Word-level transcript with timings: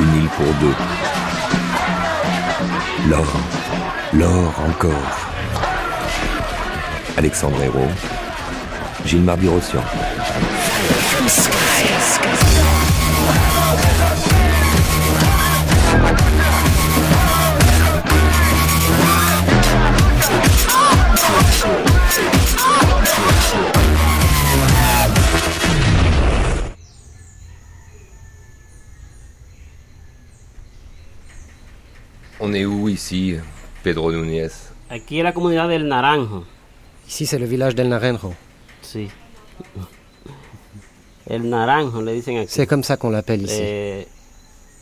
une 0.00 0.16
île 0.16 0.28
pour 0.28 0.46
deux. 0.60 0.74
L'or, 3.08 3.26
l'or 4.12 4.54
encore. 4.68 4.92
Alexandre 7.16 7.62
Hérault, 7.62 7.90
Gilles 9.04 9.22
Marbirossian. 9.22 9.82
Ici, 33.02 33.40
Pedro 33.82 34.12
Núñez 34.12 34.70
Aquí 34.88 35.18
es 35.18 35.24
la 35.24 35.32
comunidad 35.32 35.68
del 35.68 35.88
Naranjo. 35.88 36.44
Ici, 37.08 37.24
c'est 37.24 37.38
le 37.38 37.46
village 37.46 37.74
del 37.74 37.88
Naranjo. 37.88 38.34
Sí. 38.82 39.08
El 41.26 41.48
Naranjo, 41.48 42.02
le 42.02 42.12
dicen 42.12 42.36
aquí. 42.36 42.48
C'est 42.50 42.66
comme 42.66 42.84
ça 42.84 42.98
qu'on 42.98 43.10
l'appelle 43.10 43.42
ici. 43.42 43.58
Eh, 43.58 44.06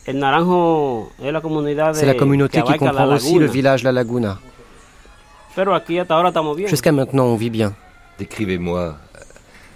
el 0.05 0.19
Naranjo 0.19 1.11
es 1.23 1.31
la 1.31 1.39
comunidad 1.39 1.93
C'est 1.93 2.05
la 2.05 2.15
communauté 2.15 2.61
qui 2.61 2.77
comprend 2.77 3.05
la 3.05 3.15
aussi 3.15 3.39
le 3.39 3.47
village 3.47 3.83
La 3.83 3.93
Laguna. 3.93 4.39
Pero 5.55 5.73
aquí 5.73 5.97
hasta 5.97 6.15
ahora 6.15 6.29
estamos 6.29 6.57
bien. 6.57 6.67
Jusqu'à 6.67 6.91
maintenant, 6.91 7.27
on 7.27 7.37
vit 7.37 7.49
bien. 7.49 7.73
Décrivez-moi 8.19 8.97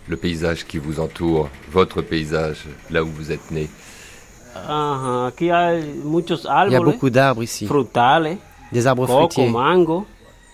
le 0.07 0.17
paysage 0.17 0.65
qui 0.65 0.79
vous 0.79 0.99
entoure, 0.99 1.49
votre 1.71 2.01
paysage, 2.01 2.65
là 2.91 3.03
où 3.03 3.07
vous 3.07 3.31
êtes 3.31 3.51
né. 3.51 3.69
Muchos 6.03 6.47
Il 6.67 6.71
y 6.71 6.75
a 6.75 6.79
beaucoup 6.79 7.09
d'arbres 7.09 7.43
ici. 7.43 7.65
frutales, 7.65 8.37
Des 8.71 8.87
arbres 8.87 9.05
coco, 9.05 9.29
fruitiers, 9.29 9.49
mango, 9.49 10.05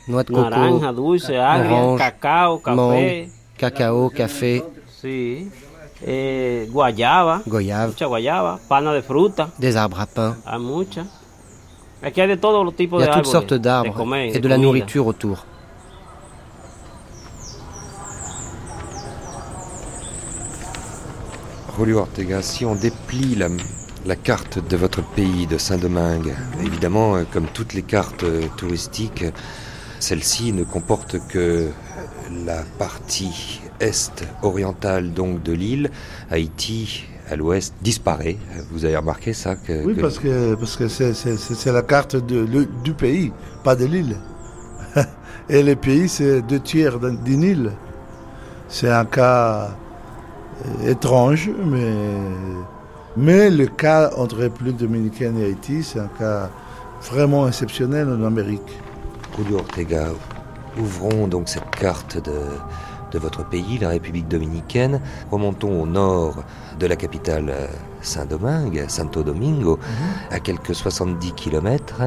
noix 0.08 0.24
de 0.24 0.32
coco, 0.34 0.50
naranja, 0.50 0.92
dulce, 0.92 1.30
agria, 1.38 1.72
orange, 1.78 1.98
cacao, 2.00 2.60
café, 2.60 2.76
mangue, 2.76 3.30
cacao, 3.58 4.10
café, 4.10 4.64
sí, 5.02 5.50
eh, 6.06 6.68
guayaba, 6.72 7.42
goyave, 7.48 7.88
mucha 7.92 8.06
guayaba, 8.08 8.60
pana 8.68 8.94
de 8.94 9.02
fruta, 9.02 9.50
des 9.60 9.76
arbres 9.78 10.00
à 10.02 10.06
pain. 10.08 10.36
hay 10.46 10.60
mucha. 10.60 11.06
Aquí 12.04 12.20
hay 12.20 12.28
de 12.28 12.38
todos 12.38 12.66
los 12.66 12.76
tipos 12.76 13.00
Il 13.02 13.06
y 13.06 13.10
a 13.10 13.14
toutes 13.14 13.28
árboles, 13.28 13.32
sortes 13.32 13.62
d'arbres 13.62 13.94
comer, 13.94 14.36
et 14.36 14.40
de 14.40 14.48
la 14.50 14.58
nourriture 14.58 15.06
autour. 15.08 15.46
Julio 21.78 22.00
Ortega, 22.00 22.42
si 22.42 22.66
on 22.66 22.76
déplie 22.76 23.36
la, 23.36 23.48
la 24.06 24.16
carte 24.16 24.60
de 24.68 24.78
votre 24.78 25.04
pays, 25.04 25.46
de 25.48 25.58
Saint-Domingue, 25.58 26.34
évidemment, 26.64 27.16
euh, 27.16 27.24
comme 27.32 27.46
toutes 27.54 27.74
les 27.74 27.84
cartes 27.84 28.24
euh, 28.24 28.42
touristiques, 28.58 29.26
celle-ci 30.00 30.54
ne 30.54 30.64
comporte 30.64 31.18
que 31.28 31.70
la 32.46 32.64
partie 32.80 33.62
est 33.80 34.24
orientale 34.42 35.14
donc 35.14 35.44
de 35.44 35.54
l'île. 35.54 35.92
Haïti, 36.32 37.06
à 37.30 37.36
l'ouest, 37.36 37.74
disparaît. 37.82 38.38
Vous 38.72 38.86
avez 38.86 38.98
remarqué 38.98 39.34
ça 39.34 39.56
que, 39.56 39.84
Oui, 39.86 39.96
que- 39.96 40.02
parce 40.02 40.18
que 40.20 40.56
parce 40.56 40.76
que 40.78 40.88
c'est- 40.88 41.66
la 41.72 41.82
carte 41.84 42.16
de, 42.16 42.40
le- 42.40 42.68
du 42.84 42.94
pays, 42.94 43.32
pas 43.64 43.76
de 43.76 43.86
l'île. 43.86 44.18
Et 45.50 45.62
le 45.64 45.76
pays, 45.76 46.10
c'est 46.10 46.42
deux 46.42 46.60
tiers 46.60 47.00
d'un- 47.00 47.14
d'une 47.14 47.44
île. 47.44 47.72
C'est 48.68 48.90
un 48.90 49.06
cas 49.06 49.76
euh, 50.66 50.90
étrange, 50.90 51.50
mais, 51.66 51.94
mais 53.18 53.50
le 53.50 53.68
cas 53.68 54.12
entre 54.18 54.38
République 54.38 54.78
dominicaine 54.78 55.38
et 55.38 55.46
Haïti, 55.46 55.84
c'est 55.84 56.00
un 56.00 56.10
cas 56.20 56.50
vraiment 57.02 57.48
exceptionnel 57.48 58.08
en 58.10 58.24
Amérique. 58.26 58.80
Julio 59.38 59.60
Ortega, 59.60 60.08
ouvrons 60.78 61.28
donc 61.28 61.50
cette 61.50 61.70
carte 61.72 62.18
de, 62.18 62.32
de 63.12 63.20
votre 63.20 63.48
pays, 63.48 63.78
la 63.80 63.90
République 63.90 64.28
dominicaine. 64.28 65.02
Remontons 65.32 65.82
au 65.82 65.86
nord 65.86 66.44
de 66.80 66.88
la 66.88 66.96
capitale 66.96 67.54
Saint-Domingue, 68.02 68.86
Santo 68.88 69.24
Domingo, 69.24 69.80
à 70.32 70.40
quelques 70.40 70.76
70 70.76 71.34
kilomètres. 71.34 72.04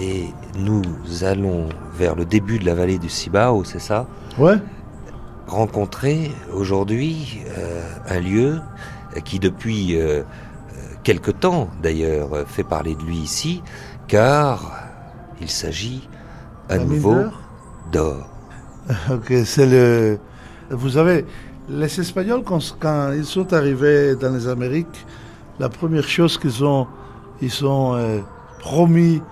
Et 0.00 0.26
nous 0.56 0.82
allons 1.22 1.68
vers 1.94 2.14
le 2.14 2.24
début 2.24 2.58
de 2.58 2.66
la 2.66 2.74
vallée 2.74 2.98
du 2.98 3.08
Cibao, 3.08 3.64
c'est 3.64 3.80
ça? 3.80 4.06
Ouais, 4.38 4.56
rencontrer 5.48 6.30
aujourd'hui 6.52 7.40
euh, 7.56 7.82
un 8.08 8.20
lieu 8.20 8.60
qui 9.24 9.38
depuis 9.38 9.96
euh, 9.96 10.20
euh, 10.20 10.22
quelque 11.02 11.30
temps 11.30 11.68
d'ailleurs 11.82 12.46
fait 12.46 12.64
parler 12.64 12.94
de 12.94 13.02
lui 13.02 13.18
ici, 13.18 13.62
car 14.06 14.72
il 15.40 15.50
s'agit 15.50 16.08
à 16.68 16.78
nouveau 16.78 17.14
d'or 17.14 17.42
d'or. 17.92 18.28
Ok, 19.10 19.32
c'est 19.44 19.66
le. 19.66 20.18
Vous 20.70 20.90
savez, 20.90 21.24
les 21.68 22.00
Espagnols, 22.00 22.42
quand, 22.42 22.76
quand 22.80 23.12
ils 23.12 23.24
sont 23.24 23.52
arrivés 23.52 24.16
dans 24.16 24.32
les 24.32 24.48
Amériques, 24.48 25.06
la 25.58 25.68
première 25.68 26.08
chose 26.08 26.38
qu'ils 26.38 26.64
ont, 26.64 26.86
ils 27.42 27.66
ont 27.66 27.94
euh, 27.94 28.20
promis 28.60 29.22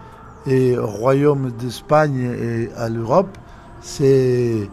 et 0.47 0.77
au 0.77 0.87
royaume 0.87 1.51
d'Espagne 1.53 2.37
et 2.39 2.71
à 2.77 2.89
l'Europe, 2.89 3.37
c'est 3.81 4.69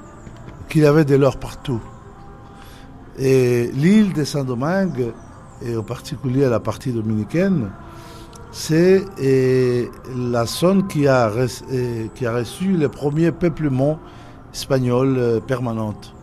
qu'il 0.70 0.82
y 0.82 0.86
avait 0.86 1.06
de 1.06 1.16
l'or 1.16 1.38
partout. 1.38 1.82
Et 3.18 3.70
l'île 3.74 4.14
de 4.14 4.24
Saint-Domingue, 4.24 5.12
et 5.62 5.78
en 5.78 5.84
particulier 5.84 6.50
la 6.50 6.60
partie 6.60 6.92
dominicaine, 6.92 7.70
c'est 8.52 9.04
la 10.16 10.46
zone 10.46 10.88
qui 10.88 11.08
a, 11.08 11.32
qui 12.16 12.26
a 12.26 12.34
reçu 12.34 12.78
le 12.78 12.90
premier 12.90 13.32
peuplement 13.32 14.00
espagnol 14.54 15.16
euh, 15.18 15.40
permanente. 15.40 16.14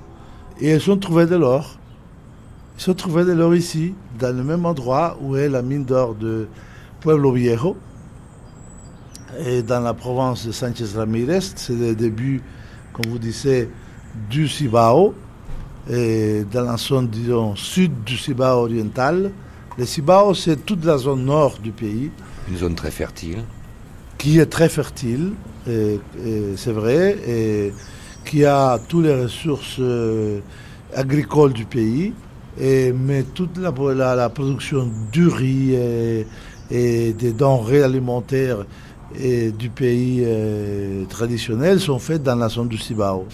Et 0.60 0.72
ils 0.72 0.90
ont 0.90 0.96
trouvé 0.96 1.26
de 1.26 1.36
l'or. 1.36 1.76
Ils 2.78 2.90
ont 2.90 2.94
trouvé 2.94 3.24
de 3.24 3.32
l'or 3.32 3.54
ici, 3.54 3.94
dans 4.18 4.34
le 4.34 4.44
même 4.44 4.64
endroit 4.64 5.18
où 5.20 5.36
est 5.36 5.48
la 5.48 5.62
mine 5.62 5.84
d'or 5.84 6.14
de 6.14 6.46
Pueblo 7.00 7.32
Viejo, 7.32 7.76
et 9.44 9.62
dans 9.62 9.80
la 9.80 9.94
province 9.94 10.46
de 10.46 10.52
Sanchez 10.52 10.86
Ramirez. 10.96 11.40
C'est 11.56 11.74
le 11.74 11.94
début, 11.94 12.42
comme 12.92 13.10
vous 13.10 13.18
disiez, 13.18 13.68
du 14.30 14.48
Cibao, 14.48 15.14
et 15.92 16.44
dans 16.52 16.62
la 16.62 16.76
zone, 16.76 17.08
disons, 17.08 17.56
sud 17.56 18.04
du 18.04 18.16
Cibao 18.16 18.60
oriental. 18.62 19.30
Le 19.76 19.84
Cibao, 19.84 20.34
c'est 20.34 20.64
toute 20.64 20.84
la 20.84 20.98
zone 20.98 21.24
nord 21.24 21.58
du 21.62 21.72
pays 21.72 22.10
Une 22.48 22.56
zone 22.56 22.74
très 22.74 22.90
fertile. 22.90 23.38
qui 24.18 24.38
est 24.38 24.46
très 24.46 24.68
fertile, 24.68 25.32
c'est 25.66 26.72
vrai, 26.72 27.16
et 27.26 27.72
qui 28.24 28.44
a 28.44 28.78
toutes 28.88 29.04
les 29.06 29.22
ressources 29.22 29.76
euh, 29.80 30.40
agricoles 30.94 31.54
du 31.54 31.64
pays, 31.64 32.12
et, 32.60 32.92
mais 32.92 33.22
toute 33.22 33.56
la, 33.56 33.72
la, 33.94 34.14
la 34.14 34.28
production 34.28 34.90
du 35.10 35.26
riz 35.28 35.72
et, 35.74 36.26
et 36.70 37.12
des 37.14 37.32
denrées 37.32 37.82
alimentaires 37.82 38.66
et 39.18 39.50
du 39.52 39.70
pays 39.70 40.22
euh, 40.24 41.04
traditionnel 41.06 41.80
sont 41.80 41.98
faites 41.98 42.22
dans 42.22 42.36
la 42.36 42.48
zone 42.48 42.68
du 42.68 42.76
Cibao. 42.78 43.26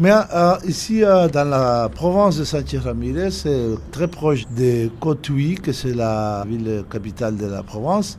Mais 0.00 0.12
euh, 0.12 0.54
ici, 0.64 1.02
euh, 1.02 1.26
dans 1.26 1.48
la 1.48 1.88
province 1.92 2.38
de 2.38 2.44
Sanchez 2.44 2.78
Ramirez, 2.78 3.32
c'est 3.32 3.70
très 3.90 4.06
proche 4.06 4.44
de 4.56 4.88
Cotuí, 5.00 5.56
que 5.56 5.72
c'est 5.72 5.92
la 5.92 6.44
ville 6.46 6.84
capitale 6.88 7.36
de 7.36 7.46
la 7.46 7.64
province, 7.64 8.16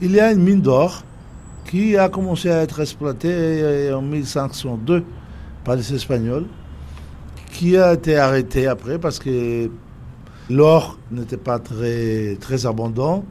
il 0.00 0.12
y 0.12 0.20
a 0.20 0.30
une 0.30 0.44
mine 0.44 0.60
d'or 0.60 1.02
qui 1.68 1.96
a 1.96 2.08
commencé 2.08 2.48
à 2.48 2.62
être 2.62 2.80
exploitée 2.80 3.28
euh, 3.32 3.96
en 3.96 4.02
1502 4.02 5.02
par 5.64 5.74
les 5.74 5.92
Espagnols, 5.92 6.46
qui 7.50 7.76
a 7.76 7.94
été 7.94 8.16
arrêtée 8.16 8.68
après 8.68 9.00
parce 9.00 9.18
que 9.18 9.68
l'or 10.48 10.96
n'était 11.10 11.36
pas 11.36 11.58
très, 11.58 12.36
très 12.40 12.66
abondant. 12.66 13.24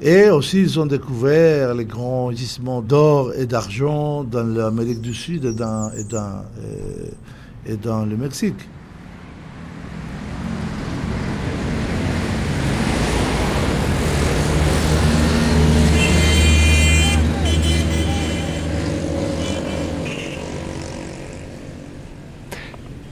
Et 0.00 0.30
aussi, 0.30 0.60
ils 0.60 0.80
ont 0.80 0.86
découvert 0.86 1.74
les 1.74 1.84
grands 1.84 2.32
gisements 2.32 2.82
d'or 2.82 3.32
et 3.34 3.46
d'argent 3.46 4.24
dans 4.24 4.42
l'Amérique 4.42 5.00
du 5.00 5.14
Sud 5.14 5.44
et 5.44 5.52
dans, 5.52 5.92
et 7.68 7.76
dans 7.76 8.04
le 8.04 8.16
Mexique. 8.16 8.68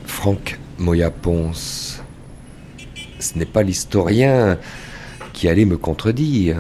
Franck 0.06 0.58
Moya 0.78 1.10
Ponce, 1.10 2.02
ce 3.20 3.38
n'est 3.38 3.44
pas 3.44 3.62
l'historien 3.62 4.58
qui 5.34 5.48
allait 5.48 5.66
me 5.66 5.76
contredire. 5.76 6.56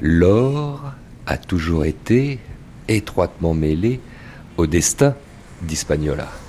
L'or 0.00 0.92
a 1.26 1.38
toujours 1.38 1.86
été 1.86 2.38
étroitement 2.88 3.54
mêlé 3.54 4.00
au 4.58 4.66
destin 4.66 5.14
d'Hispaniola. 5.62 6.41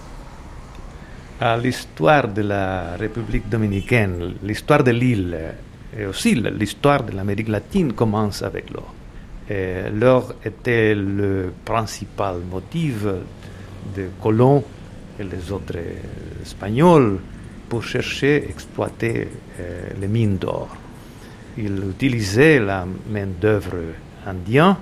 L'histoire 1.61 2.27
de 2.29 2.41
la 2.41 2.95
République 2.97 3.49
dominicaine, 3.49 4.35
l'histoire 4.43 4.83
de 4.83 4.91
l'île, 4.91 5.37
et 5.97 6.05
aussi 6.05 6.35
l'histoire 6.35 7.03
de 7.03 7.11
l'Amérique 7.11 7.49
latine 7.49 7.93
commence 7.93 8.41
avec 8.41 8.69
l'or. 8.69 8.93
L'or 9.93 10.35
était 10.45 10.95
le 10.95 11.51
principal 11.65 12.37
motif 12.49 13.05
des 13.93 14.07
colons 14.21 14.63
et 15.19 15.23
les 15.23 15.51
autres 15.51 15.79
Espagnols 16.41 17.19
pour 17.69 17.83
chercher 17.83 18.49
exploiter 18.49 19.27
euh, 19.59 19.89
les 19.99 20.07
mines 20.07 20.37
d'or. 20.37 20.69
Ils 21.57 21.83
utilisaient 21.89 22.59
la 22.59 22.85
main-d'œuvre 23.09 23.77
indienne, 24.25 24.75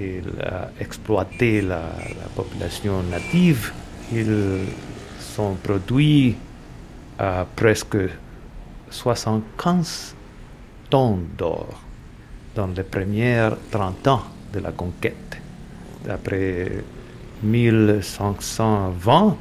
ils 0.00 0.22
euh, 0.26 0.66
exploitaient 0.80 1.62
la, 1.62 1.82
la 2.22 2.28
population 2.34 3.02
native, 3.10 3.72
ils 4.12 4.60
sont 5.36 5.56
produits 5.62 6.34
à 7.18 7.44
presque 7.54 7.98
75 8.88 10.14
tonnes 10.88 11.26
d'or 11.36 11.68
dans 12.54 12.68
les 12.68 12.82
premières 12.82 13.54
30 13.70 14.08
ans 14.08 14.22
de 14.54 14.60
la 14.60 14.72
conquête. 14.72 15.36
Après 16.08 16.72
1520, 17.42 19.36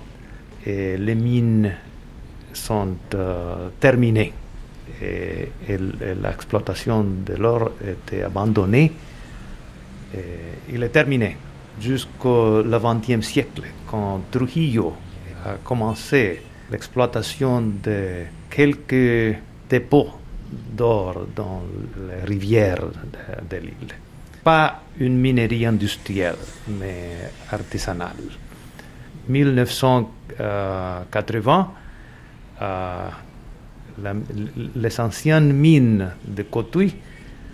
et 0.65 0.97
les 0.97 1.15
mines 1.15 1.71
sont 2.51 2.97
euh, 3.13 3.69
terminées 3.79 4.33
et, 5.01 5.49
l'exploitation 6.21 7.05
de 7.25 7.35
l'or 7.35 7.71
était 7.81 8.23
abandonnée. 8.23 8.91
Il 10.71 10.83
est 10.83 10.89
terminé 10.89 11.37
jusqu'au 11.79 12.63
XXe 12.63 13.21
siècle, 13.25 13.63
quand 13.89 14.21
Trujillo 14.31 14.93
a 15.45 15.53
commencé 15.63 16.41
l'exploitation 16.71 17.61
de 17.61 18.23
quelques 18.49 19.37
dépôts 19.69 20.09
d'or 20.75 21.27
dans 21.35 21.61
les 22.09 22.23
rivières 22.25 22.83
de, 23.49 23.57
l'île. 23.57 23.93
Pas 24.43 24.81
une 24.99 25.17
minerie 25.17 25.65
industrielle, 25.65 26.35
mais 26.67 27.31
artisanale. 27.51 28.15
1980, 29.27 31.71
euh, 32.61 33.09
la- 34.01 34.13
les 34.75 34.99
anciennes 34.99 35.53
mines 35.53 36.11
de 36.25 36.43
Cotuí 36.43 36.93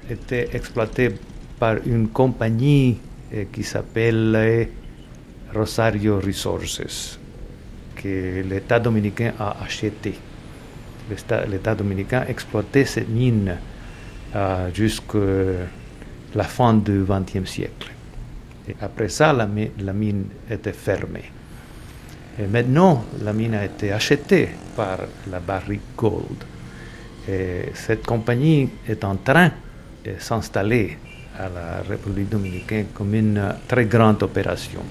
étaient 0.10 0.50
exploitées 0.54 1.12
par 1.60 1.76
une 1.86 2.08
compagnie 2.10 2.98
eh, 3.32 3.48
qui 3.52 3.64
s'appelle 3.64 4.68
Rosario 5.54 6.20
Resources, 6.20 7.20
que 8.02 8.42
l'État 8.48 8.80
dominicain 8.80 9.34
a 9.40 9.58
acheté. 9.64 10.16
L'État 11.50 11.76
dominicain 11.76 12.26
exploitait 12.28 12.86
ces 12.86 13.04
mines 13.06 13.58
euh, 14.36 14.70
jusqu'à 14.74 15.18
la 16.36 16.44
fin 16.44 16.74
du 16.74 17.04
XXe 17.08 17.50
siècle. 17.50 17.92
Et 18.70 18.76
après 18.82 19.10
ça, 19.10 19.34
la, 19.34 19.46
mi- 19.46 19.72
la 19.80 19.94
mine 19.94 20.26
était 20.50 20.72
fermée. 20.74 21.30
Et 22.40 22.48
maintenant, 22.48 23.04
la 23.24 23.34
mine 23.34 23.56
a 23.56 23.66
été 23.66 23.92
achetée 23.92 24.50
par 24.76 25.00
la 25.30 25.40
Barrick 25.40 25.82
Gold. 25.98 26.44
Et 27.28 27.72
cette 27.74 28.06
compagnie 28.06 28.70
est 28.88 29.04
en 29.04 29.16
train 29.18 29.52
de 30.06 30.14
s'installer 30.18 30.98
à 31.38 31.50
la 31.50 31.82
République 31.88 32.30
dominicaine 32.30 32.86
comme 32.94 33.14
une 33.16 33.56
très 33.68 33.86
grande 33.86 34.24
opération. 34.24 34.82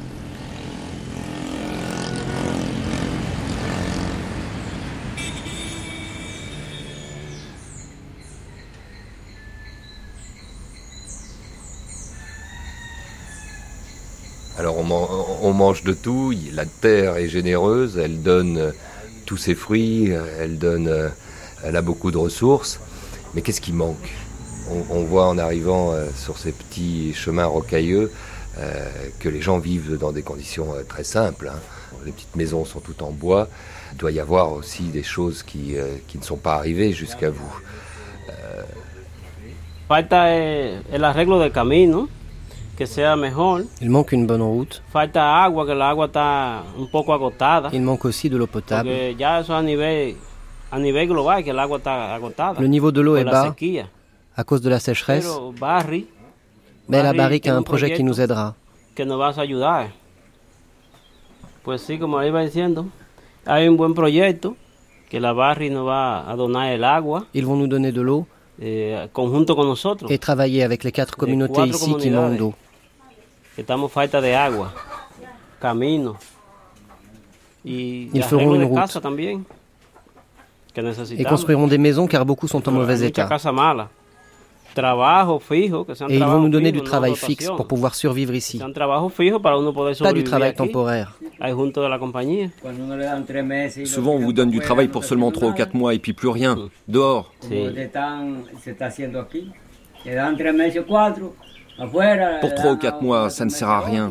Alors 14.59 14.77
on, 14.79 14.85
man- 14.85 15.09
on 15.43 15.50
mange 15.61 15.85
de 15.85 15.93
tout, 15.93 16.33
la 16.55 16.65
terre 16.65 17.17
est 17.19 17.29
généreuse, 17.29 17.99
elle 17.99 18.23
donne 18.23 18.57
euh, 18.57 18.71
tous 19.27 19.37
ses 19.37 19.55
fruits, 19.55 20.11
euh, 20.11 20.25
elle 20.43 20.57
donne, 20.59 20.89
euh, 20.89 21.09
elle 21.65 21.77
a 21.77 21.83
beaucoup 21.83 22.11
de 22.11 22.17
ressources, 22.17 22.81
mais 23.35 23.43
qu'est-ce 23.43 23.61
qui 23.61 23.75
manque? 23.75 24.09
On, 24.91 25.03
voit 25.13 25.27
en 25.27 25.37
arrivant 25.37 25.93
euh, 25.93 26.07
sur 26.17 26.39
ces 26.39 26.53
petits 26.53 27.13
chemins 27.13 27.45
rocailleux 27.45 28.11
euh, 28.59 28.89
que 29.19 29.29
les 29.29 29.43
gens 29.43 29.59
vivent 29.59 29.99
dans 29.99 30.13
des 30.13 30.23
conditions 30.23 30.69
euh, 30.73 30.83
très 30.93 31.05
simples. 31.05 31.49
hein. 31.53 31.61
Les 32.07 32.13
petites 32.13 32.37
maisons 32.37 32.65
sont 32.65 32.81
toutes 32.81 33.03
en 33.03 33.11
bois. 33.11 33.49
Il 33.93 33.99
doit 33.99 34.13
y 34.13 34.21
avoir 34.21 34.53
aussi 34.53 34.85
des 34.85 35.03
choses 35.03 35.43
qui, 35.43 35.77
euh, 35.77 35.97
qui 36.09 36.17
ne 36.19 36.23
sont 36.23 36.37
pas 36.47 36.55
arrivées 36.55 36.93
jusqu'à 36.93 37.31
vous. 37.31 37.55
Falta 39.89 40.21
eh, 40.33 40.83
el 40.93 41.03
arreglo 41.05 41.41
del 41.41 41.51
camino, 41.51 42.09
que 42.81 42.87
sea 42.87 43.15
mejor. 43.15 43.65
Il 43.83 43.91
manque 43.91 44.13
une 44.13 44.27
bonne 44.27 44.41
route. 44.43 44.81
Falta 44.91 45.45
agua, 45.45 45.67
que 45.67 45.73
el 45.73 45.83
agua 45.83 46.07
está 46.07 46.63
un 46.79 46.87
poco 46.91 47.13
agotada. 47.13 47.69
Il 47.75 47.83
manque 47.83 48.07
aussi 48.07 48.31
de 48.31 48.39
l'eau 48.39 48.47
potable. 48.47 48.91
Porque 48.91 49.17
ya 49.19 49.39
eso 49.41 49.55
a 49.55 49.61
nivel, 49.63 50.17
a 50.71 50.79
nivel 50.79 51.07
global, 51.07 51.45
que 51.45 51.51
el 51.51 51.59
agua 51.59 51.77
está 51.77 52.15
agotada. 52.15 52.59
Le 52.59 52.69
niveau 52.69 52.91
de 52.91 53.03
l'eau 53.03 53.17
est 53.19 53.25
la 53.25 53.33
bas 53.33 53.45
sequía. 53.49 53.91
à 54.35 54.45
cause 54.45 54.63
de 54.63 54.71
la 54.71 54.81
sécheresse, 54.81 55.27
Pero 55.27 55.53
Barry, 55.61 56.09
mais 56.89 57.03
la 57.03 57.13
barrique 57.13 57.49
a 57.49 57.55
un 57.59 57.63
projet 57.63 57.93
qui 57.93 58.03
nous 58.03 58.19
aidera. 58.19 58.55
que 58.95 59.05
nos 59.05 59.19
vas 59.19 59.37
a 59.37 59.43
ayudar. 59.43 59.91
Pues 61.63 61.83
sí, 61.83 61.99
como 61.99 62.23
iba 62.23 62.41
diciendo, 62.41 62.87
hay 63.45 63.69
un 63.69 63.77
buen 63.77 63.93
proyecto 63.93 64.57
que 65.11 65.21
la 65.21 65.35
Barry 65.35 65.69
nos 65.69 65.87
va 65.87 66.31
a 66.31 66.35
donar 66.35 66.73
el 66.73 66.83
agua 66.85 67.27
Ils 67.35 67.45
vont 67.45 67.57
nous 67.57 67.69
donner 67.69 67.93
de 67.93 68.01
l'eau 68.01 68.27
eh, 68.59 69.09
conjunto 69.13 69.55
con 69.55 69.67
nosotros. 69.67 70.11
et 70.11 70.19
travailler 70.19 70.63
avec 70.65 70.83
les 70.83 70.93
quatre 70.93 71.15
communautés 71.19 71.67
ici 71.69 71.95
qui 71.97 72.09
manquent 72.11 72.39
d'eau. 72.39 72.55
Estamos 73.57 73.93
falta 73.93 74.21
de 74.21 74.35
agua, 74.35 74.73
camino 75.61 76.17
y 77.65 78.11
Ils 78.13 78.23
feront 78.23 78.55
une 78.55 78.65
route. 78.65 78.81
casa 78.81 79.01
también 79.01 79.45
que 80.75 80.81
Et 81.19 81.25
construiront 81.25 81.67
des 81.67 81.79
maisons 81.79 82.07
car 82.07 82.25
beaucoup 82.25 82.47
sont 82.49 82.67
en 82.69 82.73
mauvais 82.73 83.03
état. 83.03 83.29
Et 86.09 86.17
ils 86.17 86.25
vont 86.25 86.41
nous 86.41 86.49
donner 86.49 86.71
du 86.71 86.83
travail 86.83 87.17
fixe 87.17 87.49
pour 87.49 87.67
pouvoir 87.67 87.95
survivre 87.97 88.35
ici. 88.35 88.61
Pas 89.99 90.13
du 90.13 90.25
travail 90.25 90.55
temporaire. 90.55 91.19
Souvent, 93.85 94.13
on 94.13 94.19
vous 94.21 94.33
donne 94.33 94.51
du 94.51 94.61
travail 94.61 94.87
pour 94.89 95.05
seulement 95.05 95.33
3 95.33 95.49
ou 95.49 95.53
4 95.55 95.75
mois 95.75 95.95
et 95.95 95.99
puis 95.99 96.13
plus 96.13 96.29
rien. 96.29 96.57
Dehors. 96.87 97.33
Pour 102.41 102.55
trois 102.55 102.73
ou 102.73 102.77
quatre 102.77 103.03
mois, 103.03 103.31
ça 103.31 103.45
ne 103.45 103.51
sert 103.51 103.69
à 103.69 103.81
rien. 103.81 104.11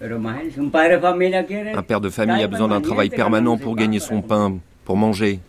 Un 0.00 1.82
père 1.82 2.00
de 2.00 2.08
famille 2.08 2.42
a 2.42 2.48
besoin 2.48 2.68
d'un 2.68 2.80
travail 2.80 3.10
permanent 3.10 3.58
pour 3.58 3.76
gagner 3.76 4.00
son 4.00 4.22
pain, 4.22 4.58
pour 4.84 4.96
manger. 4.96 5.40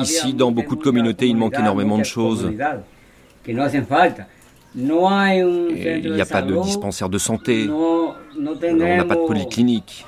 Ici, 0.00 0.34
dans 0.34 0.52
beaucoup 0.52 0.76
de 0.76 0.82
communautés, 0.82 1.26
il 1.26 1.36
manque 1.36 1.58
énormément 1.58 1.98
de 1.98 2.04
choses. 2.04 2.52
Et 3.46 3.52
il 4.76 6.12
n'y 6.12 6.20
a 6.20 6.26
pas 6.26 6.42
de 6.42 6.62
dispensaire 6.62 7.08
de 7.08 7.18
santé. 7.18 7.68
On 7.70 8.14
n'a 8.36 9.04
pas 9.04 9.16
de 9.16 9.26
polyclinique. 9.26 10.04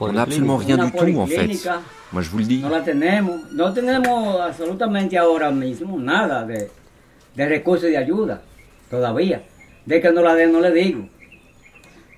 On 0.00 0.12
n'a 0.12 0.22
absolument 0.22 0.56
rien 0.56 0.78
du 0.78 0.90
tout, 0.92 1.18
en 1.18 1.26
fait. 1.26 1.68
Moi, 2.12 2.22
je 2.22 2.30
vous 2.30 2.38
le 2.38 2.44
dis. 2.44 2.60
No 2.60 2.68
la 2.70 2.82
tenemos. 2.82 3.40
No 3.52 3.72
tenemos 3.72 4.40
absolutamente 4.40 5.16
ahora 5.18 5.50
mismo 5.50 5.98
nada 5.98 6.44
de, 6.44 6.68
de 7.36 7.48
recursos 7.48 7.88
de 7.88 7.96
ayuda. 7.96 8.42
Todavía. 8.90 9.42
De 9.86 10.00
que 10.00 10.10
no 10.10 10.22
la 10.22 10.34
den, 10.34 10.52
no 10.52 10.60
le 10.60 10.72
digo. 10.72 11.08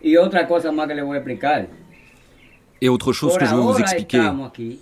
Y 0.03 0.17
otra 0.17 0.47
cosa 0.47 0.73
más 0.73 0.89
que 0.89 0.95
le 0.95 1.03
voy 1.03 1.17
a 1.17 1.19
explicar. 1.19 1.69
Et 2.81 2.89
autre 2.89 3.12
chose 3.12 3.37
que 3.39 3.47
je 3.47 3.55
veux 3.55 3.62
vous 3.62 3.79
expliquer. 3.79 4.21
estamos 4.21 4.49
aquí. 4.49 4.81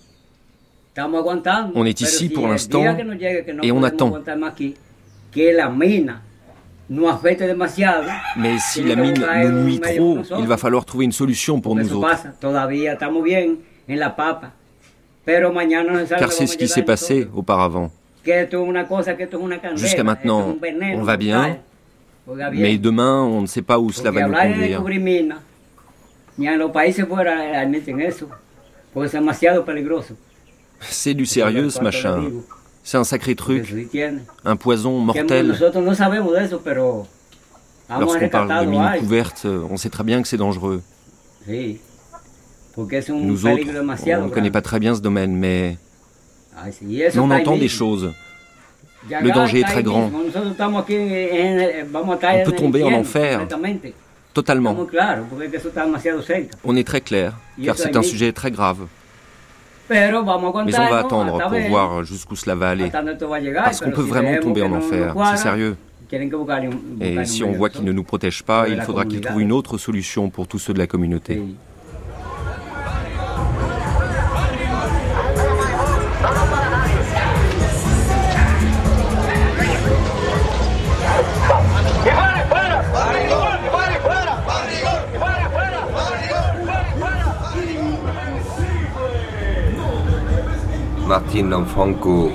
Estamos 0.88 1.20
aguantando. 1.20 1.72
On 1.78 1.84
est 1.86 1.98
Pero 1.98 2.08
ici 2.08 2.28
si 2.28 2.28
pour 2.30 2.48
l'instant 2.48 2.82
et 3.62 3.72
on 3.72 3.82
attend. 3.82 4.12
Mais 8.36 8.58
si 8.58 8.82
la 8.82 8.96
mine 8.96 9.14
nous 9.44 9.62
nuit 9.62 9.80
trop, 9.80 10.18
il 10.38 10.46
va 10.46 10.56
falloir 10.56 10.84
trouver 10.84 11.04
une 11.04 11.12
solution 11.12 11.60
pour 11.60 11.76
nous 11.76 11.92
autres. 11.94 12.16
Car 16.18 16.32
c'est 16.32 16.46
ce 16.46 16.56
qui 16.56 16.66
s'est 16.68 16.82
passé 16.82 17.28
auparavant. 17.34 17.90
Jusqu'à 19.76 20.02
maintenant, 20.04 20.56
on 20.94 21.02
va 21.02 21.16
bien, 21.16 21.58
Mais 22.52 22.76
demain, 22.78 23.22
on 23.22 23.40
ne 23.42 23.46
sait 23.46 23.62
pas 23.62 23.78
où 23.78 23.90
cela 23.92 24.10
va 24.10 24.26
nous 24.26 24.34
conduire. 24.34 24.82
C'est 30.80 31.14
du 31.14 31.26
sérieux 31.26 31.70
ce 31.70 31.80
machin. 31.82 32.22
C'est 32.82 32.96
un 32.96 33.04
sacré 33.04 33.34
truc, 33.34 33.72
un 34.44 34.56
poison 34.56 34.98
mortel. 34.98 35.54
Lorsqu'on 37.98 38.28
parle 38.28 38.66
de 38.66 38.70
mines 38.70 38.98
couvertes, 38.98 39.46
on 39.46 39.76
sait 39.76 39.90
très 39.90 40.04
bien 40.04 40.22
que 40.22 40.28
c'est 40.28 40.36
dangereux. 40.36 40.82
Nous 41.48 43.46
autres, 43.46 43.64
on 44.18 44.26
ne 44.26 44.30
connaît 44.30 44.50
pas 44.50 44.62
très 44.62 44.78
bien 44.78 44.94
ce 44.94 45.00
domaine, 45.00 45.36
mais, 45.36 45.76
on 47.16 47.30
entend 47.30 47.56
des 47.56 47.68
choses. 47.68 48.12
Le 49.08 49.30
danger 49.32 49.60
est 49.60 49.64
très 49.64 49.82
grand. 49.82 50.10
estar 50.10 50.70
On 50.70 52.44
peut 52.44 52.52
tomber 52.52 52.82
en 52.82 52.92
enfer. 52.92 53.46
Totalement. 54.34 54.76
On 56.64 56.76
est 56.76 56.86
très 56.86 57.00
clair, 57.00 57.36
car 57.64 57.76
c'est 57.76 57.96
un 57.96 58.02
sujet 58.02 58.32
très 58.32 58.50
grave. 58.50 58.86
Mais 59.90 60.78
on 60.78 60.90
va 60.90 60.98
attendre 60.98 61.38
pour 61.48 61.58
voir 61.68 62.04
jusqu'où 62.04 62.36
cela 62.36 62.54
va 62.54 62.70
aller. 62.70 62.90
Parce 62.90 63.80
qu'on 63.80 63.90
peut 63.90 64.02
vraiment 64.02 64.38
tomber 64.40 64.62
en 64.62 64.72
enfer, 64.72 65.14
c'est 65.32 65.42
sérieux. 65.42 65.76
Et 67.00 67.24
si 67.24 67.44
on 67.44 67.52
voit 67.52 67.70
qu'il 67.70 67.84
ne 67.84 67.92
nous 67.92 68.02
protège 68.04 68.42
pas, 68.42 68.68
il 68.68 68.80
faudra 68.80 69.04
qu'il 69.04 69.20
trouve 69.20 69.40
une 69.40 69.52
autre 69.52 69.78
solution 69.78 70.30
pour 70.30 70.48
tous 70.48 70.58
ceux 70.58 70.72
de 70.74 70.78
la 70.78 70.86
communauté. 70.86 71.42
Martine 91.10 91.50
Lanfranco, 91.50 92.30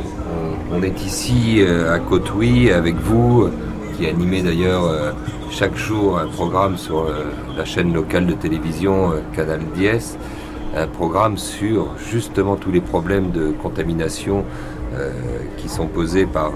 on, 0.69 0.83
est 0.83 1.05
ici 1.05 1.61
euh, 1.61 1.95
à 1.95 1.99
Cotuí 1.99 2.69
avec 2.71 2.95
vous, 2.95 3.47
qui 3.95 4.05
animez 4.05 4.41
d'ailleurs 4.41 4.83
euh, 4.83 5.13
chaque 5.49 5.77
jour 5.77 6.19
un 6.19 6.27
programme 6.27 6.75
sur 6.75 7.05
euh, 7.05 7.23
la 7.55 7.63
chaîne 7.63 7.93
locale 7.93 8.25
de 8.25 8.33
télévision 8.33 9.13
Canal 9.33 9.61
10, 9.75 10.17
un 10.75 10.87
programme 10.87 11.37
sur 11.37 11.87
justement 12.11 12.57
tous 12.57 12.69
les 12.69 12.81
problèmes 12.81 13.31
de 13.31 13.51
contamination 13.51 14.43
qui 15.55 15.69
sont 15.69 15.87
posés 15.87 16.25
par 16.25 16.51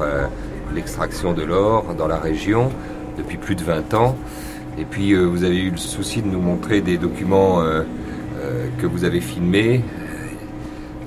l'extraction 0.76 1.32
de 1.34 1.44
l'or 1.44 1.96
dans 1.98 2.08
la 2.08 2.18
région 2.18 2.70
depuis 3.18 3.38
plus 3.38 3.56
de 3.56 3.64
20 3.64 3.94
ans. 3.94 4.18
Et 4.78 4.84
puis 4.84 5.16
vous 5.16 5.46
avez 5.46 5.58
eu 5.58 5.72
le 5.72 5.78
souci 5.78 6.22
de 6.22 6.28
nous 6.28 6.42
montrer 6.42 6.82
des 6.82 6.98
documents 6.98 7.62
que 8.78 8.88
vous 8.88 9.04
avez 9.06 9.22
filmés 9.22 9.84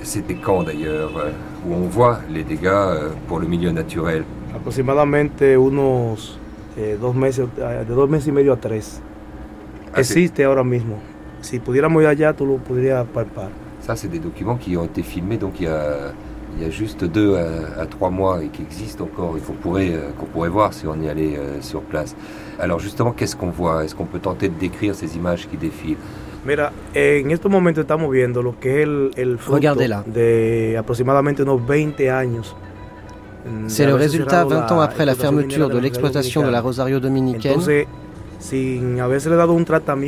c'était 0.03 0.35
quand 0.35 0.63
d'ailleurs 0.63 1.17
euh, 1.17 1.31
où 1.67 1.73
on 1.73 1.87
voit 1.87 2.19
les 2.29 2.43
dégâts 2.43 2.65
euh, 2.67 3.09
pour 3.27 3.39
le 3.39 3.47
milieu 3.47 3.71
naturel 3.71 4.23
aproximadamente 4.55 5.41
unos 5.57 6.37
eh, 6.77 6.95
dos 7.01 7.13
meses, 7.13 7.39
eh, 7.57 7.85
de 7.85 7.93
dos 7.93 8.07
meses 8.07 8.27
y 8.27 8.31
medio 8.31 8.53
a 8.53 8.57
tres. 8.57 9.01
Ah, 9.93 9.99
Existe 9.99 10.43
ahora 10.43 10.63
mismo. 10.63 10.97
Si 11.41 11.59
pudiéramos 11.59 12.01
ir 12.03 12.07
allá, 12.07 12.33
tú 12.33 12.45
lo 12.45 12.57
podrías 12.57 13.05
palpar. 13.13 13.49
Ça, 13.81 13.95
c'est 13.95 14.07
des 14.07 14.19
documents 14.19 14.55
qui 14.55 14.77
ont 14.77 14.85
été 14.85 15.03
filmés 15.03 15.37
donc 15.37 15.59
il 15.59 15.63
y 15.65 15.67
a, 15.67 16.13
il 16.55 16.63
y 16.63 16.65
a 16.65 16.69
juste 16.69 17.03
deux 17.03 17.35
à, 17.35 17.81
à 17.81 17.85
trois 17.85 18.09
mois 18.09 18.43
et 18.43 18.47
qui 18.47 18.61
existent 18.61 19.03
encore 19.03 19.35
et 19.37 19.41
qu'on 19.41 19.53
pourrait, 19.53 19.91
euh, 19.93 20.11
qu'on 20.17 20.25
pourrait 20.25 20.49
voir 20.49 20.73
si 20.73 20.87
on 20.87 20.99
y 21.01 21.09
allait 21.09 21.35
euh, 21.37 21.61
sur 21.61 21.81
place. 21.81 22.15
Alors 22.59 22.79
justement, 22.79 23.11
qu'est-ce 23.11 23.35
qu'on 23.35 23.49
voit? 23.49 23.83
Est-ce 23.83 23.93
qu'on 23.95 24.05
peut 24.05 24.19
tenter 24.19 24.47
de 24.49 24.57
décrire 24.57 24.95
ces 24.95 25.15
images 25.17 25.47
qui 25.49 25.57
défilent? 25.57 25.97
Mira, 26.45 26.73
en 26.93 27.31
estos 27.31 27.49
momentos 27.49 27.83
estamos 27.83 28.11
viendo 28.11 28.41
lo 28.41 28.59
que 28.59 28.81
es 28.81 28.83
el, 28.83 29.11
el 29.15 29.37
fruto 29.37 29.55
Regardez-la. 29.55 30.03
de 30.05 30.75
aproximadamente 30.77 31.43
unos 31.43 31.65
20 31.65 32.11
años. 32.11 32.55
C'est 33.67 33.85
le 33.85 33.95
résultat 33.95 34.43
cerrado 34.43 34.49
20 34.49 34.71
ans 34.71 34.79
après 34.81 35.05
la 35.05 35.15
fermeture 35.15 35.69
de 35.69 35.77
l'exploitation 35.77 36.43
de 36.43 36.49
la 36.49 36.61
Rosario 36.61 36.99
dominicaine, 37.01 37.59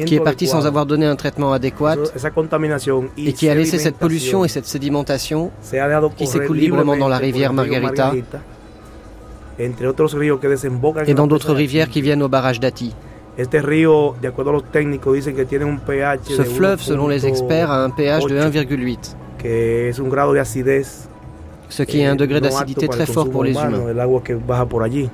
qui 0.06 0.16
est 0.16 0.24
partie 0.24 0.48
sans 0.48 0.66
avoir 0.66 0.86
donné 0.86 1.06
un 1.06 1.16
traitement 1.16 1.52
adéquat 1.54 1.96
et 3.18 3.34
qui 3.34 3.50
a 3.50 3.56
laissé 3.56 3.78
cette 3.78 3.98
pollution 3.98 4.46
et 4.46 4.48
cette 4.48 4.66
sédimentation 4.66 5.52
qui 6.18 6.28
s'écoule 6.28 6.58
librement 6.58 6.98
dans 6.98 7.08
la 7.10 7.18
rivière 7.18 7.54
Margarita 7.54 8.14
et 9.60 11.14
dans 11.14 11.28
d'autres 11.28 11.54
rivières 11.54 11.90
qui 11.90 12.02
viennent 12.02 12.24
au 12.24 12.30
barrage 12.30 12.60
d'Ati. 12.60 12.94
Este 13.38 13.62
río, 13.62 14.16
de 14.22 14.30
acuerdo 14.30 14.52
a 14.52 14.54
los 14.54 14.72
técnicos, 14.72 15.14
dicen 15.14 15.36
que 15.36 15.46
tiene 15.46 15.66
un 15.66 15.80
pH 15.80 16.36
Ce 16.36 16.44
de 16.44 16.46
fleuve, 16.46 16.82
selon 16.82 17.10
les 17.10 17.26
experts, 17.26 17.70
a 17.70 17.86
un 17.86 17.94
pH 17.94 18.28
de 18.28 18.42
1.8, 18.42 18.68
1,8, 18.68 18.98
que 19.38 19.90
es 19.90 20.00
un 20.00 20.10
grado 20.10 20.32
de 20.34 20.40
acidez 20.40 21.10
ce 21.70 21.84
qui 21.84 22.02
est 22.02 22.08
un 22.08 22.14
eh, 22.14 22.18
degré 22.18 22.40
d'acidité 22.40 22.88
très 22.88 23.06
fort 23.06 23.30
pour 23.30 23.44
les 23.44 23.52
humains. 23.52 23.90
El 23.90 24.00
agua 24.00 24.22
que 24.24 24.34
baja 24.34 24.66
por 24.66 24.84
allí. 24.84 25.10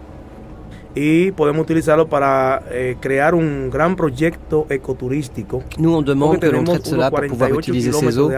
Y 0.93 1.31
podemos 1.31 1.61
utilizarlo 1.61 2.09
para 2.09 2.63
eh, 2.69 2.97
crear 2.99 3.33
un 3.33 3.69
gran 3.69 3.95
proyecto 3.95 4.65
ecoturístico. 4.69 5.63
Nous, 5.77 5.93
on 5.95 6.01
demande 6.03 6.39
que 6.39 6.47
l'on 6.51 6.65
traite 6.65 6.85
cela 6.85 7.09
pour 7.09 7.21
pouvoir 7.21 7.49
48 7.49 7.69
utiliser 7.69 7.93
ces 7.93 8.17
eaux 8.19 8.29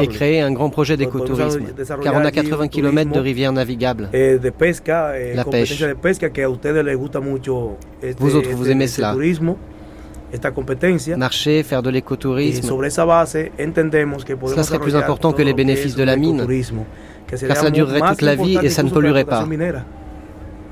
et 0.00 0.06
créer 0.08 0.40
un 0.42 0.52
grand 0.52 0.70
projet 0.70 0.96
d'écotourisme, 0.96 1.64
car 2.02 2.14
on 2.14 2.18
a 2.24 2.28
allí 2.28 2.38
un 2.38 2.42
80 2.42 2.68
km 2.68 3.10
de 3.12 3.20
rivières 3.20 3.52
navigables. 3.52 4.08
eh, 4.12 4.38
de 4.40 4.50
pesca, 4.52 5.18
eh, 5.18 5.34
La 5.34 5.44
pêche. 5.44 5.84
de 5.84 5.94
pesca 5.96 6.30
que 6.30 6.44
a 6.44 6.48
ustedes 6.48 6.84
les 6.84 6.96
gusta 6.96 7.18
mucho 7.18 7.76
este, 8.00 8.22
Vous 8.22 8.36
autres, 8.36 8.52
vous 8.54 8.70
aimez 8.70 8.84
este 8.84 8.96
cela. 9.02 9.12
turismo, 9.12 9.56
esta 10.32 10.52
competencia. 10.52 11.16
Marcher, 11.16 11.64
faire 11.64 11.82
de 11.82 11.90
l'écotourisme, 11.90 12.62
sobre 12.62 12.86
esa 12.88 13.04
base 13.04 13.50
entendemos 13.58 14.24
que 14.24 14.36
podemos 14.36 14.54
Cela 14.54 14.62
serait 14.62 14.78
plus 14.78 14.94
important 14.94 15.32
que 15.32 15.42
les 15.42 15.52
bénéfices 15.52 15.94
es 15.94 15.98
de 15.98 16.04
la 16.04 16.16
mine. 16.16 16.46
car 17.26 17.56
cela 17.56 17.70
durerait 17.70 18.02
toute 18.10 18.22
la 18.22 18.36
vie 18.36 18.56
et 18.62 18.70
ça 18.70 18.84
ne 18.84 18.90
polluerait 18.90 19.24
pas. 19.24 19.44
minera, 19.46 19.84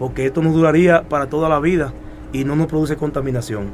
porque 0.05 0.27
esto 0.27 0.43
nos 0.43 0.53
duraría 0.53 1.03
para 1.09 1.31
toda 1.31 1.49
la 1.49 1.61
vida 1.61 1.95
y 2.31 2.45
no 2.45 2.57
nos 2.57 2.67
produce 2.67 2.95
contaminación. 2.95 3.69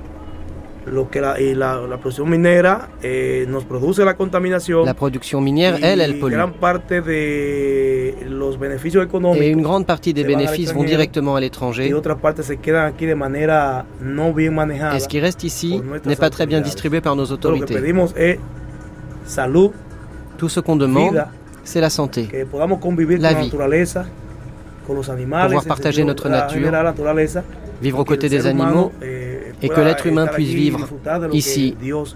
Lo 0.86 1.10
que 1.10 1.20
la, 1.20 1.40
y 1.40 1.56
la, 1.56 1.80
la 1.88 1.98
producción 1.98 2.30
minera 2.30 2.88
eh, 3.02 3.46
nos 3.48 3.64
produce 3.64 4.04
la 4.04 4.14
contaminación. 4.16 4.86
La 4.86 4.94
production 4.94 5.42
minière, 5.42 5.76
elle, 5.82 6.00
elle 6.04 6.20
pollue. 6.20 6.34
gran 6.36 6.52
parte 6.52 7.00
de 7.02 8.14
los 8.28 8.60
beneficios 8.60 9.04
económicos 9.04 9.44
Et 9.44 9.50
une 9.50 9.62
grande 9.62 9.86
partie 9.86 10.14
des 10.14 10.22
se 10.22 10.28
van 10.28 10.34
al 10.38 10.44
bénéfices 10.46 10.72
vont 10.72 10.84
extranjero 10.84 10.98
directement 10.98 11.34
à 11.34 11.84
y 11.84 11.92
otra 11.92 12.16
parte 12.16 12.44
se 12.44 12.58
quedan 12.58 12.86
aquí 12.86 13.06
de 13.06 13.16
manera 13.16 13.84
no 14.00 14.32
bien 14.32 14.54
manejada. 14.54 14.96
Et 14.96 15.00
ce 15.00 15.08
qui 15.08 15.18
reste 15.18 15.42
ici 15.42 15.82
n'est 16.06 16.14
pas 16.16 16.30
très 16.30 16.46
bien 16.46 16.60
distribué 16.60 17.00
par 17.00 17.16
nos 17.16 17.26
Todo 17.26 17.50
lo 17.50 17.56
que 17.58 17.64
autorités. 17.64 17.74
pedimos 17.74 18.14
es 18.16 18.38
salud, 19.26 19.72
Tout 20.38 20.48
ce 20.48 20.60
qu'on 20.60 20.76
demande, 20.76 21.10
vida, 21.10 21.32
c'est 21.64 21.80
la 21.80 21.90
santé. 21.90 22.28
que 22.28 22.46
podamos 22.46 22.78
convivir 22.78 23.18
La 23.20 23.30
con 23.32 23.38
la 23.38 23.44
naturaleza, 23.46 24.06
Pouvoir 24.94 25.64
partager 25.64 26.04
notre 26.04 26.28
nature, 26.28 26.70
Vivre 27.82 28.00
aux 28.00 28.04
côtés 28.04 28.28
des 28.28 28.46
animaux 28.46 28.92
eh, 29.02 29.38
et 29.62 29.68
que 29.68 29.80
l'être 29.80 30.06
humain 30.06 30.26
puisse 30.26 30.50
vivre 30.50 30.86
ici, 31.32 31.76
Dios, 31.80 32.14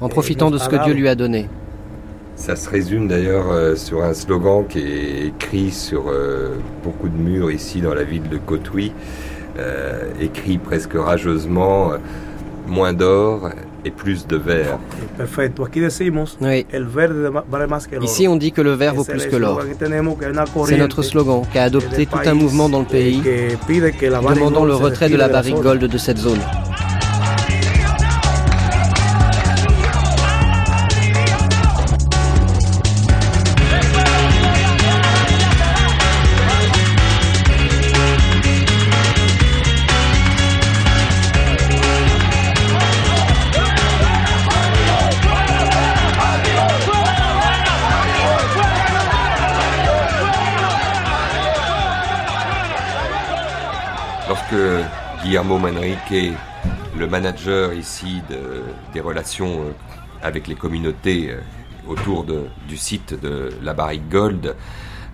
en 0.00 0.06
eh, 0.06 0.10
profitant 0.10 0.50
de 0.50 0.56
ce 0.58 0.68
que. 0.68 0.82
Dieu 0.84 0.94
lui 0.94 1.08
a 1.08 1.14
donné. 1.14 1.48
Ça 2.36 2.56
se 2.56 2.68
résume 2.68 3.06
d'ailleurs 3.06 3.50
euh, 3.50 3.76
sur 3.76 4.02
un 4.02 4.12
slogan 4.12 4.64
qui 4.68 4.80
est 4.80 5.26
écrit 5.28 5.70
sur 5.70 6.08
euh, 6.08 6.56
beaucoup 6.82 7.08
de 7.08 7.16
murs 7.16 7.50
ici 7.52 7.80
dans 7.80 7.94
la 7.94 8.02
ville 8.02 8.28
de 8.28 8.38
Cotuí, 8.38 8.92
euh, 9.58 10.10
écrit 10.20 10.58
presque 10.58 10.94
rageusement 10.94 11.92
euh, 11.92 11.98
moins 12.66 12.92
d'or 12.92 13.50
et 13.84 13.90
plus 13.90 14.26
de 14.26 14.36
verre. 14.36 14.78
Perfecto, 15.16 15.64
aquí 15.64 15.80
decimos 15.80 16.36
Oui. 16.40 16.66
el 16.72 16.86
verde 16.86 17.30
vale 17.48 17.66
más 17.66 17.86
que 17.86 17.96
el 17.96 18.02
oro. 18.02 18.10
Ici, 18.10 18.26
on 18.26 18.36
dit 18.36 18.52
que 18.52 18.62
le 18.62 18.74
verre 18.74 18.94
vaut 18.94 19.04
plus 19.04 19.26
que 19.26 19.36
l'or. 19.36 19.60
C'est 20.66 20.76
notre 20.76 21.02
slogan 21.02 21.42
qu'a 21.52 21.64
adopté 21.64 21.96
del 21.96 22.06
tout 22.06 22.18
un 22.24 22.34
mouvement 22.34 22.68
dans 22.68 22.80
le 22.80 22.86
eh, 22.90 22.92
pays 22.92 23.20
que 23.20 23.66
pide 23.66 23.96
que 23.96 24.06
la 24.06 24.20
Barrick 24.20 24.38
demandant 24.38 24.64
le 24.64 24.74
retrait 24.74 25.08
de 25.08 25.16
la 25.16 25.28
barrique 25.28 25.60
gold 25.60 25.84
de 25.84 25.98
cette 25.98 26.18
zone. 26.18 26.40
Guillermo 55.34 55.58
Manrique, 55.58 56.32
le 56.96 57.08
manager 57.08 57.72
ici 57.72 58.22
de- 58.30 58.62
des 58.92 59.00
relations 59.00 59.62
euh, 59.62 59.72
avec 60.22 60.46
les 60.46 60.54
communautés 60.54 61.28
euh, 61.32 61.40
autour 61.88 62.22
de- 62.22 62.44
du 62.68 62.76
site 62.76 63.20
de 63.20 63.50
la 63.60 63.74
Barrique 63.74 64.08
Gold, 64.08 64.54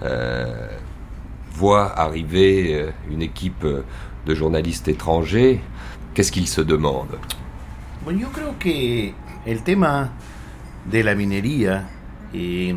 euh, 0.03 0.67
voit 1.55 1.99
arriver 1.99 2.91
une 3.11 3.23
équipe 3.23 3.65
de 4.27 4.35
journalistes 4.35 4.89
étrangers, 4.89 5.63
qu'est-ce 6.13 6.33
qu'il 6.33 6.49
se 6.49 6.61
demande? 6.61 7.17
Bueno, 8.05 8.21
yo 8.21 8.29
creo 8.29 8.59
que 8.59 9.15
el 9.47 9.63
tema 9.63 10.11
de 10.85 11.03
la 11.03 11.15
minería 11.15 11.89
eh, 12.35 12.75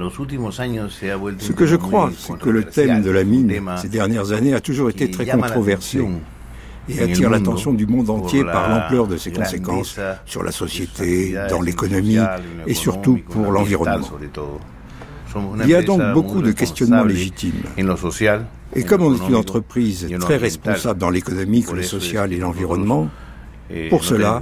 Ce 1.40 1.52
que 1.52 1.66
je 1.66 1.76
crois, 1.76 2.10
c'est 2.18 2.38
que 2.40 2.50
le 2.50 2.64
thème 2.64 3.02
de 3.04 3.12
la 3.12 3.26
mine 3.26 3.52
ces 3.82 3.90
dernières 3.90 4.32
années 4.32 4.54
a 4.54 4.62
toujours 4.62 4.90
été 4.90 5.12
très 5.12 5.26
controversé. 5.26 6.00
Et 6.90 7.00
attire 7.02 7.30
l'attention 7.30 7.74
du 7.74 7.88
monde 7.88 8.10
entier 8.10 8.44
par 8.44 8.70
la 8.70 8.80
l'ampleur 8.80 9.08
de 9.08 9.18
ses 9.18 9.32
conséquences 9.32 10.00
sur 10.26 10.44
la 10.44 10.52
société, 10.52 11.36
dans 11.50 11.62
l'économie 11.62 12.18
et 12.68 12.74
surtout 12.74 13.20
pour 13.30 13.52
l'environnement. 13.52 14.08
Il 15.64 15.70
y 15.70 15.76
a 15.76 15.82
donc 15.82 16.02
beaucoup 16.14 16.42
de 16.42 16.52
questionnements 16.52 17.04
légitimes. 17.04 17.64
Et 18.76 18.84
comme 18.84 19.04
on 19.04 19.16
est 19.16 19.28
une 19.28 19.36
entreprise 19.36 20.08
très 20.20 20.38
responsable 20.38 21.00
dans 21.00 21.10
l'économique, 21.10 21.72
le 21.72 21.84
social 21.84 22.34
et 22.34 22.38
l'environnement, 22.38 23.10
pour 23.90 24.04
cela, 24.04 24.42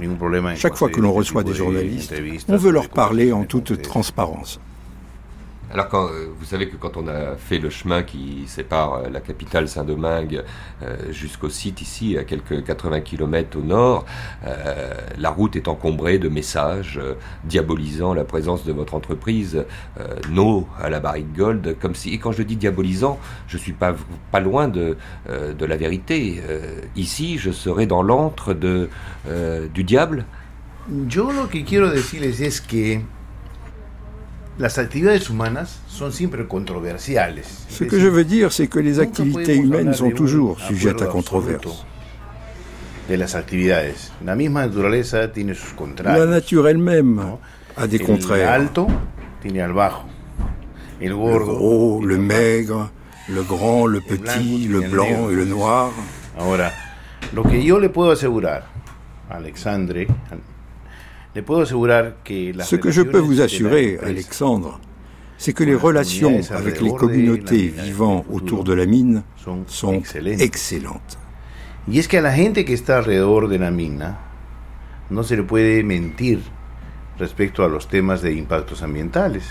chaque 0.56 0.76
fois 0.76 0.88
que 0.88 1.00
l'on 1.00 1.12
reçoit 1.12 1.44
des 1.44 1.54
journalistes, 1.54 2.14
on 2.48 2.56
veut 2.56 2.72
leur 2.72 2.88
parler 2.88 3.32
en 3.32 3.44
toute 3.44 3.80
transparence. 3.82 4.60
Alors 5.72 5.88
quand 5.88 6.08
euh, 6.08 6.26
vous 6.38 6.44
savez 6.44 6.68
que 6.68 6.76
quand 6.76 6.98
on 6.98 7.08
a 7.08 7.34
fait 7.36 7.58
le 7.58 7.70
chemin 7.70 8.02
qui 8.02 8.44
sépare 8.46 8.92
euh, 8.92 9.08
la 9.08 9.20
capitale 9.20 9.68
Saint-Domingue 9.68 10.42
euh, 10.82 11.10
jusqu'au 11.10 11.48
site 11.48 11.80
ici 11.80 12.18
à 12.18 12.24
quelques 12.24 12.62
80 12.62 13.00
km 13.00 13.58
au 13.58 13.62
nord, 13.62 14.04
la 15.18 15.30
route 15.30 15.56
est 15.56 15.68
encombrée 15.68 16.18
de 16.18 16.28
messages 16.28 17.00
diabolisant 17.44 18.12
la 18.12 18.24
présence 18.24 18.64
de 18.64 18.72
votre 18.72 18.94
entreprise 18.94 19.64
No 20.30 20.66
à 20.80 20.90
la 20.90 21.00
barrique 21.00 21.32
Gold 21.34 21.76
comme 21.80 21.94
si 21.94 22.12
et 22.12 22.18
quand 22.18 22.32
je 22.32 22.42
dis 22.42 22.56
diabolisant, 22.56 23.18
je 23.48 23.56
suis 23.56 23.72
pas 23.72 23.94
pas 24.30 24.40
loin 24.40 24.68
de 24.68 24.96
de 25.28 25.64
la 25.64 25.76
vérité. 25.76 26.42
Ici, 26.96 27.38
je 27.38 27.50
serais 27.50 27.86
dans 27.86 28.02
l'antre 28.02 28.54
de 28.54 28.90
du 29.72 29.84
diable. 29.84 30.24
Yo 31.08 31.30
lo 31.30 31.46
que 31.46 31.62
quiero 31.64 31.92
es 31.92 32.60
que 32.60 33.00
las 34.62 34.78
actividades 34.78 35.28
humanas 35.28 35.80
son 35.88 36.12
siempre 36.12 36.46
controversiales. 36.46 37.42
Ce 37.68 37.84
que 37.84 37.98
je 37.98 38.06
veux 38.08 38.24
dire, 38.24 38.52
c'est 38.52 38.68
que 38.68 38.78
les 38.78 39.00
activités 39.00 39.56
humaines 39.56 39.92
sont 39.92 40.12
toujours 40.12 40.60
sujettes 40.60 41.02
à 41.02 41.06
controverse. 41.06 41.84
De 43.08 43.16
las 43.16 43.34
actividades. 43.34 43.96
La 44.24 44.36
misma 44.36 44.64
naturaleza 44.64 45.32
tiene 45.32 45.54
sus 45.54 45.70
La 45.70 45.76
contrarios. 45.76 46.28
nature 46.28 46.68
elle-même 46.68 47.20
a 47.76 47.86
des 47.88 47.98
contraires. 47.98 48.50
alto 48.50 48.86
tiene 49.42 49.60
al 49.62 49.72
bajo. 49.72 50.04
El 51.00 51.08
Le 51.08 51.14
gordo. 51.16 51.54
gros, 51.56 52.06
le 52.06 52.16
maigre, 52.16 52.90
le 53.28 53.42
grand, 53.42 53.88
le 53.88 54.00
petit, 54.00 54.68
le 54.68 54.80
blanc 54.88 55.28
et 55.28 55.34
le 55.34 55.44
noir. 55.44 55.90
Ahora, 56.38 56.70
lo 57.34 57.42
que 57.42 57.60
yo 57.64 57.80
le 57.80 57.88
puedo 57.88 58.12
asegurar, 58.12 58.66
Alexandre, 59.28 60.06
le 60.06 60.06
puedo 60.06 60.06
asegurar 60.06 60.06
que 60.06 60.08
las 60.08 60.50
Ce 61.34 62.76
que 62.76 62.90
je 62.90 63.02
peux 63.02 63.18
vous 63.18 63.40
assurer, 63.40 63.98
Alexandre, 64.02 64.80
c'est 65.38 65.52
que 65.52 65.64
les 65.64 65.74
relations 65.74 66.40
avec 66.50 66.80
les 66.80 66.92
communautés 66.92 67.68
vivant 67.68 68.24
autour 68.30 68.64
de 68.64 68.74
la 68.74 68.86
mine 68.86 69.22
sont 69.66 70.02
excellentes. 70.38 71.18
Y 71.88 71.98
es 71.98 72.06
que 72.06 72.16
a 72.16 72.20
la 72.20 72.32
gente 72.32 72.64
que 72.64 72.74
está 72.74 72.98
alrededor 72.98 73.48
de 73.48 73.58
la 73.58 73.72
mina 73.72 74.20
no 75.10 75.24
se 75.24 75.34
le 75.34 75.42
puede 75.42 75.82
mentir 75.82 76.38
respecto 77.18 77.64
a 77.64 77.68
los 77.68 77.88
temas 77.88 78.22
de 78.22 78.32
impactos 78.34 78.84
ambientales, 78.84 79.42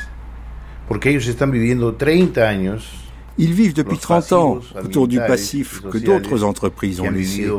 porque 0.88 1.09
ellos 1.09 1.27
están 1.27 1.51
viviendo 1.51 1.95
30 1.95 2.47
años 2.47 3.01
Ils 3.38 3.53
vivent 3.53 3.73
depuis 3.73 3.95
los 3.95 4.01
30 4.01 4.33
ans 4.33 4.59
autour 4.83 5.07
du 5.07 5.17
passif 5.17 5.81
que 5.89 5.97
d'autres 5.97 6.43
entreprises 6.43 7.00
ont 7.00 7.09
laissé 7.09 7.50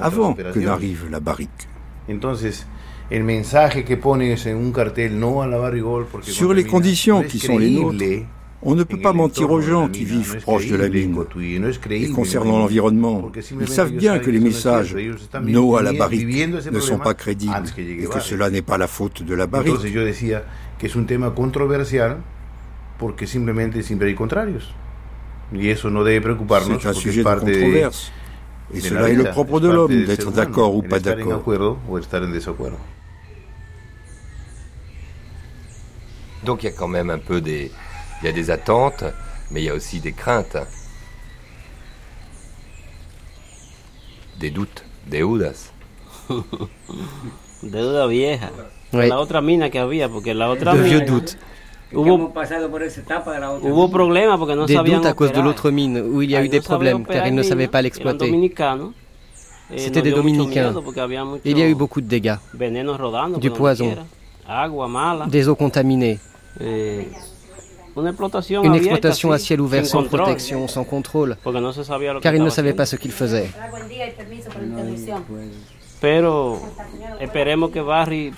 avant 0.00 0.34
que 0.34 0.58
n'arrive 0.58 1.08
la 1.10 1.20
barrique. 1.20 1.68
Entonces, 2.08 2.66
el 3.12 3.24
mensaje 3.24 3.84
que 3.84 3.98
pones 3.98 4.46
en 4.46 4.56
un 4.56 4.72
cartel 4.72 5.20
no 5.20 5.36
barrigol 5.36 6.06
porque 6.10 6.30
Sur 6.30 6.54
les 6.54 6.64
conditions 6.64 7.22
qui 7.22 7.38
sont 7.38 7.58
les 7.58 7.70
nôtres, 7.70 8.24
on 8.62 8.74
ne 8.74 8.84
peut 8.84 9.00
pas 9.00 9.12
mentir 9.12 9.50
aux 9.50 9.60
gens 9.60 9.88
qui 9.90 10.04
vivent 10.06 10.40
proches 10.40 10.68
de 10.68 10.76
la 10.76 10.88
mine. 10.88 11.14
Et 11.90 12.08
concernant 12.08 12.58
l'environnement, 12.58 13.30
ils 13.60 13.68
savent 13.68 13.92
bien 13.92 14.18
que 14.18 14.30
les 14.30 14.40
messages 14.40 14.96
no 15.42 15.76
à 15.76 15.82
la 15.82 15.92
barrique 15.92 16.48
ne 16.72 16.80
sont 16.80 16.98
pas 16.98 17.12
crédibles 17.12 17.68
et 17.76 18.04
que 18.04 18.20
cela 18.20 18.48
n'est 18.48 18.62
pas 18.62 18.78
la 18.78 18.86
faute 18.86 19.22
de 19.22 19.34
la 19.34 19.46
barrique. 19.46 19.76
Que 20.78 20.86
es 20.88 20.96
un 20.96 21.04
tema 21.04 21.30
controversial 21.30 22.16
porque 22.98 23.26
simplemente 23.28 23.82
siempre 23.84 24.08
hay 24.08 24.14
contrarios. 24.14 24.74
Y 25.52 25.68
eso 25.68 25.90
no 25.90 26.02
debe 26.02 26.22
preocuparnos 26.22 26.80
C'est 26.82 26.88
un 26.88 26.94
sujet 26.94 27.18
de 27.18 27.24
parte 27.24 27.44
de, 27.44 27.52
controverse. 27.52 28.10
Et 28.74 28.80
cela 28.80 29.02
la 29.02 29.10
est 29.10 29.14
le 29.14 29.24
propre 29.24 29.60
de 29.60 29.68
l'homme 29.68 30.04
d'être 30.06 30.32
d'accord 30.32 30.74
ou 30.74 30.82
pas 30.82 30.98
d'accord. 30.98 31.44
Donc 36.44 36.62
il 36.62 36.66
y 36.66 36.68
a 36.68 36.72
quand 36.72 36.88
même 36.88 37.10
un 37.10 37.18
peu 37.18 37.40
des, 37.40 37.70
il 38.20 38.26
y 38.26 38.28
a 38.28 38.32
des 38.32 38.50
attentes, 38.50 39.04
mais 39.50 39.62
il 39.62 39.64
y 39.64 39.70
a 39.70 39.74
aussi 39.74 40.00
des 40.00 40.12
craintes, 40.12 40.56
des 44.38 44.50
doutes, 44.50 44.84
des 45.06 45.20
dudas. 45.20 45.70
Deuda 47.62 48.06
vieja. 48.06 48.50
Oui. 48.92 49.08
La 49.08 49.18
otra 49.18 49.40
mina 49.40 49.70
que 49.70 49.78
había, 49.78 50.08
porque 50.08 50.34
la 50.34 50.50
otra 50.50 50.72
De 50.74 50.82
mina... 50.82 50.88
vieux 50.88 51.00
doutes. 51.06 51.38
Hubo, 51.92 52.14
hemos 52.14 52.32
pasado 52.32 52.70
por 52.70 52.82
esa 52.82 53.00
etapa 53.00 53.32
de 53.32 53.40
la 53.40 53.50
otra 53.50 53.68
hubo 53.68 53.86
mina. 53.86 53.92
problemas 53.92 54.38
porque 54.38 54.56
no 54.56 54.66
Des 54.66 54.74
doutes 54.74 55.06
à 55.06 55.14
cause 55.14 55.32
de 55.32 55.40
l'autre 55.42 55.70
mine, 55.70 56.00
où 56.00 56.22
il 56.22 56.30
y 56.30 56.36
a 56.36 56.42
eu 56.42 56.48
des 56.48 56.60
problèmes, 56.60 57.04
car 57.04 57.26
ils 57.26 57.34
ne 57.34 57.42
savaient 57.42 57.68
pas 57.68 57.82
l'exploiter. 57.82 58.26
Eh, 59.74 59.78
C'était 59.78 60.02
des 60.02 60.12
Dominicains. 60.12 60.74
Il 61.44 61.56
y 61.58 61.62
a 61.62 61.68
eu 61.68 61.74
beaucoup 61.74 62.00
de 62.00 62.06
dégâts, 62.06 62.36
du 63.38 63.50
poison. 63.50 63.86
quiera. 63.88 64.04
agua 64.46 64.88
mala, 64.88 65.26
des 65.26 65.48
eaux 65.48 65.54
contaminées, 65.54 66.18
eh, 66.60 67.08
une 67.96 68.74
exploitation 68.74 69.32
à 69.32 69.38
ciel 69.38 69.60
ouvert 69.60 69.86
sans 69.86 70.04
protection, 70.04 70.66
sans 70.68 70.84
contrôle, 70.84 71.36
car 72.22 72.34
ils 72.34 72.42
ne 72.42 72.50
savaient 72.50 72.72
pas 72.72 72.86
ce 72.86 72.96
qu'ils 72.96 73.12
faisaient. 73.12 73.50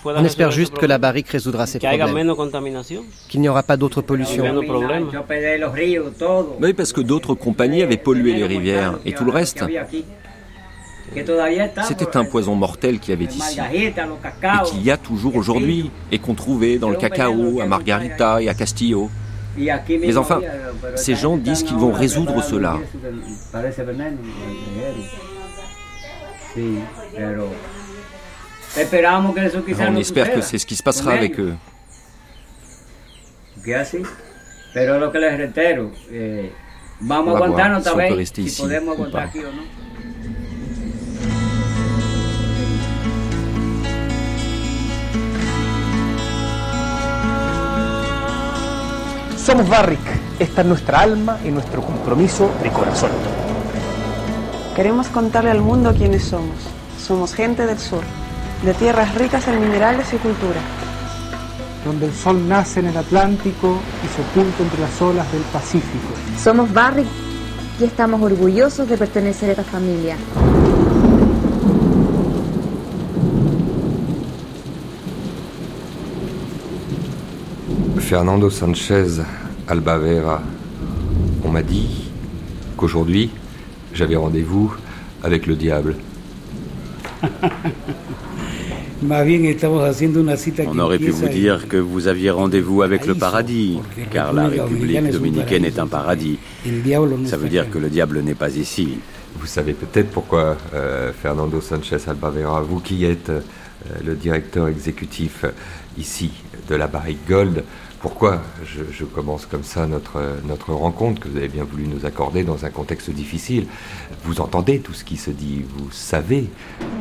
On 0.04 0.24
espère 0.24 0.50
juste 0.50 0.74
que 0.76 0.86
la 0.86 0.98
barrique 0.98 1.28
résoudra 1.28 1.66
ces 1.66 1.78
problèmes, 1.78 2.34
qu'il 3.28 3.40
n'y 3.40 3.48
aura 3.48 3.62
pas 3.62 3.76
d'autres 3.76 4.02
pollutions. 4.02 4.44
Oui, 6.60 6.74
parce 6.74 6.92
que 6.92 7.00
d'autres 7.00 7.34
compagnies 7.34 7.82
avaient 7.82 7.96
pollué 7.96 8.34
les 8.34 8.44
rivières 8.44 8.98
et 9.06 9.12
tout 9.12 9.24
le 9.24 9.30
reste. 9.32 9.60
Que 9.60 9.64
había 9.64 9.82
aquí. 9.82 9.98
Que 9.98 10.02
todavía 10.04 11.03
está, 11.03 11.03
C'était 11.86 12.16
un 12.16 12.24
poison 12.24 12.54
mortel 12.54 12.98
qu'il 12.98 13.10
y 13.10 13.16
avait 13.16 13.26
los 13.26 13.32
ici. 13.32 13.58
Et 13.72 13.92
qu'il 14.66 14.82
y 14.82 14.90
a 14.90 14.96
toujours 14.96 15.36
aujourd'hui, 15.36 15.90
et 16.10 16.18
qu'on 16.18 16.34
trouvait 16.34 16.78
dans 16.78 16.90
le 16.90 16.96
cacao, 16.96 17.60
à 17.60 17.66
Margarita 17.66 18.42
et 18.42 18.48
à 18.48 18.54
Castillo. 18.54 19.10
Mais 19.56 20.16
enfin, 20.16 20.40
ces 20.96 21.14
gens 21.14 21.36
disent 21.36 21.62
qu'ils 21.62 21.76
vont 21.76 21.92
résoudre 21.92 22.42
cela. 22.42 22.78
On 29.88 29.96
espère 29.96 30.34
que 30.34 30.40
c'est 30.40 30.58
ce 30.58 30.66
qui 30.66 30.76
se 30.76 30.82
passera 30.82 31.12
avec 31.12 31.38
eux. 31.38 31.54
Eh, 36.12 36.50
On 37.02 37.32
va 37.38 37.46
voir 37.46 37.82
si 37.82 37.88
otra 37.88 37.92
on 37.92 37.96
peut 37.96 38.02
vez, 38.02 38.14
rester 38.14 38.42
si 38.42 38.48
ici 38.48 38.62
ou 38.62 39.10
pas. 39.10 39.26
Somos 49.44 49.68
Barrick, 49.68 50.00
esta 50.38 50.62
es 50.62 50.66
nuestra 50.66 51.00
alma 51.00 51.38
y 51.44 51.50
nuestro 51.50 51.82
compromiso 51.82 52.50
de 52.62 52.70
corazón. 52.70 53.10
Queremos 54.74 55.08
contarle 55.08 55.50
al 55.50 55.60
mundo 55.60 55.92
quiénes 55.94 56.24
somos. 56.24 56.56
Somos 56.98 57.34
gente 57.34 57.66
del 57.66 57.78
sur, 57.78 58.00
de 58.64 58.72
tierras 58.72 59.14
ricas 59.16 59.46
en 59.46 59.60
minerales 59.60 60.10
y 60.14 60.16
cultura. 60.16 60.60
Donde 61.84 62.06
el 62.06 62.14
sol 62.14 62.48
nace 62.48 62.80
en 62.80 62.86
el 62.86 62.96
Atlántico 62.96 63.76
y 64.02 64.08
se 64.16 64.22
oculta 64.22 64.62
entre 64.62 64.80
las 64.80 65.02
olas 65.02 65.30
del 65.30 65.42
Pacífico. 65.42 66.14
Somos 66.42 66.72
Barrick 66.72 67.06
y 67.78 67.84
estamos 67.84 68.22
orgullosos 68.22 68.88
de 68.88 68.96
pertenecer 68.96 69.50
a 69.50 69.52
esta 69.52 69.64
familia. 69.64 70.16
Fernando 77.98 78.50
Sanchez 78.50 79.22
Albavera, 79.68 80.42
on 81.44 81.48
m'a 81.48 81.62
dit 81.62 82.10
qu'aujourd'hui, 82.76 83.30
j'avais 83.92 84.16
rendez-vous 84.16 84.72
avec 85.22 85.46
le 85.46 85.54
diable. 85.56 85.96
On 90.66 90.78
aurait 90.78 90.98
pu 90.98 91.10
vous 91.10 91.28
dire 91.28 91.68
que 91.68 91.76
vous 91.76 92.08
aviez 92.08 92.30
rendez-vous 92.30 92.82
avec 92.82 93.06
le 93.06 93.14
paradis, 93.14 93.78
car 94.10 94.32
la 94.32 94.48
République 94.48 95.10
dominicaine 95.10 95.64
est 95.64 95.78
un 95.78 95.86
paradis. 95.86 96.38
Ça 97.26 97.36
veut 97.36 97.48
dire 97.48 97.70
que 97.70 97.78
le 97.78 97.90
diable 97.90 98.20
n'est 98.20 98.34
pas 98.34 98.56
ici. 98.56 98.98
Vous 99.36 99.46
savez 99.46 99.74
peut-être 99.74 100.10
pourquoi 100.10 100.56
euh, 100.74 101.12
Fernando 101.12 101.60
Sanchez 101.60 101.98
Albavera, 102.06 102.62
vous 102.62 102.78
qui 102.78 103.04
êtes 103.04 103.30
euh, 103.30 103.40
le 104.04 104.14
directeur 104.14 104.68
exécutif 104.68 105.44
euh, 105.44 105.50
ici 105.98 106.30
de 106.68 106.74
la 106.74 106.86
Barrique 106.86 107.26
Gold, 107.28 107.64
pourquoi 108.00 108.42
je, 108.66 109.04
commence 109.04 109.46
comme 109.46 109.62
ça 109.62 109.86
notre, 109.86 110.20
notre 110.46 110.74
rencontre 110.74 111.22
que 111.22 111.28
vous 111.28 111.38
avez 111.38 111.48
bien 111.48 111.64
voulu 111.64 111.86
nous 111.86 112.04
accorder 112.04 112.44
dans 112.44 112.66
un 112.66 112.70
contexte 112.70 113.08
difficile? 113.10 113.66
Vous 114.24 114.42
entendez 114.42 114.80
tout 114.80 114.92
ce 114.92 115.04
qui 115.04 115.16
se 115.16 115.30
dit, 115.30 115.64
vous 115.76 115.90
savez 115.90 116.50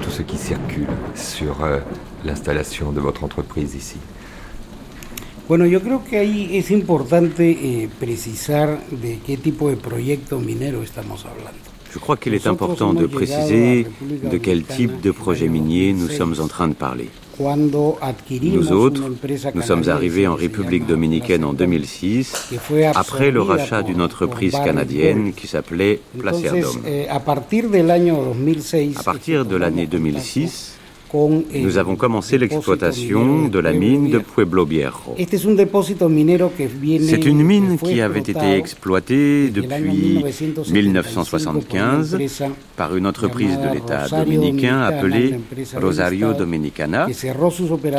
tout 0.01 0.09
ce 0.09 0.21
qui 0.21 0.37
circule 0.37 0.87
sur 1.13 1.63
euh, 1.63 1.79
l'installation 2.23 2.93
de 2.93 3.01
votre 3.01 3.23
entreprise 3.23 3.75
ici. 3.75 3.97
Bueno, 5.49 5.65
yo 5.65 5.81
creo 5.81 6.05
que 6.05 6.17
ahí 6.17 6.57
es 6.57 6.71
importante 6.71 7.49
eh, 7.51 7.89
precisar 7.99 8.79
de 8.89 9.19
qué 9.25 9.35
tipo 9.35 9.69
de 9.69 9.75
proyecto 9.75 10.39
minero 10.39 10.83
estamos 10.83 11.25
hablando. 11.25 11.72
Je 11.93 11.99
crois 11.99 12.17
qu'il 12.17 12.33
est 12.33 12.47
important 12.47 12.93
de 12.93 13.05
préciser 13.05 13.85
de 14.01 14.37
quel 14.37 14.63
type 14.63 14.99
de 15.01 15.11
projet 15.11 15.47
minier 15.47 15.93
nous 15.93 16.09
sommes 16.09 16.33
en 16.39 16.47
train 16.47 16.67
de 16.67 16.73
parler. 16.73 17.09
Nous 17.39 18.71
autres, 18.71 19.01
nous 19.53 19.61
sommes 19.61 19.87
arrivés 19.89 20.25
en 20.27 20.33
République 20.33 20.87
dominicaine 20.87 21.43
en 21.43 21.53
2006, 21.53 22.51
après 22.95 23.29
le 23.29 23.41
rachat 23.41 23.83
d'une 23.83 24.01
entreprise 24.01 24.53
canadienne 24.53 25.33
qui 25.33 25.45
s'appelait 25.45 25.99
Placer 26.17 26.63
eh, 26.87 27.07
À 27.09 27.19
partir 27.19 27.69
de 29.45 29.55
l'année 29.55 29.85
2006, 29.85 30.75
nous 31.13 31.77
avons 31.77 31.95
commencé 31.95 32.37
l'exploitation 32.37 33.47
de 33.47 33.59
la 33.59 33.71
mine 33.71 34.09
de 34.09 34.19
Pueblo 34.19 34.65
Viejo. 34.65 35.15
C'est 35.17 37.25
une 37.25 37.43
mine 37.43 37.77
qui 37.77 38.01
avait 38.01 38.19
été 38.19 38.53
exploitée 38.53 39.49
depuis 39.49 40.23
1975 40.71 42.17
par 42.75 42.95
une 42.95 43.05
entreprise 43.05 43.57
de 43.59 43.73
l'État 43.73 44.07
dominicain 44.09 44.81
appelée 44.81 45.35
Rosario 45.79 46.33
Dominicana, 46.33 47.07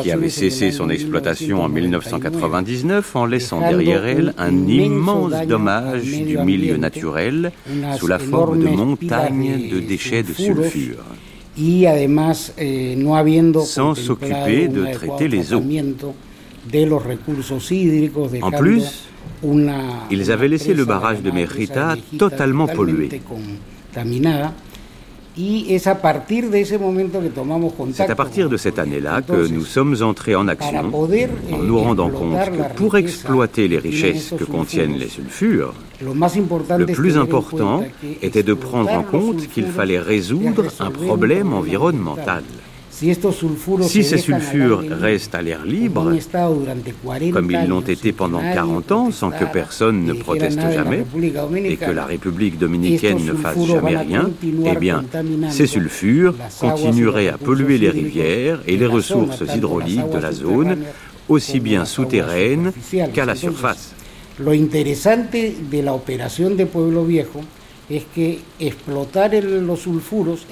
qui 0.02 0.10
avait 0.10 0.28
cessé 0.28 0.72
son 0.72 0.90
exploitation 0.90 1.62
en 1.62 1.68
1999 1.68 3.16
en 3.16 3.26
laissant 3.26 3.60
derrière 3.60 4.04
elle 4.06 4.34
un 4.38 4.66
immense 4.66 5.46
dommage 5.46 6.04
du 6.04 6.38
milieu 6.38 6.76
naturel 6.76 7.52
sous 7.96 8.08
la 8.08 8.18
forme 8.18 8.60
de 8.60 8.68
montagnes 8.68 9.68
de 9.70 9.80
déchets 9.80 10.22
de 10.22 10.32
sulfure 10.32 11.04
sans 13.64 13.94
s'occuper 13.94 14.68
de 14.68 14.92
traiter 14.92 15.28
les 15.28 15.52
eaux. 15.54 15.62
En 18.42 18.50
plus, 18.50 19.08
ils 20.10 20.30
avaient 20.32 20.48
laissé 20.48 20.74
le 20.74 20.84
barrage 20.84 21.22
de 21.22 21.30
Merita 21.30 21.96
totalement 22.18 22.66
pollué. 22.66 23.08
C'est 27.92 28.10
à 28.10 28.14
partir 28.14 28.48
de 28.48 28.56
cette 28.56 28.78
année-là 28.78 29.20
que 29.22 29.48
nous 29.48 29.64
sommes 29.64 29.96
entrés 30.00 30.36
en 30.36 30.46
action 30.46 30.92
en 31.52 31.58
nous 31.58 31.78
rendant 31.78 32.08
compte 32.08 32.38
que 32.50 32.74
pour 32.76 32.96
exploiter 32.96 33.66
les 33.66 33.78
richesses 33.78 34.32
que 34.38 34.44
contiennent 34.44 34.96
les 34.96 35.08
sulfures, 35.08 35.74
le 36.00 36.86
plus 36.86 37.16
important 37.16 37.84
était 38.22 38.42
de 38.42 38.54
prendre 38.54 38.90
en 38.90 39.02
compte 39.02 39.46
qu'il 39.48 39.66
fallait 39.66 39.98
résoudre 39.98 40.64
un 40.80 40.90
problème 40.90 41.52
environnemental. 41.52 42.42
Si 42.90 44.04
ces 44.04 44.18
sulfures 44.18 44.84
restent 44.88 45.34
à 45.34 45.42
l'air 45.42 45.64
libre, 45.64 46.12
comme 47.32 47.50
ils 47.50 47.68
l'ont 47.68 47.80
été 47.80 48.12
pendant 48.12 48.40
40 48.40 48.92
ans 48.92 49.10
sans 49.10 49.30
que 49.30 49.44
personne 49.44 50.04
ne 50.04 50.12
proteste 50.12 50.60
jamais, 50.72 51.04
et 51.64 51.76
que 51.76 51.90
la 51.90 52.04
République 52.04 52.56
dominicaine 52.56 53.24
ne 53.24 53.32
fasse 53.32 53.66
jamais 53.66 53.96
rien, 53.96 54.30
eh 54.64 54.76
bien, 54.76 55.04
ces 55.50 55.66
sulfures 55.66 56.34
continueraient 56.60 57.28
à 57.28 57.36
polluer 57.36 57.78
les 57.78 57.90
rivières 57.90 58.60
et 58.68 58.76
les 58.76 58.86
ressources 58.86 59.42
hydrauliques 59.54 60.10
de 60.12 60.18
la 60.18 60.32
zone, 60.32 60.76
aussi 61.28 61.58
bien 61.58 61.84
souterraines 61.84 62.72
qu'à 63.12 63.24
la 63.24 63.34
surface. 63.34 63.93
Lo 64.38 64.52
interesante 64.52 65.54
de 65.70 65.82
la 65.82 65.94
opération 65.94 66.50
de 66.50 66.64
Pueblo 66.64 67.04
Viejo 67.04 67.40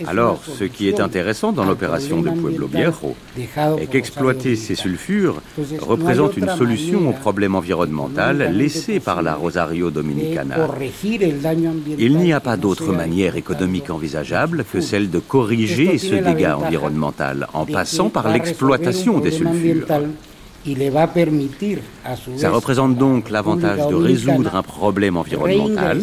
alors, 0.07 0.43
ce 0.45 0.65
qui 0.65 0.89
est 0.89 1.01
intéressant 1.01 1.53
dans 1.53 1.65
l'opération 1.65 2.21
de 2.21 2.29
Pueblo 2.29 2.67
Viejo 2.67 3.17
est 3.39 3.87
qu'exploiter 3.87 4.55
ces 4.55 4.75
sulfures 4.75 5.41
représente 5.81 6.37
une 6.37 6.51
solution 6.51 7.09
au 7.09 7.13
problème 7.13 7.55
environnemental 7.55 8.55
laissé 8.55 9.01
par 9.01 9.23
la 9.23 9.35
Rosario 9.35 9.91
Dominicana. 9.91 10.57
Il 11.99 12.19
n'y 12.19 12.33
a 12.35 12.41
pas 12.41 12.59
d'autre 12.59 12.93
manière 12.93 13.37
économique 13.37 13.89
envisageable 13.89 14.65
que 14.71 14.81
celle 14.81 15.09
de 15.09 15.19
corriger 15.19 15.97
ce 15.97 16.15
dégât 16.15 16.59
environnemental 16.59 17.49
en 17.55 17.65
passant 17.65 18.11
par 18.11 18.29
l'exploitation 18.29 19.21
des 19.21 19.31
sulfures. 19.31 19.87
Ça 22.37 22.51
représente 22.51 22.97
donc 22.97 23.31
l'avantage 23.31 23.89
de 23.89 23.95
résoudre 23.95 24.55
un 24.55 24.63
problème 24.63 25.17
environnemental 25.17 26.01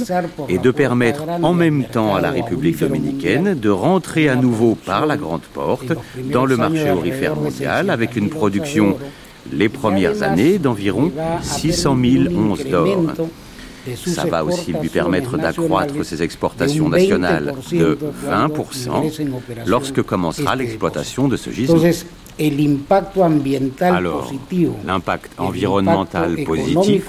et 0.49 0.57
de 0.57 0.71
permettre 0.71 1.23
en 1.41 1.53
même 1.53 1.85
temps 1.85 2.15
à 2.15 2.21
la 2.21 2.31
République 2.31 2.79
dominicaine 2.79 3.55
de 3.57 3.69
rentrer 3.69 4.27
à 4.27 4.35
nouveau 4.35 4.75
par 4.75 5.05
la 5.05 5.15
grande 5.17 5.41
porte 5.53 5.93
dans 6.31 6.45
le 6.45 6.57
marché 6.57 6.91
aurifère 6.91 7.35
mondial 7.35 7.89
avec 7.89 8.15
une 8.15 8.29
production 8.29 8.97
les 9.51 9.69
premières 9.69 10.23
années 10.23 10.59
d'environ 10.59 11.11
600 11.41 11.97
000 12.27 12.35
onces 12.35 12.65
d'or. 12.65 13.13
Ça 14.05 14.25
va 14.25 14.43
aussi 14.43 14.73
lui 14.73 14.89
permettre 14.89 15.37
d'accroître 15.37 16.03
ses 16.03 16.21
exportations 16.21 16.89
nationales 16.89 17.55
de 17.71 17.97
20% 18.29 19.65
lorsque 19.65 20.01
commencera 20.03 20.55
l'exploitation 20.55 21.27
de 21.27 21.37
ce 21.37 21.49
gisement. 21.49 21.81
Alors, 23.81 24.31
l'impact 24.85 25.31
environnemental 25.37 26.37
positif, 26.45 27.05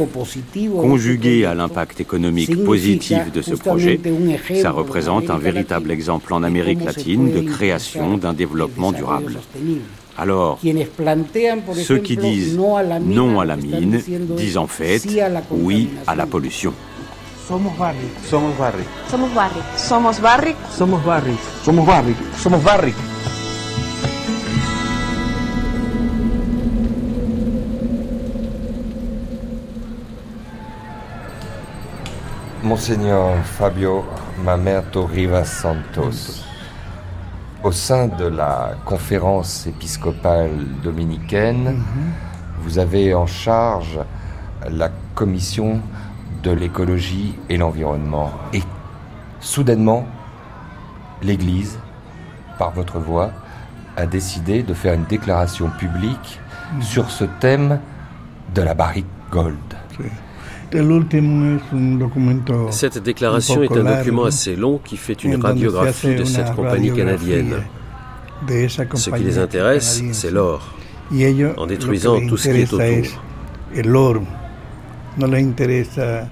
conjugué 0.81 1.45
à 1.45 1.55
l'impact 1.55 2.01
économique 2.01 2.65
positif 2.65 3.33
de 3.33 3.43
ce 3.43 3.55
projet, 3.55 4.01
ça 4.61 4.71
représente 4.73 5.31
un 5.31 5.39
véritable 5.39 5.91
exemple 5.93 6.35
en 6.35 6.43
Amérique 6.43 6.85
latine 6.85 7.31
de 7.33 7.41
création 7.41 8.17
d'un 8.17 8.33
développement 8.33 8.93
durable. 8.93 9.39
Alors, 10.19 10.59
ceux 11.83 11.99
qui 11.99 12.17
disent 12.17 12.57
non 12.57 13.41
à 13.41 13.45
la 13.45 13.57
mine 13.57 14.01
disent 14.37 14.57
en 14.59 14.67
fait 14.67 15.01
oui 15.51 15.89
à 16.07 16.15
la 16.15 16.27
pollution. 16.27 16.75
Somos 17.51 17.73
Barrick. 17.77 18.13
Somos 18.31 18.53
Barrick. 18.57 18.87
Somos 19.09 19.29
Barrick. 19.35 19.65
Somos 19.77 20.21
Barrick. 20.21 20.57
Somos 20.71 20.99
Barrick. 21.05 21.37
Somos 21.65 21.85
Barrick. 21.85 22.17
Somos 22.37 22.59
Barrick. 22.63 22.95
Monseigneur 32.71 33.35
Fabio 33.43 34.05
Mamerto 34.45 35.05
Rivas 35.05 35.47
Santos, 35.47 36.45
au 37.65 37.73
sein 37.73 38.07
de 38.07 38.27
la 38.27 38.77
conférence 38.85 39.67
épiscopale 39.67 40.53
dominicaine, 40.81 41.65
mhm. 41.65 42.13
vous 42.61 42.79
avez 42.79 43.13
en 43.13 43.27
charge 43.27 43.99
la 44.71 44.89
commission 45.17 45.81
de 46.45 46.53
l'écologie 46.53 47.35
et 47.49 47.57
l'environnement. 47.57 48.31
Et 48.53 48.63
soudainement, 49.41 50.07
l'Église, 51.23 51.77
par 52.57 52.71
votre 52.71 53.01
voix, 53.01 53.33
a 53.97 54.07
décidé 54.07 54.63
de 54.63 54.75
faire 54.75 54.95
une 54.95 55.07
déclaration 55.07 55.71
publique 55.71 56.39
mhm. 56.75 56.83
sur 56.83 57.11
ce 57.11 57.25
thème 57.25 57.81
de 58.55 58.63
la 58.63 58.75
barrique 58.75 59.11
gold. 59.33 59.57
Cette 62.71 62.99
déclaration 62.99 63.63
est 63.63 63.73
un 63.73 63.97
document 63.97 64.25
assez 64.25 64.55
long 64.57 64.81
qui 64.85 64.97
fait 64.97 65.25
une 65.25 65.43
radiographie 65.43 66.15
de 66.15 66.25
cette 66.25 66.55
compagnie 66.55 66.93
canadienne. 66.93 67.57
Ce 68.49 69.11
qui 69.11 69.23
les 69.25 69.39
intéresse, 69.39 70.03
c'est 70.13 70.31
l'or, 70.31 70.75
en 71.57 71.67
détruisant 71.67 72.21
tout 72.27 72.37
ce 72.37 72.49
qui 72.51 72.61
est 72.61 72.73
autour. 72.73 72.81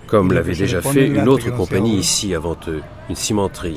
Comme 0.06 0.32
l'avait 0.32 0.54
déjà 0.54 0.80
fait 0.80 1.08
une 1.08 1.28
autre 1.28 1.50
compagnie 1.54 1.96
ici 1.96 2.34
avant 2.34 2.56
eux, 2.68 2.82
une 3.10 3.16
cimenterie. 3.16 3.76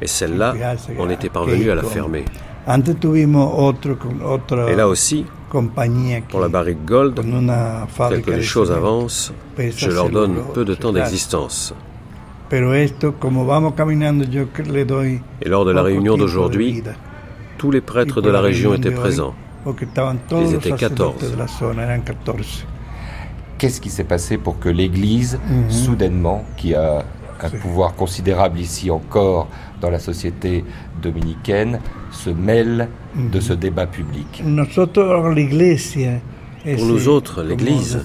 Et 0.00 0.06
celle-là, 0.06 0.54
on 0.98 1.10
était 1.10 1.28
parvenu 1.28 1.70
à 1.70 1.74
la 1.74 1.82
fermer. 1.82 2.24
Et 4.68 4.76
là 4.76 4.88
aussi, 4.88 5.26
pour 6.28 6.40
la 6.40 6.48
barrique 6.48 6.84
Gold, 6.84 7.14
tel 7.14 8.22
que 8.22 8.30
les 8.32 8.42
choses 8.42 8.72
avancent, 8.72 9.32
je 9.58 9.90
leur 9.90 10.10
donne 10.10 10.36
peu 10.52 10.64
de 10.64 10.74
temps 10.74 10.92
d'existence. 10.92 11.74
Et 12.52 12.60
lors 15.48 15.64
de 15.64 15.70
la 15.70 15.82
réunion 15.82 16.16
d'aujourd'hui, 16.16 16.82
tous 17.58 17.70
les 17.70 17.80
prêtres 17.80 18.20
de 18.20 18.30
la 18.30 18.40
région 18.40 18.74
étaient 18.74 18.90
présents. 18.90 19.34
Ils 20.32 20.54
étaient 20.54 20.72
14. 20.72 21.14
Qu'est-ce 23.56 23.80
qui 23.80 23.90
s'est 23.90 24.04
passé 24.04 24.36
pour 24.36 24.58
que 24.58 24.68
l'Église, 24.68 25.38
mhm. 25.48 25.70
soudainement, 25.70 26.44
qui 26.56 26.74
a 26.74 27.04
un 27.40 27.50
pouvoir 27.50 27.94
considérable 27.94 28.58
ici 28.58 28.90
encore 28.90 29.48
dans 29.80 29.90
la 29.90 29.98
société 29.98 30.64
dominicaine, 31.00 31.80
se 32.14 32.30
mêle 32.30 32.88
de 33.16 33.40
ce 33.40 33.52
débat 33.52 33.86
public. 33.86 34.42
Pour 36.76 36.86
nous 36.86 37.08
autres, 37.08 37.42
l'Église, 37.42 38.04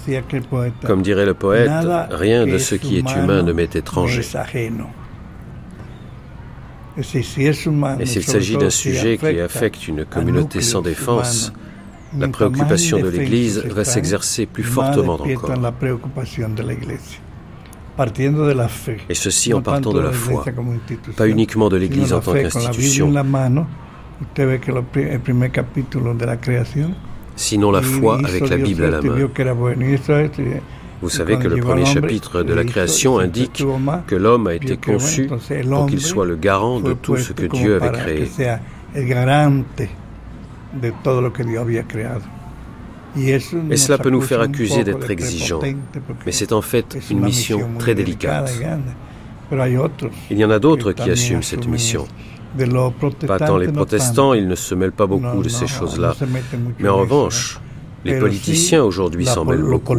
comme 0.85 1.01
dirait 1.01 1.25
le 1.25 1.33
poète, 1.33 1.71
rien 2.11 2.45
de 2.45 2.57
ce 2.57 2.75
qui 2.75 2.97
est 2.97 3.15
humain 3.15 3.41
ne 3.43 3.53
m'est 3.53 3.75
étranger. 3.75 4.21
Et 6.97 7.03
s'il 8.05 8.23
s'agit 8.23 8.57
d'un 8.57 8.69
sujet 8.69 9.17
qui 9.17 9.39
affecte 9.39 9.87
une 9.87 10.03
communauté 10.03 10.61
sans 10.61 10.81
défense, 10.81 11.53
la 12.17 12.27
préoccupation 12.27 12.99
de 12.99 13.07
l'Église 13.07 13.63
va 13.65 13.85
s'exercer 13.85 14.45
plus 14.45 14.63
fortement 14.63 15.13
encore. 15.13 15.53
Et 19.09 19.13
ceci 19.13 19.53
en 19.53 19.61
partant 19.61 19.93
de 19.93 19.99
la 19.99 20.11
foi, 20.11 20.45
pas 21.15 21.27
uniquement 21.27 21.69
de 21.69 21.77
l'Église 21.77 22.13
en 22.13 22.19
tant 22.19 22.33
qu'institution, 22.33 23.13
sinon 27.35 27.71
la 27.71 27.81
foi 27.81 28.19
avec 28.23 28.49
la 28.49 28.57
Bible 28.57 28.83
à 28.83 28.89
la 28.89 29.01
main. 29.01 29.15
Vous 31.01 31.09
savez 31.09 31.37
que 31.37 31.47
le 31.47 31.57
premier 31.61 31.85
chapitre 31.85 32.43
de 32.43 32.53
la 32.53 32.65
création 32.65 33.19
indique 33.19 33.63
que 34.05 34.15
l'homme 34.15 34.47
a 34.47 34.53
été 34.53 34.75
conçu 34.75 35.27
pour 35.27 35.85
qu'il 35.87 36.01
soit 36.01 36.25
le 36.25 36.35
garant 36.35 36.81
de 36.81 36.93
tout 36.93 37.17
ce 37.17 37.31
que 37.31 37.45
Dieu 37.45 37.75
avait 37.81 37.97
créé. 37.97 38.27
Et 43.71 43.77
cela 43.77 43.97
peut 43.97 44.09
nous 44.09 44.21
faire 44.21 44.41
accuser 44.41 44.83
d'être 44.83 45.09
exigeants, 45.09 45.61
mais 46.25 46.31
c'est 46.31 46.51
en 46.51 46.61
fait 46.61 46.97
une 47.09 47.21
mission 47.21 47.61
très 47.79 47.95
délicate. 47.95 48.51
Il 50.29 50.37
y 50.37 50.45
en 50.45 50.51
a 50.51 50.59
d'autres 50.59 50.91
qui 50.91 51.09
assument 51.09 51.41
cette 51.41 51.67
mission. 51.67 52.05
Pas 53.27 53.39
tant 53.39 53.57
les 53.57 53.67
protestants, 53.67 54.33
ils 54.33 54.47
ne 54.47 54.55
se 54.55 54.75
mêlent 54.75 54.91
pas 54.91 55.07
beaucoup 55.07 55.43
de 55.43 55.49
ces 55.49 55.67
choses-là. 55.67 56.15
Mais 56.79 56.89
en 56.89 56.97
revanche, 56.97 57.59
les 58.05 58.19
politiciens 58.19 58.83
aujourd'hui 58.83 59.25
s'en 59.25 59.45
mêlent 59.45 59.61
beaucoup 59.61 59.95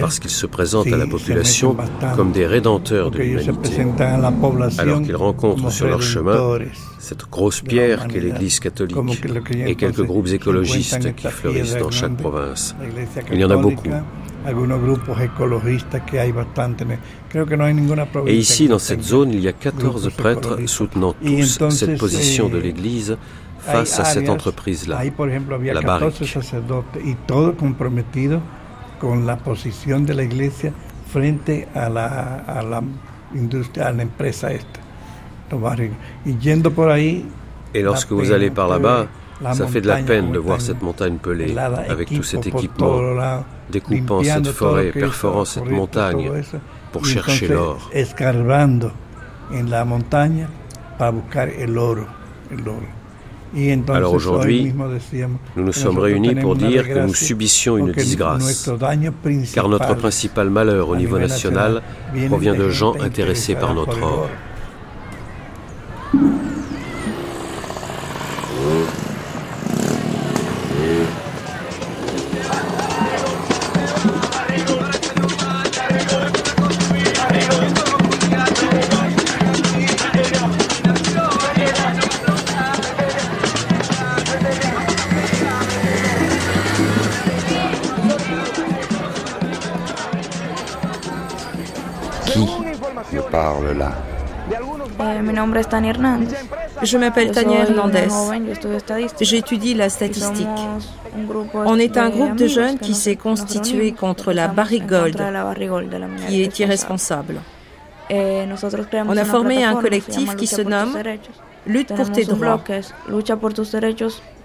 parce 0.00 0.18
qu'ils 0.18 0.30
se 0.30 0.46
présentent 0.46 0.92
à 0.92 0.96
la 0.96 1.06
population 1.06 1.76
comme 2.16 2.32
des 2.32 2.46
rédempteurs 2.46 3.10
de 3.10 3.18
l'humanité, 3.18 3.86
alors 4.78 5.02
qu'ils 5.02 5.16
rencontrent 5.16 5.70
sur 5.70 5.86
leur 5.86 6.02
chemin 6.02 6.58
cette 6.98 7.28
grosse 7.30 7.62
pierre 7.62 8.06
qu'est 8.08 8.20
l'Église 8.20 8.60
catholique 8.60 9.24
et 9.66 9.74
quelques 9.74 10.04
groupes 10.04 10.28
écologistes 10.28 11.14
qui 11.14 11.26
fleurissent 11.28 11.76
dans 11.76 11.90
chaque 11.90 12.16
province. 12.16 12.76
Il 13.32 13.40
y 13.40 13.44
en 13.44 13.50
a 13.50 13.56
beaucoup. 13.56 13.90
Et 18.26 18.36
ici, 18.36 18.68
dans 18.68 18.78
cette 18.78 19.02
zone, 19.02 19.32
il 19.32 19.40
y 19.40 19.48
a 19.48 19.52
14 19.52 20.10
prêtres 20.16 20.58
soutenant 20.66 21.14
tous 21.14 21.70
cette 21.70 21.98
position 21.98 22.48
de 22.48 22.58
l'Église 22.58 23.16
face 23.58 24.00
à 24.00 24.04
cette 24.04 24.28
entreprise-là, 24.28 25.02
la 25.74 25.80
barrique. 25.82 26.36
Y 27.04 27.14
todo 27.26 27.56
comprometido 27.56 28.40
con 28.98 29.26
la 29.26 29.36
posición 29.36 30.06
de 30.06 30.14
la 30.14 30.22
iglesia 30.22 30.72
frente 31.12 31.68
a 31.74 31.88
la, 31.90 32.36
a 32.46 32.62
la 32.62 32.82
industria, 33.34 33.88
a 33.88 33.92
la 33.92 34.02
empresa 34.02 34.52
esta. 34.52 34.80
Y 36.24 36.38
yendo 36.38 36.70
por 36.70 36.90
ahí, 36.90 37.26
Et 37.74 37.82
lorsque 37.82 38.12
vous 38.12 38.32
allez 38.32 38.50
par 38.50 38.68
là-bas, 38.68 39.06
ça 39.52 39.66
fait 39.66 39.80
de 39.80 39.88
la 39.88 39.98
peine 39.98 40.32
de 40.32 40.38
voir 40.38 40.60
cette 40.60 40.82
montagne 40.82 41.16
pelée, 41.16 41.54
avec 41.88 42.08
tout 42.08 42.22
cet 42.22 42.46
équipement, 42.46 43.00
découpant 43.70 44.22
cette 44.22 44.48
forêt, 44.48 44.90
perforant 44.92 45.44
cette 45.44 45.70
montagne 45.70 46.30
pour 46.92 47.04
chercher 47.06 47.48
l'or. 47.48 47.90
Alors 53.88 54.12
aujourd'hui, 54.14 54.72
nous 55.56 55.64
nous 55.64 55.72
sommes 55.72 55.98
réunis 55.98 56.36
pour 56.36 56.54
dire 56.54 56.86
que 56.86 57.06
nous 57.06 57.14
subissions 57.14 57.76
une 57.78 57.92
disgrâce, 57.92 58.70
car 59.52 59.68
notre 59.68 59.94
principal 59.96 60.50
malheur 60.50 60.88
au 60.88 60.96
niveau 60.96 61.18
national 61.18 61.82
provient 62.28 62.54
de 62.54 62.68
gens 62.68 62.94
intéressés 63.00 63.56
par 63.56 63.74
notre 63.74 64.00
or. 64.02 64.28
Je 96.82 96.98
m'appelle 96.98 97.30
Tania 97.30 97.60
Hernandez. 97.60 98.08
J'étudie 99.20 99.74
la 99.74 99.88
statistique. 99.88 100.46
On 101.54 101.78
est 101.78 101.96
un 101.96 102.10
groupe 102.10 102.36
de 102.36 102.46
jeunes 102.46 102.78
qui 102.78 102.94
s'est 102.94 103.16
constitué 103.16 103.92
contre 103.92 104.32
la 104.32 104.48
barrigold, 104.48 105.16
qui 106.26 106.42
est 106.42 106.58
irresponsable. 106.58 107.40
On 108.10 109.16
a 109.16 109.24
formé 109.24 109.64
un 109.64 109.76
collectif 109.76 110.36
qui 110.36 110.46
se 110.46 110.62
nomme 110.62 110.96
Lutte 111.66 111.94
pour 111.94 112.10
tes 112.10 112.24
droits. 112.24 112.60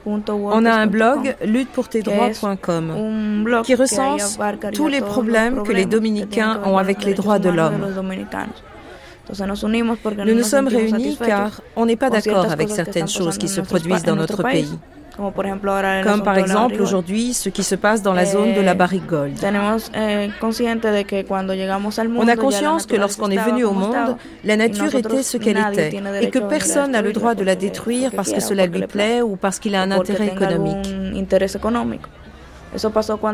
On 0.06 0.66
a 0.66 0.74
un 0.74 0.88
blog 0.88 1.36
luttepourtesdroits.com 1.44 3.62
qui 3.64 3.76
recense 3.76 4.38
tous 4.74 4.88
les 4.88 5.02
problèmes 5.02 5.64
que 5.64 5.72
les 5.72 5.86
dominicains 5.86 6.62
ont 6.66 6.78
avec 6.78 7.04
les 7.04 7.14
droits 7.14 7.40
de 7.40 7.50
l'homme. 7.50 7.88
Nous 9.30 10.36
nous 10.36 10.44
sommes 10.44 10.68
réunis 10.68 11.18
car 11.18 11.62
on 11.76 11.86
n'est 11.86 11.96
pas 11.96 12.10
d'accord 12.10 12.52
avec 12.52 12.70
certaines 12.70 13.08
choses 13.08 13.38
qui 13.38 13.48
se 13.48 13.62
produisent 13.62 14.04
dans 14.04 14.16
notre 14.16 14.44
pays. 14.44 14.78
Comme 16.04 16.24
par 16.24 16.38
exemple 16.38 16.82
aujourd'hui 16.82 17.34
ce 17.34 17.50
qui 17.50 17.64
se 17.64 17.76
passe 17.76 18.02
dans 18.02 18.14
la 18.14 18.26
zone 18.26 18.54
de 18.54 18.62
la 18.62 18.74
barrique 18.74 19.06
Gold. 19.08 19.38
Eh, 19.42 20.30
on 22.18 22.28
a 22.28 22.36
conscience 22.36 22.86
que 22.86 22.96
lorsqu'on 22.98 23.32
est 23.32 23.38
venu 23.38 23.64
au 23.64 23.72
monde, 23.72 24.18
la 24.44 24.58
nature 24.58 24.94
était 24.94 25.24
ce 25.24 25.38
qu'elle 25.38 25.58
était 25.58 26.02
et 26.22 26.30
que 26.30 26.40
personne 26.40 26.92
n'a 26.92 27.02
le 27.02 27.14
droit 27.14 27.34
de 27.34 27.44
la 27.44 27.56
détruire 27.56 28.12
parce 28.16 28.32
que 28.32 28.42
cela 28.42 28.66
lui 28.66 28.86
plaît 28.88 29.22
ou 29.22 29.38
parce 29.38 29.60
qu'il 29.60 29.76
a 29.76 29.82
un 29.82 29.92
intérêt 29.92 30.28
économique. 30.28 30.86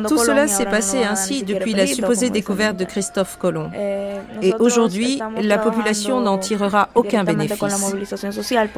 Tout 0.08 0.18
cela 0.18 0.48
s'est 0.48 0.66
passé 0.66 1.04
ainsi 1.04 1.44
depuis 1.44 1.74
la 1.74 1.86
supposée 1.88 2.30
découverte 2.30 2.78
de 2.78 2.86
Christophe 2.86 3.38
Colomb. 3.38 3.70
Eh, 3.76 4.48
Et 4.48 4.54
aujourd'hui, 4.60 5.22
la 5.42 5.58
population 5.58 6.22
n'en 6.22 6.38
tirera 6.38 6.90
aucun 6.96 7.24
bénéfice. 7.24 7.60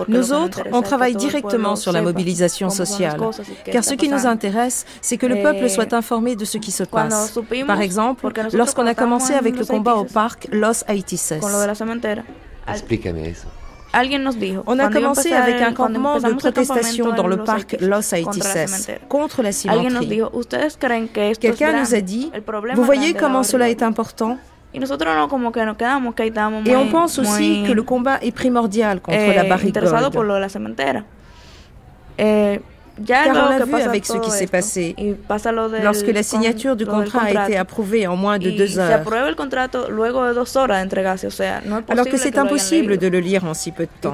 Nous 0.07 0.33
autres, 0.33 0.61
on 0.71 0.81
travaille 0.81 1.15
directement 1.15 1.75
sur 1.75 1.91
la 1.91 2.01
mobilisation 2.01 2.69
sociale, 2.69 3.19
car 3.65 3.83
ce 3.83 3.93
qui 3.93 4.09
nous 4.09 4.25
intéresse, 4.25 4.85
c'est 5.01 5.17
que 5.17 5.25
le 5.25 5.41
peuple 5.41 5.69
soit 5.69 5.91
eh, 5.91 5.95
informé 5.95 6.35
de 6.35 6.45
ce 6.45 6.57
qui 6.57 6.71
se 6.71 6.83
passe. 6.83 7.37
Par 7.67 7.81
exemple, 7.81 8.27
lorsqu'on 8.53 8.87
a 8.87 8.95
commencé 8.95 9.33
avec 9.33 9.57
le 9.57 9.65
combat 9.65 9.95
au 9.95 10.05
parc 10.05 10.47
Los 10.51 10.83
Haitises. 10.87 11.33
On 14.65 14.79
a 14.79 14.89
commencé 14.89 15.33
avec 15.33 15.61
un 15.61 15.73
campement 15.73 16.19
de 16.19 16.33
protestation 16.33 17.13
dans 17.13 17.27
le 17.27 17.37
parc 17.37 17.77
Los 17.79 18.13
Haitises 18.13 18.91
contre 19.07 19.43
la 19.43 19.51
cimenterie. 19.51 20.21
Quelqu'un 21.39 21.79
nous 21.79 21.93
a 21.93 22.01
dit, 22.01 22.31
vous 22.75 22.83
voyez 22.83 23.13
comment 23.13 23.43
cela 23.43 23.69
est 23.69 23.83
important? 23.83 24.37
Et 24.73 24.79
on 26.75 26.87
pense 26.87 27.19
aussi 27.19 27.63
que 27.67 27.71
le 27.71 27.83
combat 27.83 28.17
est 28.21 28.31
primordial 28.31 28.99
contre 29.01 29.35
la 29.35 29.43
barricade. 29.43 29.83
Car 33.05 33.35
on 33.35 33.51
a 33.61 33.65
vu 33.65 33.73
avec 33.81 34.05
ce 34.05 34.17
qui 34.17 34.29
s'est 34.31 34.47
passé. 34.47 34.95
Lorsque 35.83 36.07
la 36.07 36.23
signature 36.23 36.75
du 36.75 36.85
contrat 36.85 37.21
a 37.23 37.31
été 37.45 37.57
approuvée 37.57 38.05
en 38.07 38.15
moins 38.15 38.37
de 38.37 38.49
deux 38.51 38.77
heures. 38.79 39.03
Alors 41.89 42.05
que 42.05 42.17
c'est 42.17 42.37
impossible 42.37 42.97
de 42.97 43.07
le 43.07 43.19
lire 43.19 43.45
en 43.45 43.53
si 43.53 43.71
peu 43.71 43.83
de 43.85 43.89
temps. 44.01 44.13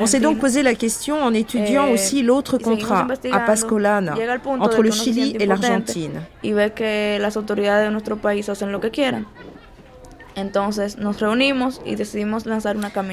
On 0.00 0.06
s'est 0.06 0.20
donc 0.20 0.38
posé 0.38 0.62
la 0.62 0.74
question 0.74 1.22
en 1.22 1.34
étudiant 1.34 1.84
eh, 1.88 1.92
aussi 1.92 2.22
l'autre 2.22 2.56
contrat 2.56 3.06
à 3.30 3.40
Pascolana 3.40 4.14
entre 4.58 4.82
le 4.82 4.90
Chili 4.90 5.36
et 5.38 5.44
l'Argentine. 5.46 6.22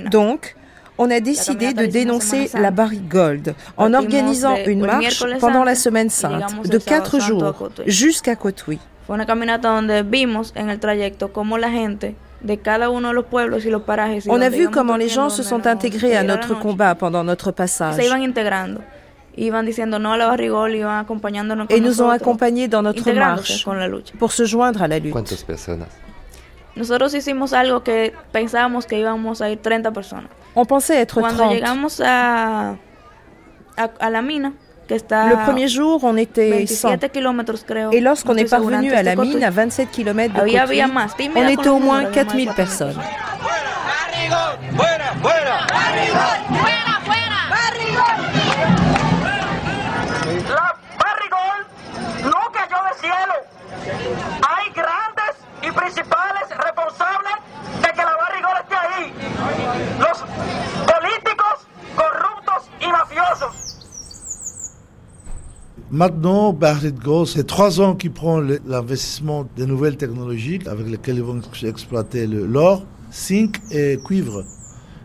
Donc, 0.10 0.56
on 0.98 1.12
a 1.12 1.20
décidé 1.20 1.74
de 1.74 1.86
dénoncer 1.86 2.50
la 2.54 2.72
barrique 2.72 3.08
Gold 3.10 3.54
en 3.78 3.94
organisant 3.94 4.56
une 4.66 4.86
marche 4.86 5.24
pendant 5.40 5.64
la 5.64 5.76
semaine 5.76 6.10
sainte 6.10 6.68
de 6.70 6.78
quatre 6.78 7.20
jours 7.20 7.70
jusqu'à 7.86 8.36
Cotuí. 8.36 8.80
On 9.08 9.20
a 14.42 14.50
vu 14.50 14.70
comment 14.70 14.98
les 14.98 15.10
gens 15.10 15.30
se 15.30 15.44
sont 15.44 15.68
intégrés 15.68 16.16
à 16.16 16.24
notre 16.24 16.58
combat 16.60 16.96
pendant 16.96 17.24
notre 17.24 17.52
passage. 17.52 17.96
Et 19.38 19.52
nous 21.82 22.02
ont 22.02 22.10
accompagnés 22.10 22.68
dans 22.68 22.82
notre 22.82 23.12
marche 23.12 23.66
pour 24.18 24.32
se 24.32 24.46
joindre 24.46 24.82
à 24.82 24.88
la 24.88 24.98
lutte. 25.00 25.14
On 30.56 30.66
pensait 30.66 30.96
être 30.98 31.20
30. 31.36 31.52
Le 35.30 35.44
premier 35.46 35.68
jour, 35.68 36.02
on 36.04 36.16
était 36.18 36.50
100. 36.76 36.90
Et 37.92 38.02
lorsqu'on 38.02 38.36
est 38.36 38.42
parvenu 38.50 38.92
à 38.94 39.04
la 39.04 39.16
mine, 39.16 39.44
à 39.44 39.50
27 39.50 39.90
km 39.92 40.34
de 40.34 40.40
Cotuí, 40.68 40.82
on 41.36 41.48
était 41.48 41.70
au 41.70 41.80
moins 41.80 42.04
4000 42.12 42.50
personnes. 42.54 42.96
Hay 54.48 54.70
grandes 54.74 55.36
y 55.64 55.72
principales 55.72 56.48
responsables 56.50 57.30
de 57.82 57.88
que 57.92 57.98
la 57.98 58.16
barrigola 58.22 58.60
esté 58.62 58.76
ahí. 58.76 59.14
Los 60.00 60.20
políticos 60.94 61.68
corruptos 61.96 62.70
y 62.82 62.88
mafiosos. 62.92 63.56
Maintenant, 65.96 66.52
Barrit 66.52 66.92
Gold, 66.92 67.26
c'est 67.26 67.48
trois 67.48 67.80
ans 67.80 67.96
qu'ils 67.96 68.12
prend 68.12 68.42
l'investissement 68.42 69.48
des 69.56 69.66
nouvelles 69.66 69.96
technologies 69.96 70.60
avec 70.66 70.90
lesquelles 70.90 71.16
ils 71.16 71.24
vont 71.24 71.40
exploiter 71.64 72.28
l'or, 72.28 72.84
zinc 73.14 73.62
et 73.72 73.98
cuivre. 74.04 74.44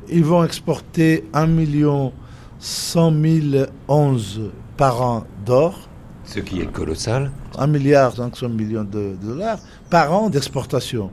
Ils 0.08 0.24
vont 0.24 0.42
exporter 0.42 1.28
1 1.32 1.46
million 1.46 2.12
100 2.58 3.12
000 3.52 3.66
onces 3.86 4.40
par 4.76 5.00
an 5.00 5.26
d'or. 5.46 5.88
Ce 6.24 6.40
qui 6.40 6.60
est 6.60 6.72
colossal. 6.72 7.30
1 7.56 7.68
milliard 7.68 8.16
500 8.16 8.48
millions 8.48 8.82
de 8.82 9.14
dollars 9.22 9.60
par 9.90 10.12
an 10.12 10.28
d'exportation, 10.28 11.12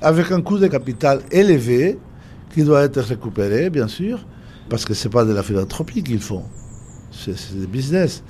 avec 0.00 0.32
un 0.32 0.42
coût 0.42 0.58
de 0.58 0.66
capital 0.66 1.20
élevé 1.30 1.96
qui 2.52 2.64
doit 2.64 2.82
être 2.82 3.00
récupéré, 3.00 3.70
bien 3.70 3.86
sûr, 3.86 4.26
parce 4.68 4.84
que 4.84 4.94
ce 4.94 5.06
n'est 5.06 5.12
pas 5.12 5.24
de 5.24 5.32
la 5.32 5.44
philanthropie 5.44 6.02
qu'ils 6.02 6.18
font, 6.18 6.42
c'est 7.12 7.56
du 7.56 7.68
business. 7.68 8.24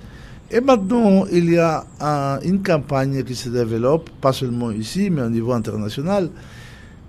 Et 0.54 0.60
maintenant, 0.60 1.24
il 1.32 1.50
y 1.50 1.58
a 1.58 1.82
une 2.44 2.62
campagne 2.62 3.24
qui 3.24 3.34
se 3.34 3.48
développe, 3.48 4.10
pas 4.20 4.34
seulement 4.34 4.70
ici, 4.70 5.08
mais 5.08 5.22
au 5.22 5.30
niveau 5.30 5.52
international, 5.52 6.28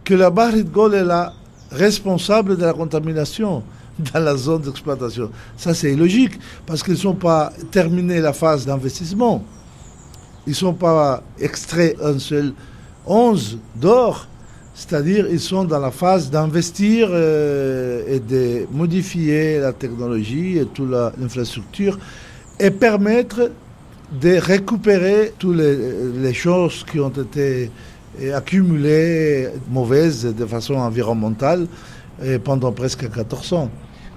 que 0.05 0.13
la 0.13 0.29
Bahrit 0.29 0.63
Gold 0.63 0.93
est 0.93 1.03
la 1.03 1.33
responsable 1.69 2.55
de 2.55 2.63
la 2.63 2.71
contamination 2.71 3.61
dans 4.13 4.19
la 4.21 4.37
zone 4.37 4.61
d'exploitation. 4.61 5.29
Ça, 5.57 5.73
c'est 5.73 5.91
illogique, 5.91 6.39
parce 6.65 6.81
qu'ils 6.81 7.03
n'ont 7.03 7.15
pas 7.15 7.51
terminé 7.69 8.21
la 8.21 8.31
phase 8.31 8.65
d'investissement. 8.65 9.43
Ils 10.47 10.51
ne 10.51 10.55
sont 10.55 10.73
pas 10.73 11.21
extraits 11.37 11.97
un 12.01 12.19
seul 12.19 12.53
11 13.05 13.57
d'or, 13.75 14.25
c'est-à-dire 14.73 15.27
ils 15.29 15.41
sont 15.41 15.65
dans 15.65 15.79
la 15.79 15.91
phase 15.91 16.31
d'investir 16.31 17.09
euh, 17.11 18.03
et 18.07 18.21
de 18.21 18.67
modifier 18.71 19.59
la 19.59 19.73
technologie 19.73 20.59
et 20.59 20.65
toute 20.65 20.89
l'infrastructure 21.19 21.99
et 22.63 22.71
permettre 22.71 23.51
de 24.11 24.37
récupérer 24.37 25.33
toutes 25.37 25.57
les, 25.57 26.33
choses 26.33 26.85
qui 26.89 26.99
ont 26.99 27.09
été 27.09 27.69
accumulées 28.33 29.49
mauvaises 29.69 30.23
de 30.23 30.45
façon 30.45 30.75
environnementale 30.75 31.67
pendant 32.43 32.71
presque 32.71 33.11
14 33.11 33.53
ans. 33.53 33.69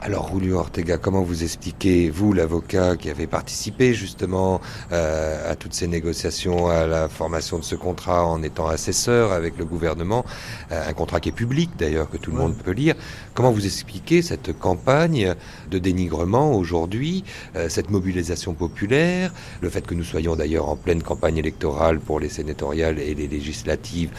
Alors, 0.02 0.30
Julio 0.30 0.58
Ortega, 0.58 0.98
comment 0.98 1.22
vous 1.22 1.42
expliquez, 1.42 2.10
vous, 2.10 2.34
l'avocat 2.34 2.96
qui 2.96 3.08
avait 3.08 3.26
participé 3.26 3.94
justement 3.94 4.60
euh, 4.92 5.50
à 5.50 5.56
toutes 5.56 5.72
ces 5.72 5.86
négociations, 5.86 6.68
à 6.68 6.86
la 6.86 7.08
formation 7.08 7.58
de 7.58 7.64
ce 7.64 7.74
contrat 7.74 8.24
en 8.26 8.42
étant 8.42 8.68
assesseur 8.68 9.32
avec 9.32 9.56
le 9.56 9.64
gouvernement, 9.64 10.24
euh, 10.70 10.88
un 10.88 10.92
contrat 10.92 11.18
qui 11.18 11.30
est 11.30 11.32
public 11.32 11.70
d'ailleurs, 11.78 12.10
que 12.10 12.18
tout 12.18 12.30
le 12.30 12.36
monde 12.36 12.54
peut 12.56 12.72
lire, 12.72 12.94
comment 13.32 13.50
vous 13.50 13.64
expliquez 13.64 14.20
cette 14.20 14.56
campagne 14.56 15.34
de 15.70 15.78
dénigrement 15.78 16.52
aujourd'hui, 16.52 17.24
euh, 17.56 17.70
cette 17.70 17.88
mobilisation 17.90 18.52
populaire, 18.52 19.32
le 19.62 19.70
fait 19.70 19.86
que 19.86 19.94
nous 19.94 20.04
soyons 20.04 20.36
d'ailleurs 20.36 20.68
en 20.68 20.76
pleine 20.76 21.02
campagne 21.02 21.38
électorale 21.38 22.00
pour 22.00 22.20
les 22.20 22.28
sénatoriales 22.28 22.98
et 22.98 23.14
les 23.14 23.28
législatives 23.28 24.10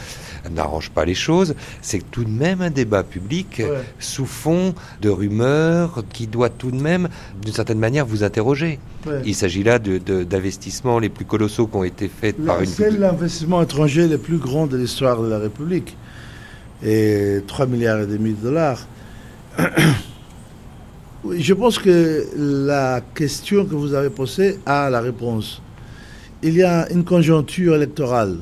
n'arrange 0.50 0.90
pas 0.90 1.04
les 1.04 1.14
choses, 1.14 1.54
c'est 1.82 2.10
tout 2.10 2.24
de 2.24 2.30
même 2.30 2.62
un 2.62 2.70
débat 2.70 3.04
public 3.04 3.62
sous 4.00 4.26
fond 4.26 4.74
de 5.00 5.08
rumeurs 5.08 5.67
qui 6.12 6.26
doit 6.26 6.48
tout 6.48 6.70
de 6.70 6.80
même, 6.80 7.08
d'une 7.42 7.52
certaine 7.52 7.78
manière, 7.78 8.06
vous 8.06 8.24
interroger. 8.24 8.78
Il 9.24 9.34
s'agit 9.34 9.62
là 9.62 9.78
d'investissements 9.78 10.98
les 10.98 11.08
plus 11.08 11.24
colossaux 11.24 11.66
qui 11.66 11.76
ont 11.76 11.84
été 11.84 12.08
faits 12.08 12.36
par 12.44 12.60
une... 12.60 12.66
C'est 12.66 12.90
l'investissement 12.90 13.62
étranger 13.62 14.08
le 14.08 14.18
plus 14.18 14.38
grand 14.38 14.66
de 14.66 14.76
l'histoire 14.76 15.22
de 15.22 15.28
la 15.28 15.38
République. 15.38 15.96
Et 16.84 17.40
3 17.46 17.66
milliards 17.66 18.00
et 18.00 18.06
demi 18.06 18.32
de 18.32 18.42
dollars. 18.42 18.86
Je 21.30 21.52
pense 21.54 21.78
que 21.78 22.26
la 22.36 23.00
question 23.14 23.64
que 23.64 23.74
vous 23.74 23.94
avez 23.94 24.10
posée 24.10 24.58
a 24.64 24.88
la 24.88 25.00
réponse. 25.00 25.60
Il 26.42 26.54
y 26.54 26.62
a 26.62 26.88
une 26.92 27.04
conjoncture 27.04 27.74
électorale 27.74 28.36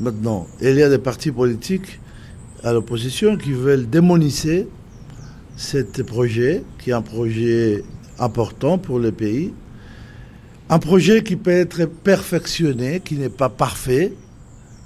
maintenant. 0.00 0.46
Il 0.60 0.74
y 0.74 0.82
a 0.82 0.88
des 0.88 0.98
partis 0.98 1.30
politiques 1.30 2.00
à 2.64 2.72
l'opposition 2.72 3.36
qui 3.36 3.52
veulent 3.52 3.88
démoniser 3.88 4.68
ce 5.58 6.02
projet, 6.02 6.62
qui 6.78 6.90
est 6.90 6.94
un 6.94 7.02
projet 7.02 7.82
important 8.18 8.78
pour 8.78 9.00
le 9.00 9.10
pays, 9.10 9.52
un 10.70 10.78
projet 10.78 11.22
qui 11.22 11.34
peut 11.34 11.50
être 11.50 11.86
perfectionné, 11.86 13.00
qui 13.00 13.16
n'est 13.16 13.28
pas 13.28 13.48
parfait, 13.48 14.12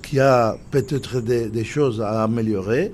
qui 0.02 0.18
a 0.18 0.56
peut-être 0.70 1.20
des, 1.20 1.64
choses 1.64 2.00
à 2.00 2.22
améliorer, 2.22 2.92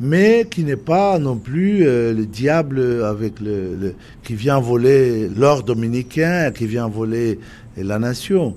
mais 0.00 0.46
qui 0.48 0.62
n'est 0.62 0.76
pas 0.76 1.18
non 1.18 1.36
plus 1.36 1.86
euh, 1.86 2.12
le 2.12 2.26
diable 2.26 3.04
qui 4.22 4.34
vient 4.34 4.60
voler 4.60 5.28
l'or 5.28 5.64
dominicain, 5.64 6.52
qui 6.52 6.66
vient 6.66 6.88
voler 6.88 7.40
la 7.76 7.98
nation. 7.98 8.54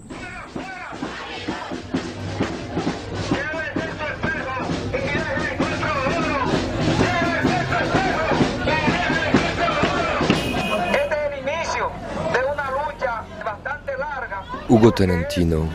Hugo 14.70 14.92
Tolentino, 14.92 15.66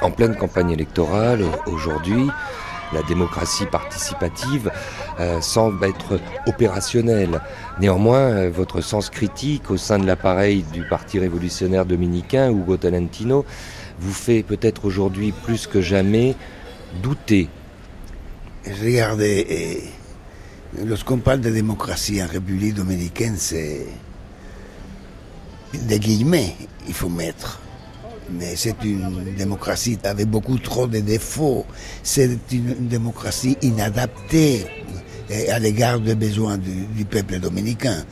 en 0.00 0.10
pleine 0.10 0.34
campagne 0.34 0.70
électorale, 0.70 1.44
aujourd'hui, 1.66 2.28
la 2.94 3.02
démocratie 3.02 3.66
participative 3.66 4.70
euh, 5.20 5.42
semble 5.42 5.84
être 5.84 6.18
opérationnelle. 6.46 7.42
Néanmoins, 7.78 8.30
euh, 8.30 8.50
votre 8.50 8.80
sens 8.80 9.10
critique 9.10 9.70
au 9.70 9.76
sein 9.76 9.98
de 9.98 10.06
l'appareil 10.06 10.64
du 10.72 10.82
Parti 10.88 11.18
révolutionnaire 11.18 11.84
dominicain, 11.84 12.50
Hugo 12.50 12.78
Tolentino, 12.78 13.44
vous 14.00 14.14
fait 14.14 14.42
peut-être 14.42 14.86
aujourd'hui 14.86 15.32
plus 15.32 15.66
que 15.66 15.82
jamais 15.82 16.34
douter. 17.02 17.50
Regardez, 18.82 19.46
eh, 19.50 20.84
lorsqu'on 20.86 21.18
parle 21.18 21.40
de 21.40 21.50
démocratie 21.50 22.22
en 22.22 22.28
République 22.28 22.74
dominicaine, 22.74 23.34
c'est 23.36 23.86
des 25.74 25.98
guillemets, 25.98 26.56
il 26.88 26.94
faut 26.94 27.10
mettre 27.10 27.61
mais 28.30 28.56
c'est 28.56 28.76
une 28.84 29.34
démocratie 29.36 29.98
avec 30.04 30.28
beaucoup 30.28 30.58
trop 30.58 30.86
de 30.86 31.00
défauts. 31.00 31.66
C'est 32.02 32.38
une 32.52 32.88
démocratie 32.88 33.56
inadaptée 33.62 34.66
à 35.50 35.58
l'égard 35.58 36.00
des 36.00 36.14
besoins 36.14 36.58
du, 36.58 37.04
peuple 37.04 37.38
dominicain. 37.38 38.04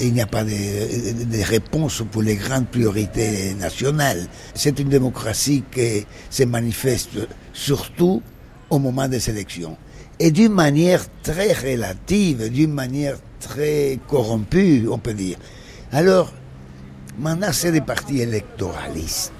il 0.00 0.12
n'y 0.14 0.20
a 0.20 0.26
pas 0.26 0.44
de, 0.44 0.50
de, 0.50 1.42
réponse 1.42 2.02
pour 2.10 2.22
les 2.22 2.36
grandes 2.36 2.68
priorités 2.68 3.54
nationales. 3.54 4.26
C'est 4.54 4.78
une 4.78 4.88
démocratie 4.88 5.62
qui 5.70 6.06
se 6.30 6.44
manifeste 6.44 7.18
surtout 7.52 8.22
au 8.70 8.78
moment 8.78 9.08
des 9.08 9.28
élections. 9.28 9.76
Et 10.18 10.30
d'une 10.30 10.52
manière 10.52 11.04
très 11.22 11.52
relative, 11.52 12.50
d'une 12.50 12.72
manière 12.72 13.16
très 13.40 13.98
corrompue, 14.08 14.86
on 14.90 14.98
peut 14.98 15.12
dire. 15.14 15.36
Alors, 15.92 16.32
maintenant, 17.18 17.52
c'est 17.52 17.72
des 17.72 17.80
partis 17.80 18.20
électoralistes 18.20 19.33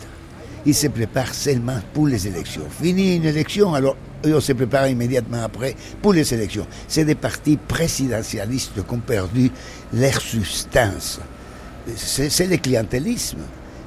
il 0.66 0.74
se 0.74 0.86
prépare 0.88 1.34
seulement 1.34 1.78
pour 1.92 2.06
les 2.06 2.26
élections. 2.26 2.62
Fini 2.80 3.16
une 3.16 3.24
élection, 3.24 3.74
alors 3.74 3.96
on 4.24 4.40
se 4.40 4.52
prépare 4.52 4.88
immédiatement 4.88 5.42
après 5.42 5.74
pour 6.00 6.12
les 6.12 6.32
élections. 6.32 6.66
C'est 6.88 7.04
des 7.04 7.14
partis 7.14 7.56
présidentialistes 7.56 8.72
qui 8.74 8.94
ont 8.94 8.98
perdu 8.98 9.50
leur 9.92 10.20
substance. 10.20 11.20
C'est 11.96 12.46
le 12.46 12.56
clientélisme. 12.56 13.38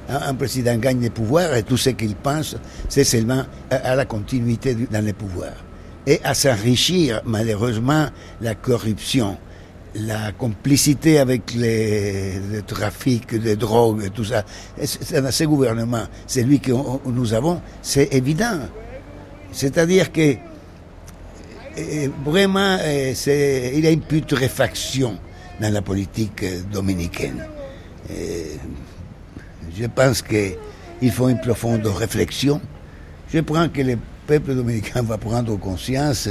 Un 0.08 0.34
président 0.34 0.76
gagne 0.76 1.02
le 1.02 1.10
pouvoir 1.10 1.54
et 1.54 1.62
tout 1.62 1.76
ce 1.76 1.90
qu'il 1.90 2.14
pense, 2.14 2.56
c'est 2.88 3.04
seulement 3.04 3.44
à 3.70 3.94
la 3.94 4.06
continuité 4.06 4.74
dans 4.90 5.04
le 5.04 5.12
pouvoir. 5.12 5.52
et 6.08 6.20
à 6.24 6.32
s'enrichir, 6.32 7.20
malheureusement, 7.26 8.06
la 8.40 8.54
corruption, 8.54 9.36
la 9.94 10.32
complicité 10.32 11.18
avec 11.18 11.54
le 11.54 12.60
trafic 12.60 13.34
de 13.34 13.54
drogue, 13.54 14.10
tout 14.12 14.24
ça. 14.24 14.44
C'est 14.82 15.22
dans 15.22 15.30
ce 15.30 15.44
gouvernement, 15.44 16.04
celui 16.26 16.60
que 16.60 16.72
nous 17.06 17.34
avons, 17.34 17.60
c'est 17.82 18.12
évident. 18.12 18.60
C'est-à-dire 19.52 20.12
que 20.12 20.36
vraiment, 22.24 22.78
il 22.84 23.80
y 23.80 23.86
a 23.86 23.90
une 23.90 24.02
putréfaction 24.02 25.18
dans 25.60 25.72
la 25.72 25.82
politique 25.82 26.44
dominicaine. 26.70 27.44
je 29.76 29.86
pense 29.86 30.22
qu'il 30.22 31.12
faut 31.12 31.28
une 31.28 31.40
profonde 31.40 31.86
réflexion. 31.86 32.60
Je 33.32 33.40
prends 33.40 33.68
que 33.68 33.82
le 33.82 33.98
peuple 34.26 34.54
dominicain 34.54 35.02
va 35.02 35.18
prendre 35.18 35.56
conscience 35.58 36.28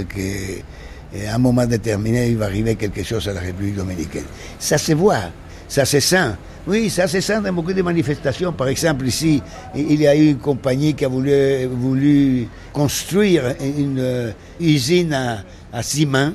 qu'à 1.11 1.35
un 1.35 1.37
moment 1.37 1.65
déterminé, 1.65 2.29
il 2.29 2.37
va 2.37 2.45
arriver 2.45 2.75
quelque 2.75 3.03
chose 3.03 3.27
à 3.27 3.33
la 3.33 3.41
République 3.41 3.75
dominicaine. 3.75 4.25
Ça 4.59 4.77
se 4.77 4.93
voit, 4.93 5.31
ça 5.67 5.85
se 5.85 5.99
sent. 5.99 6.31
Oui, 6.67 6.89
ça 6.89 7.07
se 7.07 7.21
sent 7.21 7.39
dans 7.41 7.53
beaucoup 7.53 7.71
de 7.71 7.81
manifestations. 7.81 8.51
Par 8.51 8.67
exemple, 8.67 9.05
ici, 9.05 9.41
il 9.73 10.01
y 10.01 10.07
a 10.07 10.15
eu 10.15 10.31
une 10.31 10.37
compagnie 10.37 10.93
qui 10.93 11.05
a 11.05 11.07
voulu, 11.07 11.65
voulu 11.67 12.47
construire 12.73 13.55
une 13.61 13.99
euh, 13.99 14.31
usine 14.59 15.13
à, 15.13 15.43
à 15.71 15.81
ciment, 15.81 16.33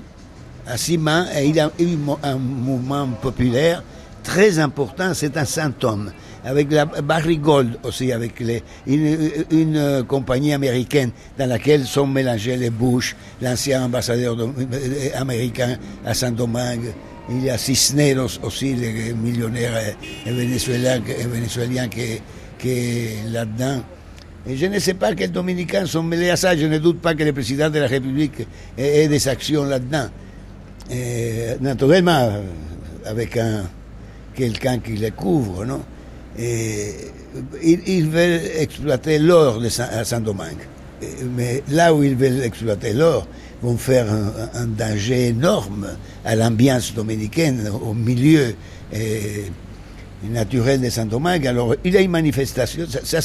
à 0.66 0.76
ciment, 0.78 1.26
et 1.36 1.46
il 1.46 1.56
y 1.56 1.60
a 1.60 1.70
eu 1.78 1.98
un 2.22 2.36
mouvement 2.36 3.08
populaire 3.20 3.82
très 4.22 4.58
important, 4.58 5.12
c'est 5.14 5.36
un 5.36 5.44
symptôme 5.44 6.12
avec 6.44 6.72
la 6.72 6.86
Barry 6.86 7.38
Gold 7.38 7.78
aussi, 7.84 8.12
avec 8.12 8.40
une, 8.40 9.76
euh, 9.76 10.02
compagnie 10.02 10.52
américaine 10.52 11.10
dans 11.38 11.48
laquelle 11.48 11.84
sont 11.84 12.06
mélangés 12.06 12.56
les 12.56 12.70
Bush, 12.70 13.14
l'ancien 13.40 13.84
ambassadeur 13.84 14.36
euh, 14.38 15.08
américain 15.14 15.76
à 16.04 16.14
Saint-Domingue. 16.14 16.92
Il 17.30 17.44
y 17.44 17.50
a 17.50 17.56
Cisneros 17.56 18.38
aussi, 18.42 18.74
le 18.74 19.14
millionnaire 19.14 19.72
vénézuélien, 20.26 21.00
vénézuélien 21.32 21.88
qui, 21.88 22.20
qui 22.58 22.70
est 22.70 23.16
là-dedans. 23.30 23.82
Je 24.44 24.66
ne 24.66 24.78
sais 24.80 24.94
pas 24.94 25.14
quels 25.14 25.30
Dominicains 25.30 25.86
sont 25.86 26.02
mêlés 26.02 26.30
à 26.30 26.36
ça. 26.36 26.56
Je 26.56 26.66
ne 26.66 26.78
doute 26.78 27.00
pas 27.00 27.14
que 27.14 27.22
le 27.22 27.32
président 27.32 27.70
de 27.70 27.78
la 27.78 27.86
République 27.86 28.44
ait, 28.76 29.06
des 29.06 29.28
actions 29.28 29.62
là-dedans. 29.64 30.08
Naturellement, 31.60 32.32
avec 33.06 33.36
un, 33.36 33.62
quelqu'un 34.34 34.78
qui 34.78 34.92
les 34.92 35.12
couvre, 35.12 35.64
non? 35.64 35.80
Et 36.38 36.94
ils, 37.62 38.08
veulent 38.08 38.40
exploiter 38.58 39.18
l'or 39.18 39.60
à 39.78 40.04
Saint-Domingue. 40.04 40.66
Mais 41.36 41.62
là 41.68 41.94
où 41.94 42.02
ils 42.02 42.16
veulent 42.16 42.42
exploiter 42.42 42.92
l'or, 42.92 43.26
vont 43.62 43.76
faire 43.76 44.06
un, 44.54 44.66
danger 44.66 45.28
énorme 45.28 45.88
à 46.24 46.34
l'ambiance 46.34 46.94
dominicaine, 46.94 47.70
au 47.84 47.94
milieu 47.94 48.54
naturel 50.30 50.80
de 50.80 50.90
Saint-Domingue. 50.90 51.46
Alors, 51.46 51.74
il 51.84 51.92
y 51.92 51.96
a 51.96 52.00
une 52.00 52.10
manifestation, 52.10 52.86
ça, 53.02 53.20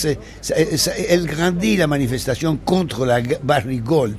elle 1.09 1.25
grandit 1.25 1.77
la 1.77 1.87
manifestation 1.87 2.57
contre 2.57 3.05
la 3.05 3.21
Barry 3.43 3.79
Gold. 3.79 4.17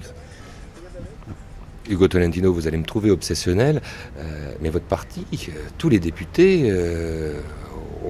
Hugo 1.89 2.07
Tolentino, 2.07 2.53
vous 2.53 2.66
allez 2.66 2.76
me 2.76 2.84
trouver 2.84 3.11
obsessionnel, 3.11 3.80
euh, 4.18 4.53
mais 4.61 4.68
votre 4.68 4.84
parti, 4.84 5.24
euh, 5.32 5.53
tous 5.78 5.89
les 5.89 5.99
députés 5.99 6.68
euh, 6.70 7.41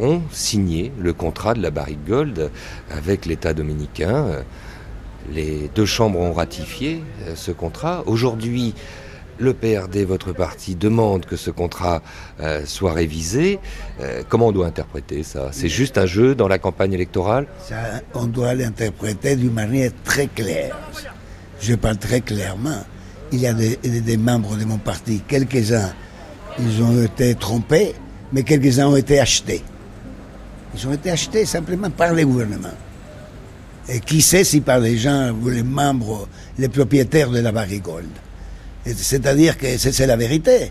ont 0.01 0.23
signé 0.31 0.93
le 0.99 1.13
contrat 1.13 1.55
de 1.55 1.63
la 1.63 1.71
Barrique 1.71 2.05
Gold 2.07 2.51
avec 2.91 3.27
l'État 3.27 3.55
dominicain. 3.55 4.45
Les 5.33 5.71
deux 5.75 5.87
chambres 5.87 6.21
ont 6.21 6.33
ratifié 6.33 7.03
euh, 7.27 7.35
ce 7.35 7.51
contrat. 7.51 8.03
Aujourd'hui, 8.07 8.75
le 9.39 9.53
PRD, 9.53 10.05
votre 10.05 10.33
parti, 10.33 10.75
demande 10.75 11.27
que 11.27 11.37
ce 11.37 11.51
contrat 11.51 12.03
euh, 12.41 12.63
soit 12.65 12.93
révisé. 12.93 13.59
Euh, 14.01 14.23
comment 14.29 14.49
on 14.49 14.53
doit 14.53 14.67
interpréter 14.67 15.23
ça? 15.23 15.51
C'est 15.53 15.69
juste 15.69 15.99
un 15.99 16.07
jeu 16.07 16.35
dans 16.35 16.49
la 16.49 16.59
campagne 16.59 16.93
électorale? 16.93 17.47
On 18.15 18.27
doit 18.27 18.55
l'interpréter 18.55 19.37
d'une 19.37 19.53
manière 19.53 19.91
très 20.05 20.27
claire. 20.27 20.77
Je 21.61 21.75
parle 21.75 21.99
très 21.99 22.21
clairement. 22.21 22.85
Il 23.31 23.41
y 23.41 23.47
a 23.47 23.53
des, 23.53 23.77
des 23.77 24.17
membres 24.17 24.57
de 24.57 24.65
mon 24.65 24.79
parti, 24.79 25.23
quelques-uns, 25.29 25.93
ils 26.59 26.83
ont 26.83 27.03
été 27.03 27.35
trompés, 27.35 27.95
mais 28.33 28.43
quelques-uns 28.43 28.89
ont 28.89 28.97
été 28.97 29.21
achetés. 29.21 29.63
Ils 30.79 30.87
ont 30.87 30.93
été 30.93 31.11
achetés 31.11 31.45
simplement 31.45 31.91
par 31.91 32.13
les 32.15 32.25
gouvernements. 32.25 32.69
Et 33.89 34.01
qui 34.01 34.23
sait 34.23 34.45
si 34.45 34.61
par 34.61 34.79
les 34.79 34.97
gens 34.97 35.33
ou 35.33 35.49
les 35.49 35.63
membres, 35.63 36.29
les 36.59 36.69
propriétaires 36.69 37.31
de 37.31 37.41
la 37.41 37.51
Gold. 37.53 38.07
C'est-à-dire 38.85 39.59
que 39.59 39.77
c'est 39.77 40.07
la 40.07 40.17
vérité. 40.17 40.71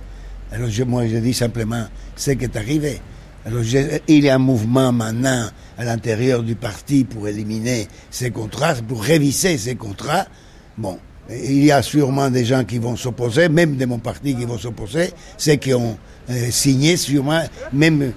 Alors 0.51 0.69
moi 0.85 1.07
je 1.07 1.17
dis 1.17 1.33
simplement 1.33 1.85
ce 2.15 2.31
qui 2.31 2.45
est 2.45 2.55
arrivé. 2.55 3.01
Alors 3.45 3.61
il 4.07 4.23
y 4.23 4.29
a 4.29 4.35
un 4.35 4.39
mouvement 4.39 4.93
maintenant 4.93 5.47
à 5.77 5.83
l'intérieur 5.83 6.41
du 6.41 6.55
parti 6.55 7.03
pour 7.03 7.27
éliminer 7.27 7.87
ces 8.09 8.31
contrats, 8.31 8.75
pour 8.75 9.03
réviser 9.03 9.57
ces 9.57 9.75
contrats. 9.75 10.25
Bon, 10.77 10.99
il 11.29 11.65
y 11.65 11.71
a 11.71 11.81
sûrement 11.81 12.29
des 12.29 12.45
gens 12.45 12.63
qui 12.63 12.77
vont 12.77 12.95
s'opposer, 12.95 13.49
même 13.49 13.75
de 13.75 13.85
mon 13.85 13.99
parti 13.99 14.35
qui 14.35 14.45
vont 14.45 14.57
s'opposer, 14.57 15.11
ceux 15.37 15.55
qui 15.55 15.73
ont 15.73 15.97
euh, 16.29 16.49
signé 16.51 16.95
sûrement, 16.95 17.43
même 17.73 18.13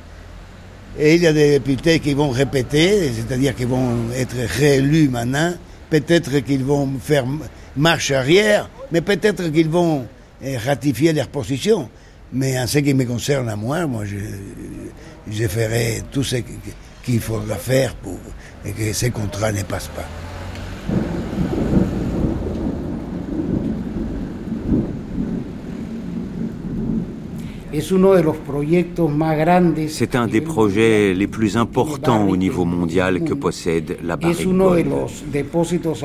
et 0.98 1.14
il 1.14 1.22
y 1.22 1.26
a 1.26 1.32
des 1.32 1.58
députés 1.58 2.00
qui 2.00 2.14
vont 2.14 2.30
répéter, 2.30 3.10
c'est-à-dire 3.14 3.54
qu'ils 3.54 3.68
vont 3.68 4.10
être 4.14 4.36
réélus 4.58 5.08
maintenant. 5.08 5.54
Peut-être 5.88 6.38
qu'ils 6.40 6.64
vont 6.64 6.88
faire 7.00 7.24
marche 7.76 8.10
arrière, 8.10 8.68
mais 8.92 9.00
peut-être 9.00 9.48
qu'ils 9.48 9.68
vont 9.68 10.06
eh, 10.42 10.56
ratifier 10.56 11.12
leur 11.12 11.28
position. 11.28 11.88
Mais 12.32 12.58
en 12.58 12.66
ce 12.66 12.78
qui 12.78 12.94
me 12.94 13.04
concerne 13.04 13.48
à 13.48 13.56
moi, 13.56 13.86
moi, 13.86 14.04
je, 14.04 14.16
je 15.30 15.48
ferai 15.48 16.02
tout 16.12 16.22
ce 16.22 16.36
qu'il 17.04 17.20
faudra 17.20 17.56
faire 17.56 17.94
pour 17.96 18.18
que 18.64 18.92
ces 18.92 19.10
contrats 19.10 19.52
ne 19.52 19.62
passent 19.62 19.90
pas. 19.94 20.06
C'est 29.88 30.16
un 30.16 30.26
des 30.26 30.40
projets 30.40 31.14
les 31.14 31.26
plus 31.26 31.56
importants 31.56 32.28
au 32.28 32.36
niveau 32.36 32.64
mondial 32.64 33.22
que 33.22 33.34
possède 33.34 33.98
la 34.02 34.16
Barrique 34.16 34.48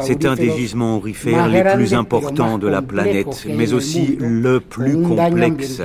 C'est 0.02 0.26
un 0.26 0.36
des 0.36 0.52
gisements 0.52 0.98
aurifères 0.98 1.48
les 1.48 1.64
plus 1.76 1.94
importants 1.94 2.58
de 2.58 2.68
la 2.68 2.82
planète, 2.82 3.48
mais 3.56 3.74
aussi 3.74 4.18
le 4.20 4.60
plus 4.60 5.02
complexe. 5.02 5.82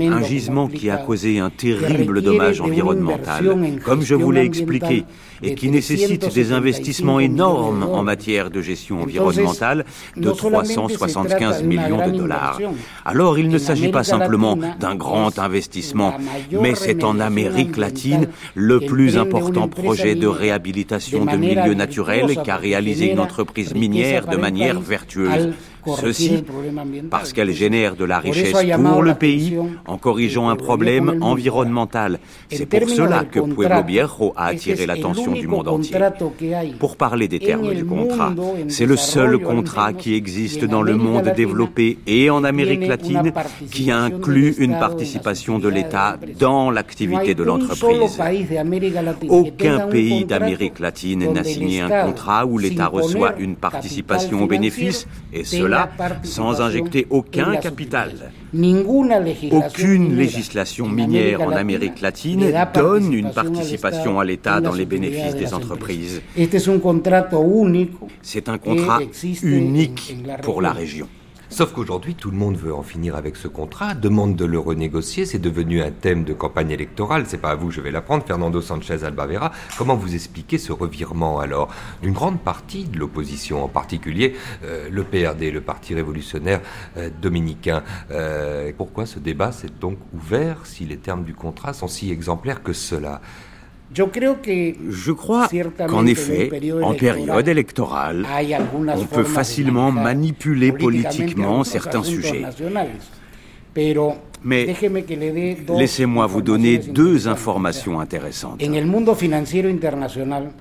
Un 0.00 0.22
gisement 0.22 0.68
qui 0.68 0.90
a 0.90 0.98
causé 0.98 1.38
un 1.38 1.50
terrible 1.50 2.22
dommage 2.22 2.60
environnemental, 2.60 3.56
comme 3.84 4.02
je 4.02 4.14
vous 4.14 4.30
l'ai 4.30 4.44
expliqué 4.44 5.04
et 5.44 5.54
qui 5.54 5.70
nécessite 5.70 6.32
des 6.32 6.52
investissements 6.52 7.20
énormes 7.20 7.82
en 7.82 8.02
matière 8.02 8.50
de 8.50 8.60
gestion 8.60 9.02
environnementale 9.02 9.84
de 10.16 10.30
375 10.30 11.62
millions 11.62 12.06
de 12.06 12.16
dollars. 12.16 12.58
Alors 13.04 13.38
il 13.38 13.48
ne 13.48 13.58
s'agit 13.58 13.90
pas 13.90 14.04
simplement 14.04 14.58
d'un 14.78 14.94
grand 14.94 15.38
investissement, 15.38 16.14
mais 16.50 16.74
c'est 16.74 17.04
en 17.04 17.20
Amérique 17.20 17.76
latine 17.76 18.28
le 18.54 18.80
plus 18.80 19.18
important 19.18 19.68
projet 19.68 20.14
de 20.14 20.26
réhabilitation 20.26 21.24
de 21.24 21.36
milieux 21.36 21.74
naturels 21.74 22.36
qu'a 22.44 22.56
réalisé 22.56 23.12
une 23.12 23.20
entreprise 23.20 23.74
minière 23.74 24.26
de 24.26 24.36
manière 24.36 24.80
vertueuse. 24.80 25.52
Ceci 26.00 26.44
parce 27.10 27.32
qu'elle 27.32 27.52
génère 27.52 27.96
de 27.96 28.04
la 28.04 28.18
richesse 28.18 28.52
pour 28.52 29.02
le 29.02 29.14
pays 29.14 29.56
en 29.86 29.98
corrigeant 29.98 30.48
un 30.48 30.56
problème 30.56 31.18
environnemental. 31.20 32.18
C'est 32.50 32.66
pour 32.66 32.88
cela 32.88 33.24
que 33.24 33.40
Pueblo 33.40 33.82
Viejo 33.86 34.32
a 34.36 34.46
attiré 34.46 34.86
l'attention 34.86 35.32
du 35.32 35.46
monde 35.46 35.68
entier. 35.68 35.96
Pour 36.78 36.96
parler 36.96 37.28
des 37.28 37.38
termes 37.38 37.74
du 37.74 37.84
contrat, 37.84 38.34
c'est 38.68 38.86
le 38.86 38.96
seul 38.96 39.38
contrat 39.38 39.92
qui 39.92 40.14
existe 40.14 40.64
dans 40.64 40.82
le 40.82 40.96
monde 40.96 41.32
développé 41.36 41.98
et 42.06 42.30
en 42.30 42.44
Amérique 42.44 42.86
latine 42.86 43.32
qui 43.70 43.90
inclut 43.90 44.54
une 44.58 44.78
participation 44.78 45.58
de 45.58 45.68
l'État 45.68 46.18
dans 46.38 46.70
l'activité 46.70 47.34
de 47.34 47.42
l'entreprise. 47.42 48.20
Aucun 49.28 49.88
pays 49.88 50.24
d'Amérique 50.24 50.78
latine 50.78 51.32
n'a 51.32 51.44
signé 51.44 51.80
un 51.80 52.06
contrat 52.06 52.46
où 52.46 52.58
l'État 52.58 52.86
reçoit 52.86 53.34
une 53.38 53.56
participation 53.56 54.42
aux 54.42 54.46
bénéfices, 54.46 55.06
et 55.32 55.44
cela 55.44 55.73
sans 56.22 56.60
injecter 56.60 57.06
aucun 57.10 57.56
capital. 57.56 58.32
Aucune 59.50 60.16
législation 60.16 60.88
minière 60.88 61.40
en 61.42 61.50
Amérique 61.50 62.00
latine 62.00 62.52
donne 62.74 63.12
une 63.12 63.30
participation 63.32 64.20
à 64.20 64.24
l'État 64.24 64.60
dans 64.60 64.72
les 64.72 64.86
bénéfices 64.86 65.36
des 65.36 65.54
entreprises. 65.54 66.22
C'est 68.22 68.48
un 68.48 68.58
contrat 68.58 69.00
unique 69.42 70.16
pour 70.42 70.62
la 70.62 70.72
région. 70.72 71.08
Sauf 71.54 71.72
qu'aujourd'hui, 71.72 72.16
tout 72.16 72.32
le 72.32 72.36
monde 72.36 72.56
veut 72.56 72.74
en 72.74 72.82
finir 72.82 73.14
avec 73.14 73.36
ce 73.36 73.46
contrat, 73.46 73.94
demande 73.94 74.34
de 74.34 74.44
le 74.44 74.58
renégocier, 74.58 75.24
c'est 75.24 75.38
devenu 75.38 75.82
un 75.82 75.92
thème 75.92 76.24
de 76.24 76.32
campagne 76.32 76.72
électorale, 76.72 77.26
c'est 77.28 77.38
pas 77.38 77.50
à 77.50 77.54
vous 77.54 77.70
je 77.70 77.80
vais 77.80 77.92
l'apprendre, 77.92 78.24
Fernando 78.26 78.60
Sanchez 78.60 79.04
Albavera. 79.04 79.52
Comment 79.78 79.94
vous 79.94 80.16
expliquez 80.16 80.58
ce 80.58 80.72
revirement 80.72 81.38
alors? 81.38 81.72
D'une 82.02 82.12
grande 82.12 82.40
partie 82.40 82.86
de 82.86 82.98
l'opposition, 82.98 83.62
en 83.62 83.68
particulier 83.68 84.34
euh, 84.64 84.88
le 84.90 85.04
PRD, 85.04 85.52
le 85.52 85.60
Parti 85.60 85.94
révolutionnaire 85.94 86.60
euh, 86.96 87.08
dominicain 87.22 87.84
euh, 88.10 88.72
Pourquoi 88.76 89.06
ce 89.06 89.20
débat 89.20 89.52
s'est 89.52 89.70
donc 89.80 89.98
ouvert 90.12 90.66
si 90.66 90.86
les 90.86 90.96
termes 90.96 91.22
du 91.22 91.34
contrat 91.34 91.72
sont 91.72 91.86
si 91.86 92.10
exemplaires 92.10 92.64
que 92.64 92.72
cela? 92.72 93.20
Je 93.94 95.12
crois 95.12 95.48
qu'en 95.88 96.06
effet, 96.06 96.50
en 96.82 96.94
période 96.94 97.48
électorale, 97.48 98.26
on 98.96 99.04
peut 99.06 99.24
facilement 99.24 99.92
manipuler 99.92 100.72
politiquement 100.72 101.64
certains 101.64 102.02
sujets. 102.02 102.44
Mais 104.44 104.74
laissez-moi 105.68 106.26
vous 106.26 106.42
donner 106.42 106.76
deux 106.78 107.28
informations 107.28 107.98
intéressantes. 107.98 108.60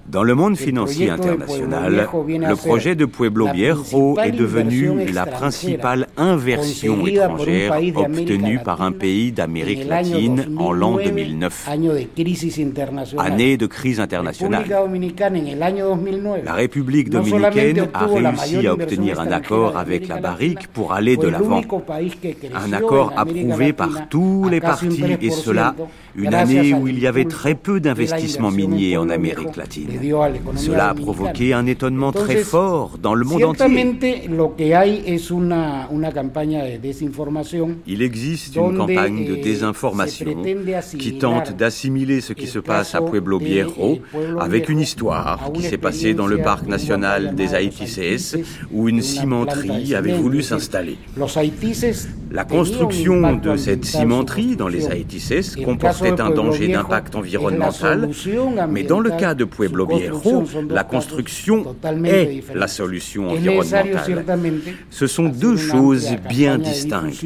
Dans 0.08 0.24
le 0.24 0.36
monde 0.36 0.58
financier 0.58 1.10
international, 1.10 2.08
le 2.30 2.56
projet 2.56 2.96
de 2.96 3.06
Pueblo 3.06 3.50
Viejo 3.54 4.18
est 4.20 4.32
devenu 4.32 5.12
la 5.12 5.26
principale 5.26 6.08
inversion 6.16 7.06
étrangère 7.06 7.78
obtenue 7.96 8.60
par 8.64 8.82
un 8.82 8.94
pays 8.94 9.32
d'Amérique 9.34 9.86
latine 9.86 10.56
en 10.58 10.72
l'an 10.72 10.96
2009, 10.96 11.70
année 13.18 13.58
de 13.58 13.66
crise 13.66 14.00
internationale. 14.00 14.66
La 16.46 16.54
République 16.54 17.10
dominicaine 17.10 17.88
a 17.94 18.06
réussi 18.06 18.66
à 18.68 18.74
obtenir 18.74 19.20
un 19.20 19.32
accord 19.32 19.78
avec 19.78 20.08
la 20.08 20.22
barrique 20.22 20.68
pour 20.70 20.94
aller 20.94 21.18
de 21.18 21.28
l'avant. 21.28 21.62
Un 22.56 22.74
accord 22.74 23.12
approuvé 23.18 23.73
par 23.74 24.08
tous 24.10 24.48
les 24.50 24.62
partis, 24.62 25.18
et 25.22 25.32
cela 25.32 25.76
une 26.16 26.34
année 26.34 26.74
où 26.74 26.88
il 26.88 27.00
y 27.00 27.08
avait 27.08 27.26
très 27.26 27.56
peu 27.56 27.80
d'investissements 27.80 28.52
miniers 28.52 28.98
en 28.98 29.10
Amérique 29.10 29.56
latine. 29.56 29.90
Cela 30.56 30.90
a 30.90 30.94
provoqué 30.94 31.54
un 31.54 31.66
étonnement 31.66 32.12
très 32.12 32.38
fort 32.38 32.98
dans 33.02 33.16
le 33.16 33.26
monde 33.26 33.44
entier. 33.44 34.30
Il 37.88 38.02
existe 38.02 38.56
une 38.56 38.78
campagne 38.78 39.26
de 39.26 39.36
désinformation 39.36 40.44
qui 41.00 41.18
tente 41.18 41.56
d'assimiler 41.56 42.22
ce 42.22 42.34
qui 42.34 42.48
se 42.48 42.60
passe 42.60 42.96
à 42.96 43.02
Pueblo 43.02 43.40
Viejo 43.40 44.00
avec 44.40 44.70
une 44.70 44.80
histoire 44.80 45.52
qui 45.54 45.64
s'est 45.64 45.78
passée 45.78 46.14
dans 46.14 46.28
le 46.28 46.38
parc 46.38 46.68
national 46.68 47.36
des 47.36 47.54
Haïtices 47.54 48.38
où 48.72 48.90
une 48.90 49.02
cimenterie 49.02 49.96
avait 49.96 50.14
voulu 50.14 50.42
s'installer. 50.42 50.98
La 52.32 52.46
construction 52.46 53.36
de 53.38 53.56
cette 53.58 53.86
cimenterie 53.86 54.56
dans 54.56 54.68
les 54.68 54.88
Haïtices 54.88 55.56
comportait 56.04 56.22
un 56.22 56.30
danger 56.32 56.68
d'impact 56.68 57.16
environnemental, 57.16 58.10
mais 58.70 58.84
dans 58.84 59.00
le 59.00 59.12
cas 59.12 59.34
de 59.34 59.46
Pueblo 59.46 59.88
Viejo, 59.88 60.44
la 60.70 60.84
construction 60.84 61.76
est 62.06 62.44
la 62.54 62.68
solution 62.68 63.30
environnementale. 63.30 64.24
Ce 64.90 65.08
sont 65.08 65.30
deux 65.30 65.58
choses 65.58 66.10
bien 66.30 66.58
distinctes. 66.58 67.24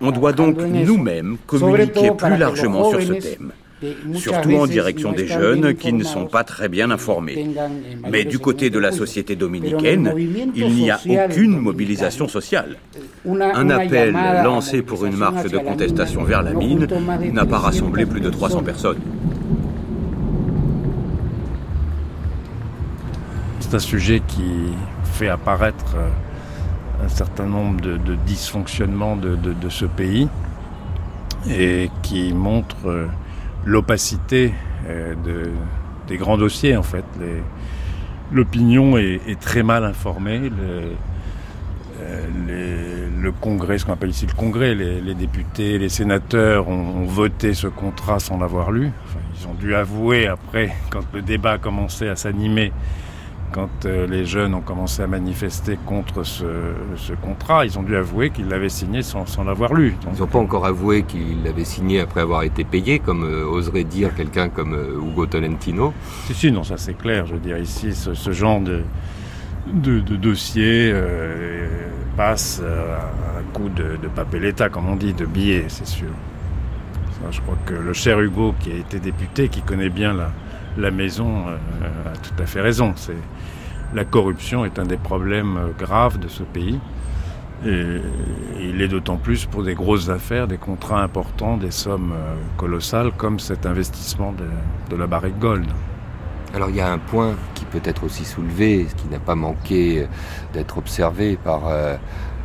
On 0.00 0.10
doit 0.10 0.32
donc 0.32 0.58
nous-mêmes 0.60 1.36
communiquer 1.46 2.10
plus 2.16 2.36
largement 2.36 2.90
sur 2.90 3.02
ce 3.02 3.12
thème 3.14 3.52
surtout 4.14 4.54
en 4.56 4.66
direction 4.66 5.12
des 5.12 5.26
jeunes 5.26 5.74
qui 5.74 5.92
ne 5.92 6.04
sont 6.04 6.26
pas 6.26 6.44
très 6.44 6.68
bien 6.68 6.90
informés. 6.90 7.48
Mais 8.10 8.24
du 8.24 8.38
côté 8.38 8.70
de 8.70 8.78
la 8.78 8.92
société 8.92 9.36
dominicaine, 9.36 10.12
il 10.54 10.74
n'y 10.74 10.90
a 10.90 11.00
aucune 11.06 11.58
mobilisation 11.58 12.28
sociale. 12.28 12.76
Un 13.26 13.70
appel 13.70 14.12
lancé 14.44 14.82
pour 14.82 15.04
une 15.04 15.16
marche 15.16 15.50
de 15.50 15.58
contestation 15.58 16.24
vers 16.24 16.42
la 16.42 16.52
mine 16.52 16.86
n'a 17.32 17.46
pas 17.46 17.58
rassemblé 17.58 18.06
plus 18.06 18.20
de 18.20 18.30
300 18.30 18.62
personnes. 18.62 19.00
C'est 23.60 23.74
un 23.74 23.78
sujet 23.78 24.22
qui 24.26 24.42
fait 25.04 25.28
apparaître 25.28 25.96
un 27.02 27.08
certain 27.08 27.46
nombre 27.46 27.80
de, 27.80 27.98
dysfonctionnements 28.26 29.16
de, 29.16 29.36
de, 29.36 29.68
ce 29.68 29.84
pays 29.84 30.28
et 31.50 31.90
qui 32.02 32.32
montre 32.32 33.08
l'opacité 33.64 34.52
euh, 34.88 35.14
de, 35.24 35.50
des 36.08 36.16
grands 36.16 36.38
dossiers 36.38 36.76
en 36.76 36.82
fait. 36.82 37.04
L'opinion 38.32 38.96
est, 38.96 39.38
très 39.40 39.62
mal 39.62 39.84
informée. 39.84 40.38
Le, 40.38 40.92
euh, 42.00 43.08
le 43.24 43.32
Congrès, 43.32 43.78
ce 43.78 43.86
qu'on 43.86 43.92
appelle 43.92 44.10
ici 44.10 44.26
le 44.26 44.34
Congrès, 44.34 44.74
les, 44.74 45.14
députés, 45.14 45.78
les 45.78 45.88
sénateurs 45.88 46.68
ont, 46.68 47.04
voté 47.04 47.54
ce 47.54 47.66
contrat 47.66 48.18
sans 48.18 48.38
l'avoir 48.38 48.70
lu. 48.70 48.90
ils 49.40 49.48
ont 49.48 49.54
dû 49.54 49.74
avouer 49.74 50.26
après, 50.26 50.74
quand 50.90 51.04
le 51.12 51.22
débat 51.22 51.52
a 51.52 51.58
commencé 51.58 52.08
à 52.08 52.16
s'animer, 52.16 52.72
quand 53.54 53.86
euh, 53.86 54.08
les 54.08 54.24
jeunes 54.24 54.52
ont 54.52 54.60
commencé 54.60 55.00
à 55.00 55.06
manifester 55.06 55.78
contre 55.86 56.24
ce, 56.24 56.44
contrat, 57.22 57.64
ils 57.64 57.78
ont 57.78 57.84
dû 57.84 57.94
avouer 57.94 58.30
qu'ils 58.30 58.48
l'avaient 58.48 58.68
signé 58.68 59.02
sans, 59.02 59.24
l'avoir 59.44 59.74
lu. 59.74 59.94
Ils 60.12 60.18
n'ont 60.18 60.26
pas 60.26 60.40
encore 60.40 60.66
avoué 60.66 61.04
qu'ils 61.04 61.44
l'avaient 61.44 61.64
signé 61.64 62.00
après 62.00 62.20
avoir 62.20 62.42
été 62.42 62.64
payé, 62.64 62.98
comme 62.98 63.22
euh, 63.22 63.46
oserait 63.46 63.84
dire 63.84 64.12
quelqu'un 64.16 64.48
comme 64.48 64.74
euh, 64.74 64.98
Hugo 65.00 65.26
Tolentino. 65.26 65.94
Si, 66.26 66.34
si, 66.34 66.50
non, 66.50 66.64
ça 66.64 66.76
c'est 66.76 66.98
clair. 66.98 67.26
Je 67.26 67.34
veux 67.34 67.38
dire, 67.38 67.56
ici, 67.56 67.94
ce, 67.94 68.32
genre 68.32 68.60
de, 68.60 68.82
de, 69.72 70.00
dossier 70.16 70.92
passe 72.16 72.60
à 72.60 73.38
un 73.38 73.42
coup 73.52 73.68
de, 73.68 73.96
de 74.02 74.08
papeleta, 74.08 74.68
comme 74.68 74.88
on 74.88 74.96
dit, 74.96 75.14
de 75.14 75.26
billets, 75.26 75.66
c'est 75.68 75.86
sûr. 75.86 76.10
je 77.30 77.40
crois 77.40 77.58
que 77.64 77.74
le 77.74 77.92
cher 77.92 78.18
Hugo, 78.20 78.52
qui 78.58 78.72
a 78.72 78.76
été 78.76 78.98
député, 78.98 79.48
qui 79.48 79.62
connaît 79.62 79.90
bien 79.90 80.12
la, 80.12 80.32
la 80.76 80.90
maison 80.90 81.46
a 81.48 82.16
tout 82.18 82.42
à 82.42 82.46
fait 82.46 82.60
raison. 82.60 82.94
La 83.94 84.04
corruption 84.04 84.64
est 84.64 84.80
un 84.80 84.86
des 84.86 84.96
problèmes 84.96 85.56
euh, 85.56 85.68
graves 85.78 86.18
de 86.18 86.26
ce 86.26 86.42
pays. 86.42 86.80
Il 87.64 88.82
est 88.82 88.88
d'autant 88.88 89.16
plus 89.16 89.46
pour 89.46 89.62
des 89.62 89.74
grosses 89.74 90.10
affaires, 90.10 90.48
des 90.48 90.58
contrats 90.58 91.00
importants, 91.00 91.56
des 91.56 91.70
sommes 91.70 92.12
euh, 92.12 92.34
colossales 92.58 93.12
comme 93.12 93.38
cet 93.38 93.64
investissement 93.64 94.34
de, 94.90 94.96
la 94.96 95.06
barrique 95.06 95.38
Gold. 95.38 95.66
Alors 96.52 96.68
il 96.70 96.76
y 96.76 96.80
a 96.80 96.90
un 96.90 96.98
point 96.98 97.34
qui 97.54 97.64
peut 97.64 97.80
être 97.84 98.04
aussi 98.04 98.24
soulevé, 98.24 98.86
qui 98.96 99.08
n'a 99.08 99.20
pas 99.20 99.36
manqué 99.36 100.02
euh, 100.02 100.06
d'être 100.52 100.76
observé 100.76 101.36
par 101.36 101.62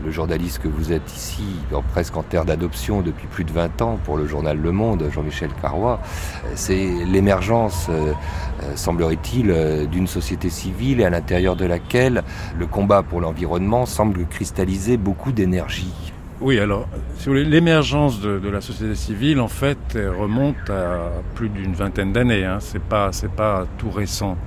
le 0.03 0.11
journaliste 0.11 0.59
que 0.59 0.67
vous 0.67 0.91
êtes 0.91 1.15
ici, 1.15 1.43
presque 1.91 2.15
en 2.17 2.23
terre 2.23 2.45
d'adoption 2.45 3.01
depuis 3.01 3.27
plus 3.27 3.43
de 3.43 3.51
20 3.51 3.81
ans 3.81 3.99
pour 4.03 4.17
le 4.17 4.27
journal 4.27 4.57
Le 4.57 4.71
Monde, 4.71 5.05
Jean-Michel 5.13 5.49
Carrois, 5.61 5.99
c'est 6.55 6.87
l'émergence, 7.05 7.87
euh, 7.89 8.13
euh, 8.63 8.75
semblerait-il, 8.75 9.51
euh, 9.51 9.85
d'une 9.85 10.07
société 10.07 10.49
civile 10.49 11.01
et 11.01 11.05
à 11.05 11.09
l'intérieur 11.09 11.55
de 11.55 11.65
laquelle 11.65 12.23
le 12.57 12.67
combat 12.67 13.03
pour 13.03 13.21
l'environnement 13.21 13.85
semble 13.85 14.25
cristalliser 14.25 14.97
beaucoup 14.97 15.31
d'énergie. 15.31 15.93
Oui, 16.41 16.57
alors, 16.57 16.87
l'émergence 17.27 18.21
de, 18.21 18.49
la 18.49 18.61
société 18.61 18.95
civile, 18.95 19.41
en 19.41 19.49
fait, 19.49 19.77
remonte 19.95 20.69
à 20.69 21.11
plus 21.35 21.49
d'une 21.49 21.73
vingtaine 21.73 22.13
d'années. 22.13 22.45
Hein. 22.45 22.59
C'est 22.61 22.81
pas, 22.81 23.09
c'est 23.11 23.31
pas 23.31 23.65
tout 23.77 23.91
récent. 23.91 24.37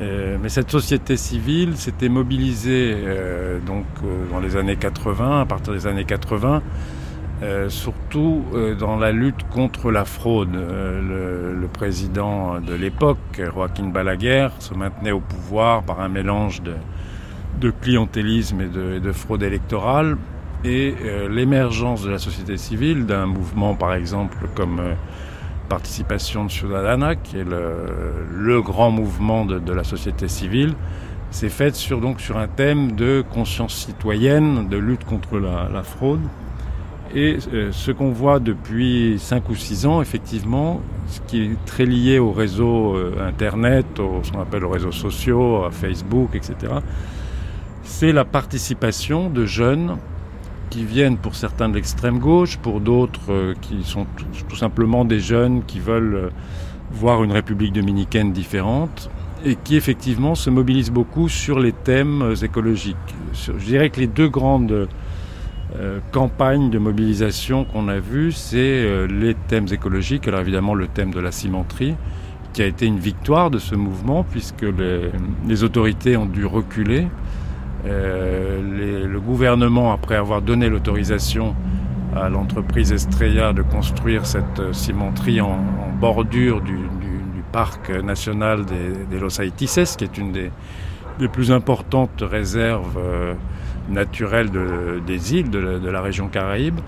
Euh, 0.00 0.38
mais 0.42 0.48
cette 0.48 0.70
société 0.70 1.16
civile 1.16 1.76
s'était 1.76 2.08
mobilisée 2.08 2.94
euh, 2.96 3.60
donc 3.60 3.84
euh, 4.02 4.26
dans 4.30 4.40
les 4.40 4.56
années 4.56 4.76
80, 4.76 5.42
à 5.42 5.46
partir 5.46 5.72
des 5.72 5.86
années 5.86 6.04
80, 6.04 6.62
surtout 7.68 8.42
dans 8.78 8.96
la 8.96 9.12
lutte 9.12 9.46
contre 9.50 9.90
la 9.90 10.06
fraude. 10.06 10.54
Le, 10.54 11.68
président 11.70 12.58
de 12.58 12.72
l'époque, 12.72 13.18
Joaquin 13.36 13.88
Balaguer, 13.88 14.48
se 14.60 14.72
maintenait 14.72 15.12
au 15.12 15.20
pouvoir 15.20 15.82
par 15.82 16.00
un 16.00 16.08
mélange 16.08 16.62
de, 16.62 17.70
clientélisme 17.82 18.62
et 18.62 18.68
de, 18.68 18.94
et 18.94 19.00
de, 19.00 19.12
fraude 19.12 19.42
électorale. 19.42 20.16
Et 20.64 20.94
l'émergence 21.28 22.02
de 22.02 22.10
la 22.10 22.18
société 22.18 22.56
civile, 22.56 23.04
d'un 23.04 23.26
mouvement 23.26 23.74
par 23.74 23.92
exemple 23.92 24.38
comme 24.54 24.80
participation 25.68 26.44
de 26.44 26.50
Ciudadana, 26.50 27.16
qui 27.16 27.38
est 27.38 27.44
le, 27.44 28.62
grand 28.62 28.90
mouvement 28.90 29.44
de, 29.44 29.72
la 29.72 29.84
société 29.84 30.28
civile, 30.28 30.74
s'est 31.30 31.48
faite 31.48 31.74
sur, 31.74 32.00
donc, 32.00 32.20
sur 32.20 32.38
un 32.38 32.46
thème 32.46 32.92
de 32.92 33.24
conscience 33.32 33.74
citoyenne, 33.74 34.68
de 34.68 34.76
lutte 34.76 35.04
contre 35.04 35.38
la, 35.38 35.82
fraude. 35.82 36.20
Et 37.14 37.38
euh, 37.52 37.70
ce 37.70 37.92
qu'on 37.92 38.10
voit 38.10 38.40
depuis 38.40 39.16
5 39.18 39.48
ou 39.48 39.54
6 39.54 39.86
ans, 39.86 40.02
effectivement, 40.02 40.80
ce 41.06 41.20
qui 41.20 41.42
est 41.42 41.64
très 41.64 41.86
lié 41.86 42.18
au 42.18 42.32
réseau 42.32 42.96
euh, 42.96 43.28
Internet, 43.28 44.00
au, 44.00 44.20
ce 44.24 44.32
qu'on 44.32 44.40
appelle 44.40 44.64
aux 44.64 44.70
réseaux 44.70 44.92
sociaux, 44.92 45.64
à 45.64 45.70
Facebook, 45.70 46.30
etc., 46.34 46.72
c'est 47.84 48.12
la 48.12 48.24
participation 48.24 49.30
de 49.30 49.44
jeunes 49.44 49.96
qui 50.74 50.84
viennent 50.84 51.18
pour 51.18 51.36
certains 51.36 51.68
de 51.68 51.76
l'extrême 51.76 52.18
gauche, 52.18 52.56
pour 52.58 52.80
d'autres 52.80 53.30
euh, 53.30 53.54
qui 53.60 53.84
sont 53.84 54.06
tout, 54.48 54.56
simplement 54.56 55.04
des 55.04 55.20
jeunes 55.20 55.62
qui 55.64 55.78
veulent 55.78 56.16
euh, 56.16 56.30
voir 56.90 57.22
une 57.22 57.30
République 57.30 57.72
dominicaine 57.72 58.32
différente 58.32 59.08
et 59.44 59.54
qui 59.54 59.76
effectivement 59.76 60.34
se 60.34 60.50
mobilise 60.50 60.90
beaucoup 60.90 61.28
sur 61.28 61.60
les 61.60 61.70
thèmes 61.70 62.34
écologiques. 62.42 62.96
Je 63.34 63.52
dirais 63.52 63.90
que 63.90 64.00
les 64.00 64.08
deux 64.08 64.28
grandes 64.28 64.88
euh, 65.76 65.98
campagnes 66.12 66.70
de 66.70 66.78
mobilisation 66.78 67.64
qu'on 67.64 67.88
a 67.88 67.98
vues, 67.98 68.30
c'est 68.30 68.58
euh, 68.58 69.08
les 69.08 69.34
thèmes 69.34 69.66
écologiques. 69.72 70.28
Alors 70.28 70.40
évidemment 70.40 70.74
le 70.74 70.86
thème 70.86 71.12
de 71.12 71.18
la 71.18 71.32
cimenterie, 71.32 71.94
qui 72.52 72.62
a 72.62 72.66
été 72.66 72.86
une 72.86 73.00
victoire 73.00 73.50
de 73.50 73.58
ce 73.58 73.74
mouvement, 73.74 74.22
puisque 74.22 74.64
les, 75.48 75.64
autorités 75.64 76.16
ont 76.16 76.26
dû 76.26 76.46
reculer. 76.46 77.08
Euh, 77.86 79.06
le 79.06 79.20
gouvernement, 79.20 79.92
après 79.92 80.16
avoir 80.16 80.42
donné 80.42 80.68
l'autorisation 80.68 81.54
à 82.16 82.28
l'entreprise 82.28 82.92
Estrella 82.92 83.52
de 83.52 83.62
construire 83.62 84.26
cette 84.26 84.72
cimenterie 84.72 85.40
en, 85.40 85.58
bordure 86.00 86.60
du, 86.60 86.78
parc 87.52 87.90
national 87.90 88.64
des, 88.64 89.18
Los 89.20 89.40
Haitises, 89.40 89.94
qui 89.96 90.02
est 90.02 90.18
une 90.18 90.32
des, 90.32 90.50
plus 91.32 91.52
importantes 91.52 92.22
réserves 92.22 92.98
euh, 92.98 93.34
naturelles 93.88 94.50
des 95.06 95.34
îles 95.34 95.50
de 95.50 95.88
la, 95.88 96.00
région 96.02 96.26
Caraïbe, 96.26 96.80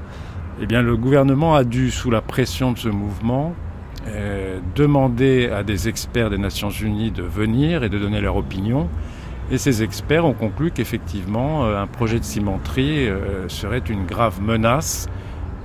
eh 0.60 0.66
bien, 0.66 0.82
le 0.82 0.96
gouvernement 0.96 1.54
a 1.54 1.62
dû, 1.62 1.90
sous 1.90 2.10
la 2.10 2.20
pression 2.20 2.72
de 2.72 2.78
ce 2.78 2.88
mouvement, 2.88 3.54
euh, 4.08 4.58
demander 4.74 5.50
à 5.50 5.62
des 5.62 5.88
experts 5.88 6.30
des 6.30 6.38
Nations 6.38 6.70
Unies 6.70 7.10
de 7.10 7.22
venir 7.22 7.84
et 7.84 7.88
de 7.88 7.98
donner 7.98 8.20
leur 8.20 8.36
opinion. 8.36 8.88
Et 9.50 9.58
ces 9.58 9.82
experts 9.82 10.24
ont 10.24 10.32
conclu 10.32 10.70
qu'effectivement, 10.70 11.64
euh, 11.64 11.80
un 11.80 11.86
projet 11.86 12.18
de 12.18 12.24
cimenterie 12.24 13.08
serait 13.48 13.82
une 13.88 14.04
grave 14.06 14.40
menace 14.42 15.08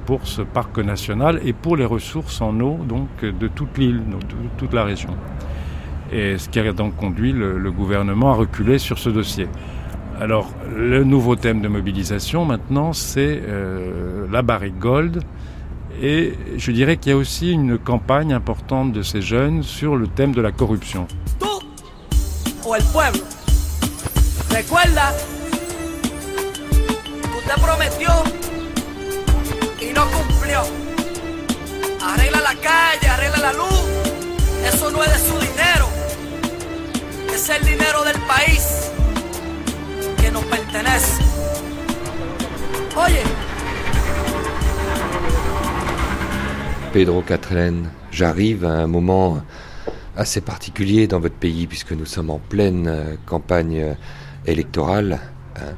pour 0.05 0.27
ce 0.27 0.41
parc 0.41 0.77
national 0.79 1.39
et 1.45 1.53
pour 1.53 1.77
les 1.77 1.85
ressources 1.85 2.41
en 2.41 2.59
eau 2.59 2.77
donc 2.87 3.07
de 3.23 3.47
toute 3.47 3.77
l'île, 3.77 4.01
de 4.09 4.17
toute 4.57 4.73
la 4.73 4.83
région. 4.83 5.15
Et 6.11 6.37
ce 6.37 6.49
qui 6.49 6.59
a 6.59 6.73
donc 6.73 6.95
conduit 6.97 7.31
le, 7.31 7.71
gouvernement 7.71 8.31
à 8.31 8.35
reculer 8.35 8.77
sur 8.77 8.99
ce 8.99 9.09
dossier. 9.09 9.47
Alors, 10.19 10.51
le 10.75 11.03
nouveau 11.03 11.35
thème 11.35 11.61
de 11.61 11.67
mobilisation 11.67 12.43
maintenant, 12.43 12.91
c'est 12.91 13.41
euh, 13.47 14.27
la 14.29 14.41
barrique 14.41 14.77
gold. 14.77 15.23
Et 16.01 16.33
je 16.57 16.71
dirais 16.71 16.97
qu'il 16.97 17.11
y 17.11 17.15
a 17.15 17.17
aussi 17.17 17.51
une 17.51 17.77
campagne 17.77 18.33
importante 18.33 18.91
de 18.91 19.01
ces 19.01 19.21
jeunes 19.21 19.63
sur 19.63 19.95
le 19.95 20.07
thème 20.07 20.33
de 20.33 20.41
la 20.41 20.51
corruption. 20.51 21.07
Recuerda, 24.61 25.11
prometió 27.59 28.11
y 29.81 29.91
no 29.91 30.05
cumplió. 30.11 30.61
Arregla 31.99 32.41
la 32.41 32.55
calle, 32.61 33.07
arregla 33.09 33.37
la 33.39 33.53
luz. 33.53 33.81
Eso 34.71 34.91
no 34.91 35.03
es 35.03 35.13
de 35.13 35.17
su 35.17 35.39
dinero. 35.39 35.87
Es 37.33 37.49
el 37.49 37.65
dinero 37.65 38.03
del 38.03 38.19
país 38.27 38.91
que 40.21 40.29
nos 40.29 40.43
pertenece. 40.43 41.23
Oye. 42.95 43.23
Pedro 46.93 47.23
Catren, 47.25 47.89
j'arrive 48.11 48.63
à 48.63 48.83
un 48.83 48.87
moment 48.87 49.41
assez 50.15 50.41
particulier 50.41 51.07
dans 51.07 51.19
votre 51.19 51.39
pays 51.39 51.65
puisque 51.65 51.93
nous 51.93 52.05
sommes 52.05 52.29
en 52.29 52.37
pleine 52.37 52.87
euh, 52.87 53.15
campagne 53.25 53.81
euh, 53.81 53.93
électorale. 54.45 55.19
Hein, 55.57 55.75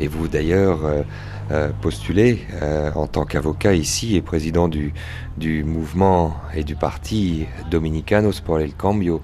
et 0.00 0.08
vous 0.08 0.28
d'ailleurs, 0.28 0.84
euh, 0.84 1.02
euh, 1.50 1.70
postulé 1.80 2.40
euh, 2.62 2.90
en 2.94 3.06
tant 3.06 3.24
qu'avocat 3.24 3.74
ici 3.74 4.16
et 4.16 4.22
président 4.22 4.68
du, 4.68 4.92
du 5.36 5.62
mouvement 5.62 6.36
et 6.54 6.64
du 6.64 6.74
parti 6.74 7.46
Dominicanos 7.70 8.40
por 8.40 8.60
el 8.60 8.74
Cambio, 8.74 9.20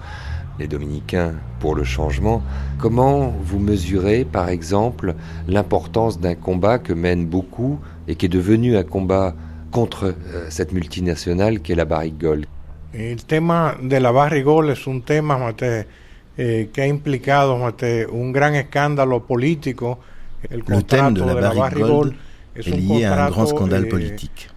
les 0.59 0.68
Dominicains 0.68 1.34
pour 1.59 1.74
le 1.74 1.84
changement. 1.84 2.43
Comment 2.78 3.34
vous 3.43 3.59
mesurez, 3.59 4.24
par 4.24 4.49
exemple, 4.49 5.14
l'importance 5.49 6.20
d'un 6.20 6.34
combat 6.34 6.78
que 6.78 6.93
mènent 6.93 7.26
beaucoup 7.26 7.80
et 8.07 8.14
qui 8.14 8.26
est 8.26 8.30
devenu 8.30 8.76
un 8.76 8.84
combat 8.84 9.34
contre 9.70 10.14
cette 10.51 10.72
multinationale 10.72 11.61
qu'est 11.61 11.76
la 11.76 11.84
Barrick 11.84 12.18
Gold 12.18 12.47
El 12.93 13.24
tema 13.24 13.76
de 13.80 13.97
la 13.97 14.12
Barrick 14.12 14.45
Gold 14.45 14.70
es 14.70 14.88
un 14.88 15.22
mate, 15.22 15.86
eh, 16.43 16.70
que 16.72 16.80
ha 16.80 16.86
implicado 16.86 17.59
mate, 17.59 18.07
un 18.07 18.32
gran 18.32 18.55
escándalo 18.55 19.20
político 19.26 19.99
Le 20.49 20.82
thème 20.84 21.12
de 21.12 21.20
la 21.26 21.34
barrique 21.34 21.78
Gold 21.78 22.14
est 22.55 22.70
lié 22.70 23.05
à 23.05 23.26
un 23.26 23.30
grand 23.30 23.47
scandale 23.47 23.88
politique. 23.88 24.49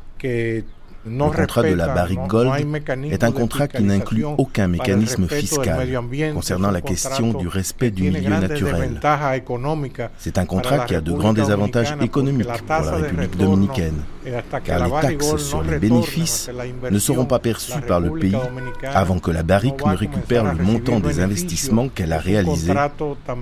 Le 1.06 1.36
contrat 1.36 1.64
de 1.64 1.74
la 1.74 1.88
barrique 1.88 2.28
Gold 2.28 2.66
est 3.12 3.24
un 3.24 3.32
contrat 3.32 3.68
qui 3.68 3.84
n'inclut 3.84 4.26
aucun 4.38 4.68
mécanisme 4.68 5.28
fiscal 5.28 5.88
concernant 6.34 6.72
la 6.72 6.82
question 6.82 7.34
du 7.34 7.48
respect 7.48 7.92
du 7.92 8.04
milieu 8.04 8.30
naturel. 8.30 9.00
C'est 10.18 10.38
un 10.38 10.46
contrat 10.46 10.80
qui 10.86 10.96
a 10.96 11.02
de 11.02 11.12
grands 11.12 11.34
désavantages 11.34 11.94
économiques 12.02 12.48
pour 12.48 12.86
la 12.86 12.92
République 12.92 13.38
dominicaine, 13.38 14.02
car 14.64 14.86
les 14.86 14.92
taxes 15.18 15.38
sur 15.38 15.62
les 15.64 15.78
bénéfices 15.80 16.50
ne 16.90 17.00
seront 17.00 17.26
pas 17.26 17.40
perçues 17.40 17.82
par 17.86 18.00
le 18.00 18.12
pays 18.12 18.38
avant 18.94 19.20
que 19.20 19.32
la 19.32 19.44
barrique 19.44 19.86
ne 19.86 19.96
récupère 19.96 20.54
le 20.54 20.64
montant 20.64 21.00
des 21.02 21.20
investissements 21.20 21.90
qu'elle 21.90 22.14
a 22.14 22.20
réalisés 22.20 22.74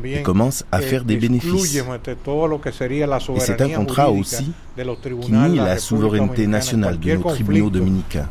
et 0.06 0.22
commence 0.24 0.66
à 0.72 0.80
faire 0.80 1.04
des 1.04 1.18
bénéfices. 1.18 1.76
Et 1.76 3.40
c'est 3.40 3.62
un 3.62 3.70
contrat 3.70 4.10
aussi 4.10 4.52
qui 4.76 5.32
nie 5.32 5.58
la 5.58 5.78
souveraineté 5.78 6.48
nationale 6.48 6.98
de 7.00 7.14
nos 7.14 7.30
tribunaux 7.30 7.51
dominicains. 7.52 8.28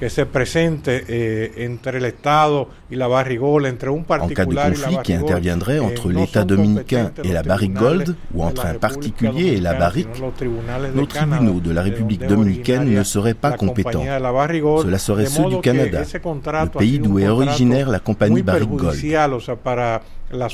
En 4.11 4.29
cas 4.29 4.45
de 4.45 4.55
conflit 4.55 4.97
qui 5.05 5.15
interviendrait 5.15 5.77
eh, 5.77 5.81
entre 5.81 6.11
l'État 6.11 6.45
dominicain 6.45 7.13
et 7.25 7.33
la 7.33 7.43
barrique 7.43 7.75
Gold, 7.75 8.17
ou 8.35 8.43
entre 8.43 8.67
un 8.67 8.75
particulier 8.75 9.55
et 9.57 9.61
la 9.61 9.75
barrique, 9.75 10.09
nos 10.95 11.07
tribunaux 11.07 11.61
de 11.61 11.71
la 11.73 11.83
République 11.83 12.27
dominicaine 12.27 12.85
ne 12.93 13.03
seraient 13.03 13.35
pas 13.35 13.53
compétents. 13.53 14.03
Cela 14.03 14.99
serait 14.99 15.27
ceux 15.27 15.45
du 15.47 15.61
Canada, 15.61 16.03
le 16.03 16.69
pays 16.79 16.99
d'où 16.99 17.19
est 17.19 17.29
originaire 17.29 17.89
la 17.89 17.99
compagnie 17.99 18.43
Barrick 18.43 18.71
Gold. 18.71 18.97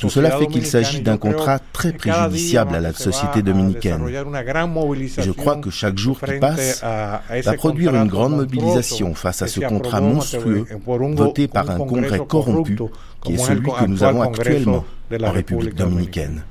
Tout 0.01 0.09
cela 0.09 0.31
fait 0.39 0.47
qu'il 0.47 0.67
s'agit 0.67 1.01
d'un 1.03 1.19
contrat 1.19 1.59
très 1.73 1.93
préjudiciable 1.93 2.75
à 2.75 2.81
la 2.81 2.93
société 2.93 3.43
dominicaine. 3.43 4.01
je 4.07 5.31
crois 5.33 5.57
que 5.57 5.71
chaque 5.71 5.99
jour 5.99 6.19
qui 6.21 6.39
passe 6.39 6.83
va 6.83 7.53
produire 7.57 7.95
une 7.95 8.09
grande 8.09 8.37
mobilisation 8.37 9.15
face 9.15 9.43
à 9.43 9.47
ce 9.47 9.61
contrat 9.61 10.01
monstrueux 10.01 10.67
voté 10.87 11.49
par 11.49 11.71
un 11.71 11.79
congrès 11.79 12.21
corrompu 12.27 12.79
qui 13.23 13.35
est 13.35 13.39
celui 13.39 13.71
que 13.71 13.87
nous 13.87 14.03
avons 14.03 14.23
actuellement 14.23 14.85
en 15.23 15.31
République 15.31 15.75
dominicaine. 15.75 16.43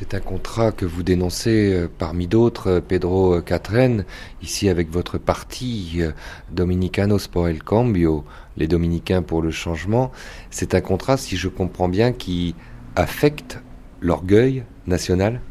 C'est 0.00 0.14
un 0.14 0.20
contrat 0.20 0.72
que 0.72 0.86
vous 0.86 1.02
dénoncez 1.02 1.74
euh, 1.74 1.86
parmi 1.86 2.26
d'autres, 2.26 2.70
euh, 2.70 2.80
Pedro 2.80 3.42
Catren, 3.42 4.06
ici 4.40 4.70
avec 4.70 4.90
votre 4.90 5.18
parti 5.18 5.96
euh, 5.98 6.12
Dominicanos 6.50 7.28
por 7.28 7.50
el 7.50 7.62
Cambio, 7.62 8.24
les 8.56 8.66
Dominicains 8.66 9.20
pour 9.20 9.42
le 9.42 9.50
changement. 9.50 10.10
C'est 10.48 10.74
un 10.74 10.80
contrat, 10.80 11.18
si 11.18 11.36
je 11.36 11.48
comprends 11.48 11.90
bien, 11.90 12.12
qui 12.12 12.54
affecte 12.96 13.60
l'orgueil 14.00 14.64
national? 14.86 15.42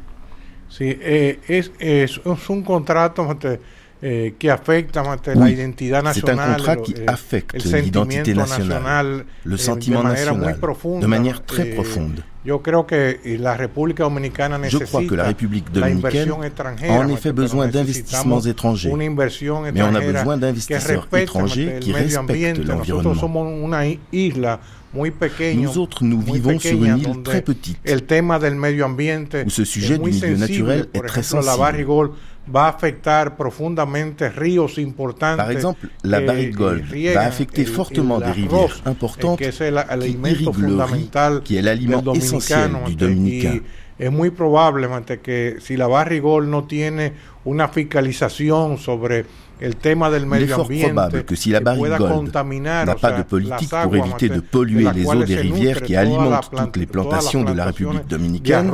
Sí, 0.68 0.98
eh, 1.00 1.38
es, 1.48 1.70
eh, 4.02 4.36
que 4.40 4.50
afecta 4.50 5.04
la 5.36 5.50
identidad 5.50 6.02
nacional. 6.04 6.38
C'est 6.38 6.42
un 6.42 6.56
contrat 6.56 6.76
qui 6.78 6.96
affecte 7.06 7.66
l'identité 7.66 8.34
nationale, 8.34 9.26
le 9.44 9.56
eh, 9.56 9.58
sentiment 9.58 10.04
national, 10.04 10.58
de 11.02 11.06
manière 11.06 11.44
très 11.46 11.66
profonde. 11.66 12.24
Je 12.46 12.54
crois 12.54 12.84
que 15.04 15.16
la 15.16 15.26
République 15.26 15.70
dominicaine 15.72 16.32
a 16.32 16.94
en 16.94 17.10
effet 17.10 17.34
besoin 17.34 17.68
d'investissements 17.68 18.40
étrangers, 18.40 18.94
mais 18.96 19.82
on 19.82 19.96
a 19.96 20.00
besoin 20.00 20.38
d'investisseurs 20.38 21.06
étrangers 21.18 21.80
qui 21.82 21.92
respectent 21.92 22.66
l'environnement. 22.66 23.16
Nous 24.94 25.78
autres, 25.78 26.04
nous 26.04 26.22
vivons 26.22 26.58
sur 26.58 26.84
une 26.84 26.98
île 26.98 27.24
très 27.24 27.42
petite, 27.42 27.78
où 27.86 29.50
ce 29.50 29.66
sujet 29.66 29.98
du 29.98 30.10
milieu 30.10 30.38
naturel 30.38 30.88
est 30.94 31.02
très 31.02 31.24
sensible. 31.24 32.12
Par 35.38 35.52
exemple, 35.52 35.88
la 36.04 36.22
barrique 36.22 36.56
Gold 36.56 36.84
va 37.14 37.22
affecter 37.22 37.66
fortement 37.66 38.20
des 38.20 38.32
rivières 38.32 38.82
importantes 38.86 39.40
qui 39.40 39.46
irriguent 39.46 40.58
le 40.58 40.84
riz, 40.84 41.10
qui 41.44 41.58
est 41.58 41.62
l'aliment 41.62 42.14
essentiel 42.14 42.72
du 42.86 42.96
Dominicain. 42.96 43.60
Es 44.00 44.12
muy 44.12 44.30
probablemente 44.30 45.20
que 45.20 45.58
si 45.60 45.76
la 45.76 45.88
barrigol 45.88 46.50
no 46.50 46.64
tiene 46.64 47.12
una 47.44 47.68
fiscalización 47.68 48.78
sobre 48.78 49.26
Il 49.62 49.68
est 49.68 50.48
fort 50.48 50.70
probable 50.70 51.24
que 51.24 51.36
si 51.36 51.50
la 51.52 51.60
barrique 51.60 51.86
Gold 51.98 52.32
n'a 52.34 52.96
pas 52.96 53.12
de 53.12 53.24
politique 53.24 53.70
pour 53.84 53.96
éviter 53.96 54.30
de 54.30 54.40
polluer 54.40 54.88
les 54.94 55.06
eaux 55.06 55.24
des 55.24 55.36
rivières 55.36 55.82
qui 55.82 55.96
alimentent 55.96 56.50
toutes 56.56 56.78
les 56.78 56.86
plantations 56.86 57.44
de 57.44 57.54
la 57.54 57.66
République 57.66 58.08
dominicaine, 58.08 58.72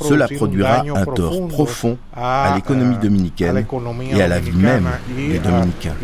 cela 0.00 0.28
produira 0.28 0.80
un 0.82 1.04
tort 1.04 1.48
profond 1.48 1.96
à 2.14 2.52
l'économie 2.56 2.96
dominicaine 2.98 3.64
et 4.12 4.22
à 4.22 4.28
la 4.28 4.38
vie 4.40 4.52
même 4.56 4.88
des 5.16 5.38
Dominicains. 5.38 5.94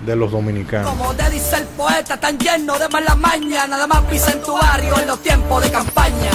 De 0.00 0.16
los 0.16 0.30
dominicanos. 0.30 0.90
Como 0.90 1.14
te 1.14 1.30
dice 1.30 1.56
el 1.56 1.64
poeta, 1.64 2.18
tan 2.18 2.38
lleno 2.38 2.78
de 2.78 2.88
mala 2.88 3.14
maña, 3.14 3.66
nada 3.66 3.86
más 3.86 4.02
pisa 4.02 4.32
tu 4.42 4.52
barrio 4.52 4.98
en 4.98 5.06
los 5.06 5.22
tiempos 5.22 5.62
de 5.62 5.70
campaña. 5.70 6.30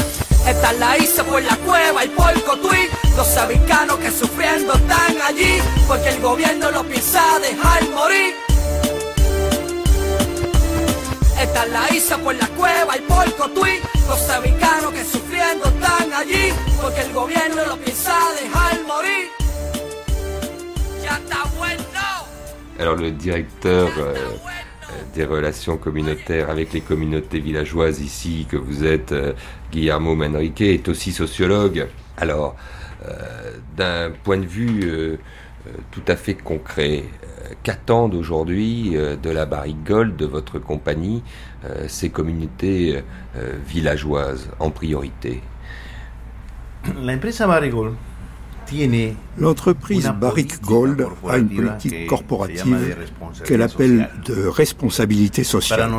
Esta 0.48 0.74
la 0.74 0.98
hice 0.98 1.24
por 1.24 1.42
la 1.44 1.56
cueva 1.58 2.04
y 2.04 2.10
por 2.10 2.44
Cotuí, 2.44 2.88
los 3.16 3.28
sabicanos 3.28 3.98
que 3.98 4.12
sufriendo 4.12 4.74
están 4.74 5.22
allí, 5.28 5.60
porque 5.88 6.10
el 6.10 6.22
gobierno 6.22 6.72
lo 6.72 6.84
piensa 6.84 7.22
dejar 7.40 7.88
morir. 7.90 8.34
Esta 11.40 11.66
la 11.68 11.94
hice 11.94 12.18
por 12.18 12.36
la 12.36 12.48
cueva 12.50 12.98
y 12.98 13.02
por 13.02 13.36
Cotuí, 13.36 13.80
los 14.08 14.20
sabicanos 14.20 14.92
que 14.92 15.06
sufriendo 15.06 15.66
están 15.66 16.14
allí, 16.14 16.54
porque 16.82 17.02
el 17.02 17.14
gobierno 17.14 17.66
lo 17.66 17.78
piensa 17.78 18.14
dejar 18.42 18.82
morir. 18.86 19.30
Ya 21.04 21.18
está 21.18 21.44
bueno. 21.58 21.81
Alors 22.82 22.96
le 22.96 23.12
directeur 23.12 23.90
euh, 24.00 24.16
des 25.14 25.24
relations 25.24 25.78
communautaires 25.78 26.50
avec 26.50 26.74
les 26.74 26.82
communautés 26.82 27.40
villageoises 27.40 28.02
ici 28.02 28.48
que 28.50 28.58
vous 28.58 28.84
êtes, 28.86 29.12
euh, 29.12 29.34
Guillermo 29.72 30.16
Manrique, 30.16 30.62
est 30.62 30.88
aussi 30.90 31.12
sociologue. 31.12 31.86
Alors, 32.18 32.56
euh, 33.06 33.52
d'un 33.78 34.10
point 34.24 34.38
de 34.38 34.48
vue 34.48 35.20
tout 35.92 36.02
à 36.08 36.16
fait 36.16 36.34
concret, 36.34 37.04
qu'attendent 37.62 38.16
aujourd'hui 38.16 38.96
de 38.96 39.30
la 39.30 39.46
Barrique 39.46 39.84
Gold, 39.86 40.16
de 40.16 40.26
votre 40.26 40.58
compagnie, 40.58 41.22
ces 41.88 42.10
communautés 42.10 43.04
villageoises 43.68 44.50
en 44.60 44.72
priorité? 44.72 45.42
L'empresa 47.00 47.46
Barrick 47.46 47.74
L'entreprise 49.38 50.12
Barrick 50.20 50.62
Gold 50.62 51.06
a 51.28 51.38
une 51.38 51.50
politique 51.50 52.08
corporative 52.08 52.96
qu'elle 53.46 53.62
appelle 53.62 54.10
de 54.26 54.48
responsabilité 54.48 55.44
sociale. 55.44 55.90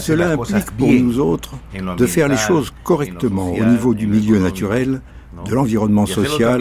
Cela 0.00 0.30
implique 0.30 0.70
pour 0.72 0.92
nous 0.92 1.18
autres 1.18 1.54
de 1.96 2.06
faire 2.06 2.28
les 2.28 2.36
choses 2.36 2.72
correctement 2.84 3.52
au 3.52 3.64
niveau 3.64 3.94
du 3.94 4.06
milieu 4.06 4.38
naturel, 4.38 5.00
de 5.44 5.54
l'environnement 5.54 6.06
social 6.06 6.60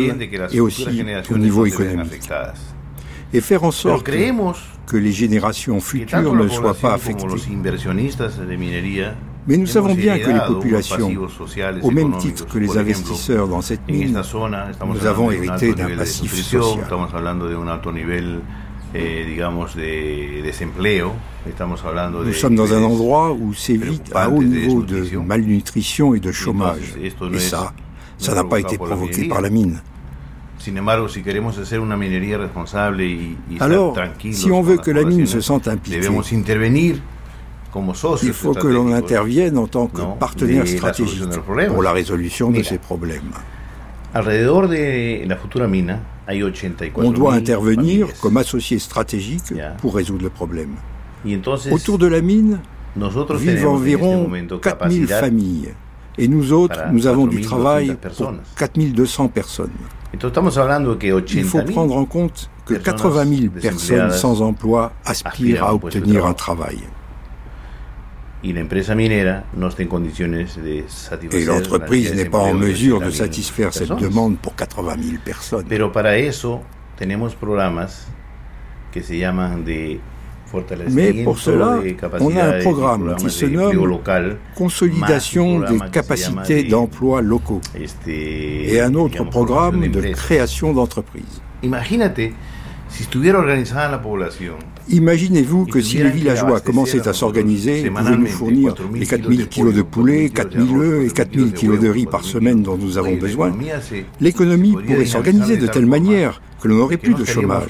et 0.52 0.60
aussi 0.60 1.04
au 1.32 1.38
niveau 1.38 1.66
économique. 1.66 2.30
Et 3.34 3.42
faire 3.42 3.64
en 3.64 3.72
sorte 3.72 4.10
que 4.86 4.98
les 4.98 5.12
générations 5.12 5.82
futures 5.82 6.34
ne 6.34 6.48
soient 6.48 6.74
pas 6.74 6.94
affectées. 6.94 7.26
Mais 9.48 9.56
nous 9.56 9.66
savons 9.66 9.96
bien 9.96 10.20
que 10.20 10.30
les 10.30 10.46
populations, 10.46 11.12
au 11.82 11.92
même 11.92 12.18
titre 12.18 12.46
que 12.48 12.60
les 12.60 12.78
investisseurs 12.78 13.48
dans 13.48 13.62
cette 13.62 13.88
mine, 13.88 14.22
nous 14.86 15.06
avons 15.06 15.32
hérité 15.32 15.74
d'un 15.74 15.96
passif 15.96 16.34
social. 16.34 16.86
Nous 22.26 22.34
sommes 22.34 22.56
dans 22.56 22.74
un 22.74 22.84
endroit 22.84 23.32
où 23.32 23.54
sévit 23.54 24.02
un 24.14 24.28
haut 24.28 24.44
niveau 24.44 24.82
de 24.84 25.18
malnutrition 25.18 26.14
et 26.14 26.20
de 26.20 26.32
chômage. 26.32 26.96
Et 27.02 27.40
ça, 27.40 27.74
ça 28.18 28.36
n'a 28.36 28.44
pas 28.44 28.60
été 28.60 28.78
provoqué 28.78 29.28
par 29.28 29.42
la 29.42 29.50
mine. 29.50 29.80
Alors, 33.60 33.98
si 34.32 34.52
on 34.52 34.62
veut 34.62 34.78
que 34.78 34.92
la 34.92 35.04
mine 35.06 35.26
se 35.26 35.40
sente 35.40 35.68
impliquée, 35.68 36.10
il 38.24 38.34
faut 38.34 38.54
que 38.54 38.68
l'on 38.68 38.92
intervienne 38.94 39.58
en 39.58 39.68
tant 39.68 39.88
que 39.88 40.02
partenaire 40.20 40.68
stratégique 40.68 41.40
pour 41.68 41.84
la 41.84 41.92
résolution 41.92 42.52
de 42.52 42.64
ces 42.64 42.78
problèmes. 42.78 43.32
On 46.96 47.12
doit 47.12 47.34
intervenir 47.34 48.08
comme 48.22 48.38
associé 48.38 48.80
stratégique 48.80 49.54
pour 49.80 49.96
résoudre 49.96 50.24
le 50.24 50.30
problème. 50.30 50.76
Autour 51.72 51.98
de 51.98 52.08
la 52.08 52.22
mine 52.22 52.60
vivent 53.36 53.68
environ 53.68 54.30
4000 54.62 55.08
familles. 55.08 55.74
Et 56.20 56.28
nous 56.28 56.52
autres, 56.52 56.80
nous 56.92 57.06
avons 57.06 57.28
du 57.28 57.42
travail 57.42 57.96
pour 58.18 58.34
4200 58.58 59.28
personnes. 59.28 59.70
Il 60.14 61.44
faut 61.44 61.62
prendre 61.62 61.96
en 61.96 62.06
compte 62.06 62.50
que 62.66 62.74
80 62.74 63.26
000 63.26 63.52
personnes 63.62 64.12
sans 64.12 64.42
emploi 64.42 64.92
aspirent 65.06 65.64
à 65.64 65.74
obtenir 65.76 66.26
un 66.26 66.34
travail. 66.34 66.80
Et 68.44 68.54
l'entreprise 71.46 72.14
n'est 72.14 72.30
pas 72.30 72.40
en 72.40 72.54
mesure 72.54 73.02
de 73.02 73.10
satisfaire 73.10 73.74
cette 73.74 73.96
demande 73.96 74.38
pour 74.38 74.56
80 74.56 74.96
000 75.02 75.18
personnes. 75.24 75.66
Mais 80.92 81.24
pour 81.24 81.40
cela, 81.40 81.80
on 82.22 82.36
a 82.38 82.44
un 82.44 82.60
programme 82.62 83.16
qui 83.18 83.30
se 83.30 83.46
nomme 83.46 84.00
Consolidation 84.56 85.60
des 85.60 85.80
capacités 85.92 86.64
d'emploi 86.64 87.22
locaux 87.22 87.62
et 88.08 88.80
un 88.80 88.94
autre 88.94 89.24
programme 89.26 89.88
de 89.90 90.02
création 90.14 90.74
d'entreprises. 90.74 91.42
Imaginez-vous 94.90 95.66
que 95.66 95.82
si 95.82 95.98
les 95.98 96.10
villageois 96.10 96.60
commençaient 96.62 97.08
à 97.08 97.14
s'organiser, 97.14 97.90
pouvaient 97.90 98.18
nous 98.18 98.28
fournir 98.28 98.76
les 98.94 99.06
4000 99.06 99.48
kilos 99.48 99.74
de 99.74 99.82
poulet, 99.82 100.30
4000 100.30 100.78
œufs 100.78 101.06
et 101.06 101.10
4000 101.14 101.54
kilos 101.54 101.80
de 101.80 101.90
riz 101.90 102.06
par 102.06 102.24
semaine 102.24 102.64
dont 102.64 102.78
nous 102.78 102.98
avons 102.98 103.16
besoin, 103.18 103.54
l'économie 104.22 104.74
pourrait 104.86 105.06
s'organiser 105.06 105.58
de 105.58 105.68
telle 105.68 105.86
manière 105.86 106.42
que 106.62 106.68
l'on 106.68 106.76
n'aurait 106.76 106.98
plus 106.98 107.14
de 107.14 107.26
chômage. 107.26 107.70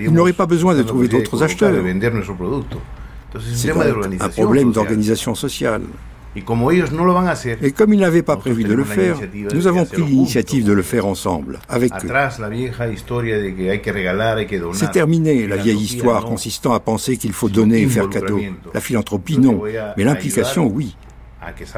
Il 0.00 0.12
n'aurait 0.12 0.32
pas 0.32 0.46
besoin 0.46 0.74
de 0.74 0.82
trouver 0.82 1.08
d'autres 1.08 1.42
acheteurs. 1.42 1.84
C'est 3.52 3.70
un 3.70 4.28
problème 4.28 4.72
d'organisation 4.72 5.34
sociale. 5.34 5.82
Et 7.62 7.72
comme 7.72 7.92
ils 7.92 8.00
n'avaient 8.00 8.22
pas 8.22 8.36
prévu 8.36 8.64
de 8.64 8.74
le 8.74 8.84
faire, 8.84 9.16
nous 9.54 9.66
avons 9.66 9.84
pris 9.84 10.02
l'initiative 10.02 10.64
de 10.64 10.72
le 10.72 10.82
faire 10.82 11.06
ensemble, 11.06 11.60
avec 11.68 11.92
eux. 12.04 12.08
C'est 14.72 14.90
terminé 14.90 15.46
la 15.46 15.56
vieille 15.56 15.82
histoire 15.82 16.24
consistant 16.24 16.72
à 16.72 16.80
penser 16.80 17.16
qu'il 17.16 17.32
faut 17.32 17.48
donner 17.48 17.82
et 17.82 17.88
faire 17.88 18.08
cadeau. 18.08 18.40
La 18.74 18.80
philanthropie, 18.80 19.38
non. 19.38 19.62
Mais 19.96 20.04
l'implication, 20.04 20.66
oui. 20.66 20.96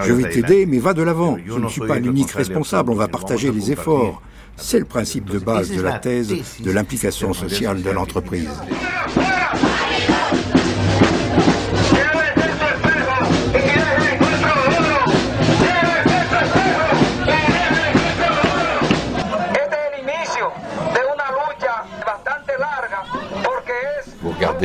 Je 0.04 0.12
vais 0.12 0.28
t'aider, 0.30 0.66
mais 0.66 0.78
va 0.78 0.94
de 0.94 1.02
l'avant. 1.02 1.36
Je 1.46 1.58
ne 1.58 1.68
suis 1.68 1.82
pas 1.82 1.98
l'unique 1.98 2.30
responsable, 2.32 2.92
on 2.92 2.96
va 2.96 3.08
partager 3.08 3.50
les 3.50 3.72
efforts. 3.72 4.22
C'est 4.56 4.78
le 4.78 4.84
principe 4.84 5.30
de 5.30 5.38
base 5.38 5.70
de 5.70 5.80
la 5.80 5.98
thèse 5.98 6.34
de 6.60 6.70
l'implication 6.70 7.32
sociale 7.32 7.82
de 7.82 7.90
l'entreprise. 7.90 8.50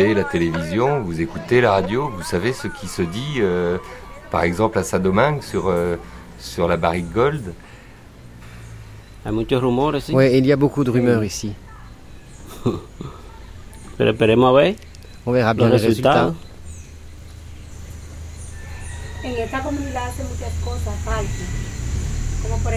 La 0.03 0.23
télévision, 0.25 1.01
vous 1.01 1.21
écoutez 1.21 1.61
la 1.61 1.71
radio, 1.71 2.09
vous 2.09 2.23
savez 2.23 2.51
ce 2.51 2.67
qui 2.67 2.87
se 2.87 3.01
dit, 3.01 3.35
euh, 3.37 3.77
par 4.29 4.43
exemple 4.43 4.77
à 4.77 4.83
Sadomingue 4.83 5.41
sur, 5.41 5.67
euh, 5.69 5.95
sur 6.37 6.67
la 6.67 6.75
barrique 6.75 7.09
Gold 7.13 7.53
Oui, 10.13 10.37
il 10.37 10.45
y 10.45 10.51
a 10.51 10.57
beaucoup 10.57 10.83
de 10.83 10.91
rumeurs 10.91 11.23
ici. 11.23 11.53
On 15.25 15.31
verra 15.31 15.53
bien 15.53 15.69
les 15.69 15.77
résultats. 15.77 16.33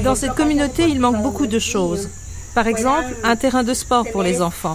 Dans 0.05 0.15
cette 0.15 0.35
communauté, 0.35 0.85
il 0.89 1.01
manque 1.01 1.21
beaucoup 1.21 1.49
de 1.49 1.59
choses. 1.59 2.09
Par 2.59 2.67
exemple, 2.67 3.15
un 3.23 3.37
terrain 3.37 3.63
de 3.63 3.73
sport 3.73 4.05
pour 4.11 4.25
les 4.25 4.43
enfants, 4.43 4.75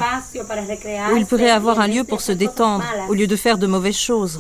où 1.12 1.18
ils 1.18 1.26
pourraient 1.26 1.50
avoir 1.50 1.82
un 1.82 1.88
lieu 1.88 2.06
pour 2.06 2.22
se 2.22 2.32
détendre, 2.32 2.86
au 3.10 3.14
lieu 3.14 3.28
de 3.28 3.36
faire 3.36 3.58
de 3.58 3.68
mauvaises 3.68 3.98
choses. 3.98 4.40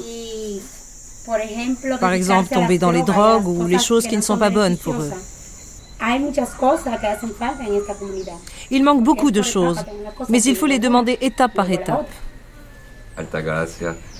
Par 1.99 2.13
exemple, 2.13 2.53
tomber 2.53 2.77
dans 2.77 2.91
les 2.91 3.01
drogues 3.01 3.45
ou 3.45 3.67
les 3.67 3.79
choses 3.79 4.07
qui 4.07 4.15
ne 4.15 4.21
sont 4.21 4.37
pas 4.37 4.49
bonnes 4.49 4.77
pour 4.77 4.93
eux. 4.93 5.11
Il 8.71 8.81
manque 8.85 9.03
beaucoup 9.03 9.29
de 9.29 9.41
choses, 9.41 9.83
mais 10.29 10.41
il 10.41 10.55
faut 10.55 10.65
les 10.65 10.79
demander 10.79 11.17
étape 11.19 11.53
par 11.53 11.69
étape. 11.69 12.09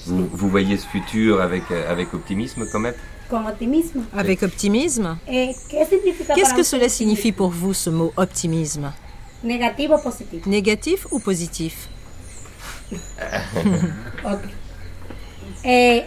Vous, 0.06 0.28
vous 0.34 0.50
voyez 0.50 0.76
ce 0.78 0.86
futur 0.86 1.40
avec, 1.42 1.64
avec 1.72 2.14
optimisme 2.14 2.66
quand 2.70 2.80
même 2.80 2.96
Avec 4.18 4.44
optimisme 4.44 5.18
Qu'est-ce 5.26 6.54
que 6.54 6.64
cela 6.64 6.90
signifie 6.90 7.32
pour 7.32 7.52
vous, 7.52 7.74
ce 7.74 7.90
mot 7.90 8.12
optimisme? 8.18 8.92
Négatif 9.44 9.90
ou 9.92 9.98
positif 9.98 10.46
Négatif 10.46 11.08
ou 11.12 11.20
positif? 11.20 11.90
Eh, 15.66 16.04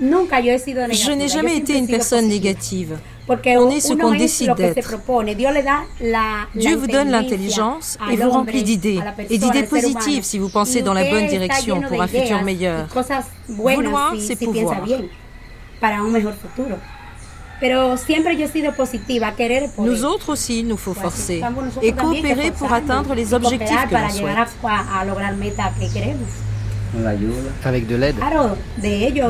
Je 0.00 1.12
n'ai 1.12 1.28
jamais 1.28 1.56
été 1.56 1.76
une 1.78 1.86
personne 1.86 2.26
négative. 2.28 2.98
On 3.28 3.70
est 3.70 3.80
ce 3.80 3.92
qu'on 3.94 4.14
décide 4.14 4.54
d'être. 4.54 4.74
Dieu 6.56 6.76
vous 6.76 6.86
donne 6.88 7.10
l'intelligence 7.10 7.96
et 8.10 8.16
vous 8.16 8.30
remplit 8.30 8.62
d'idées, 8.64 9.00
et 9.30 9.38
d'idées 9.38 9.62
positives 9.64 10.24
si 10.24 10.38
vous 10.38 10.48
pensez 10.48 10.82
dans 10.82 10.92
la 10.94 11.04
bonne 11.08 11.26
direction 11.26 11.80
pour 11.82 12.02
un 12.02 12.08
futur 12.08 12.42
meilleur. 12.42 12.86
Vouloir, 13.48 14.14
c'est 14.20 14.36
pouvoir. 14.36 14.76
Nous 19.78 20.04
autres 20.04 20.30
aussi, 20.32 20.64
nous 20.64 20.76
faut 20.76 20.94
forcer 20.94 21.42
et 21.80 21.92
coopérer 21.92 22.50
pour 22.50 22.72
atteindre 22.72 23.14
les 23.14 23.34
objectifs 23.34 23.88
que 23.88 23.94
l'on 23.94 24.08
souhaite. 24.10 24.36
Avec 27.64 27.86
de 27.86 27.96
l'aide. 27.96 28.16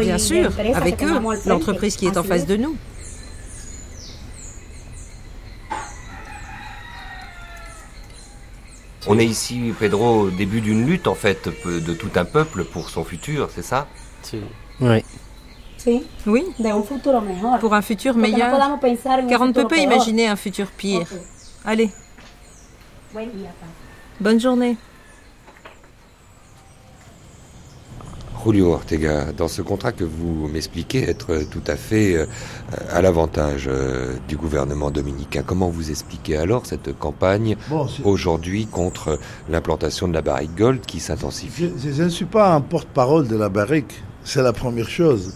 Bien 0.01 0.19
sûr, 0.19 0.51
avec 0.75 1.03
eux, 1.03 1.21
l'entreprise 1.47 1.97
qui 1.97 2.07
est 2.07 2.17
en 2.17 2.23
face 2.25 2.47
de 2.47 2.57
nous. 2.57 2.75
On 9.09 9.19
est 9.19 9.27
ici, 9.27 9.75
Pedro, 9.79 10.21
au 10.21 10.31
début 10.31 10.61
d'une 10.61 10.87
lutte, 10.87 11.09
en 11.09 11.15
fait, 11.17 11.49
de 11.67 11.93
tout 11.93 12.11
un 12.15 12.25
peuple 12.25 12.65
pour 12.65 12.89
son 12.89 13.05
futur, 13.05 13.51
c'est 13.55 13.65
ça? 13.65 13.89
Oui. 14.81 15.05
Oui, 16.27 16.45
pour 17.61 17.75
un 17.75 17.83
futur 17.83 18.17
meilleur, 18.17 18.51
car 19.29 19.41
on 19.41 19.47
ne 19.47 19.53
peut 19.53 19.69
pas 19.69 19.79
imaginer 19.79 20.29
un 20.29 20.37
futur 20.37 20.67
pire. 20.69 21.07
Allez. 21.65 21.91
Bonne 24.21 24.41
journée. 24.41 24.77
Julio 28.45 28.73
Ortega, 28.73 29.27
dans 29.33 29.47
ce 29.47 29.63
contrat 29.63 29.93
que 29.93 30.03
vous 30.03 30.49
m'expliquez 30.49 31.09
être 31.09 31.49
tout 31.49 31.63
à 31.67 31.77
fait 31.77 32.17
euh, 32.17 32.27
à 32.91 33.01
l'avantage 33.01 33.69
euh, 33.69 34.17
du 34.27 34.37
gouvernement 34.37 34.91
dominicain, 34.91 35.45
comment 35.47 35.69
vous 35.69 35.91
expliquez 35.91 36.37
alors 36.37 36.67
cette 36.67 36.99
campagne 36.99 37.57
aujourd'hui 38.03 38.67
contre 38.67 39.21
l'implantation 39.49 40.09
de 40.09 40.15
la 40.15 40.23
barrique 40.23 40.57
Gold 40.57 40.81
qui 40.81 40.99
s'intensifie? 40.99 41.71
Je, 41.79 42.03
ne 42.03 42.09
suis 42.09 42.25
pas 42.25 42.53
un 42.53 42.61
porte-parole 42.61 43.29
de 43.29 43.37
la 43.37 43.49
barrique, 43.49 44.03
c'est 44.25 44.43
la 44.43 44.53
première 44.53 44.89
chose. 44.89 45.35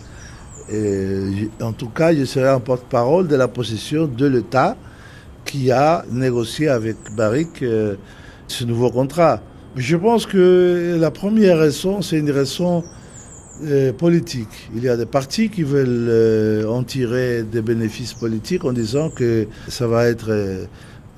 En 0.68 1.72
tout 1.72 1.88
cas, 1.88 2.12
je 2.14 2.24
serai 2.24 2.48
un 2.48 2.60
porte-parole 2.60 3.28
de 3.28 3.36
la 3.36 3.46
position 3.46 4.06
de 4.06 4.26
l'État 4.26 4.76
qui 5.46 5.70
a 5.70 6.04
négocié 6.10 6.68
avec 6.68 6.96
Barrick 7.16 7.62
euh, 7.62 7.94
ce 8.48 8.64
nouveau 8.64 8.90
contrat. 8.90 9.40
Je 9.76 9.96
pense 9.96 10.26
que 10.26 10.96
la 10.98 11.10
première 11.10 11.58
raison, 11.58 12.02
c'est 12.02 12.18
une 12.18 12.30
raison 12.30 12.82
euh, 13.62 13.92
politique. 13.92 14.70
Il 14.74 14.82
y 14.82 14.88
a 14.88 14.96
des 14.96 15.06
partis 15.06 15.48
qui 15.48 15.62
veulent 15.62 16.08
euh, 16.08 16.66
en 16.66 16.82
tirer 16.82 17.44
des 17.44 17.62
bénéfices 17.62 18.14
politiques 18.14 18.64
en 18.64 18.72
disant 18.72 19.08
que 19.08 19.46
ça 19.68 19.86
va 19.86 20.06
être 20.08 20.66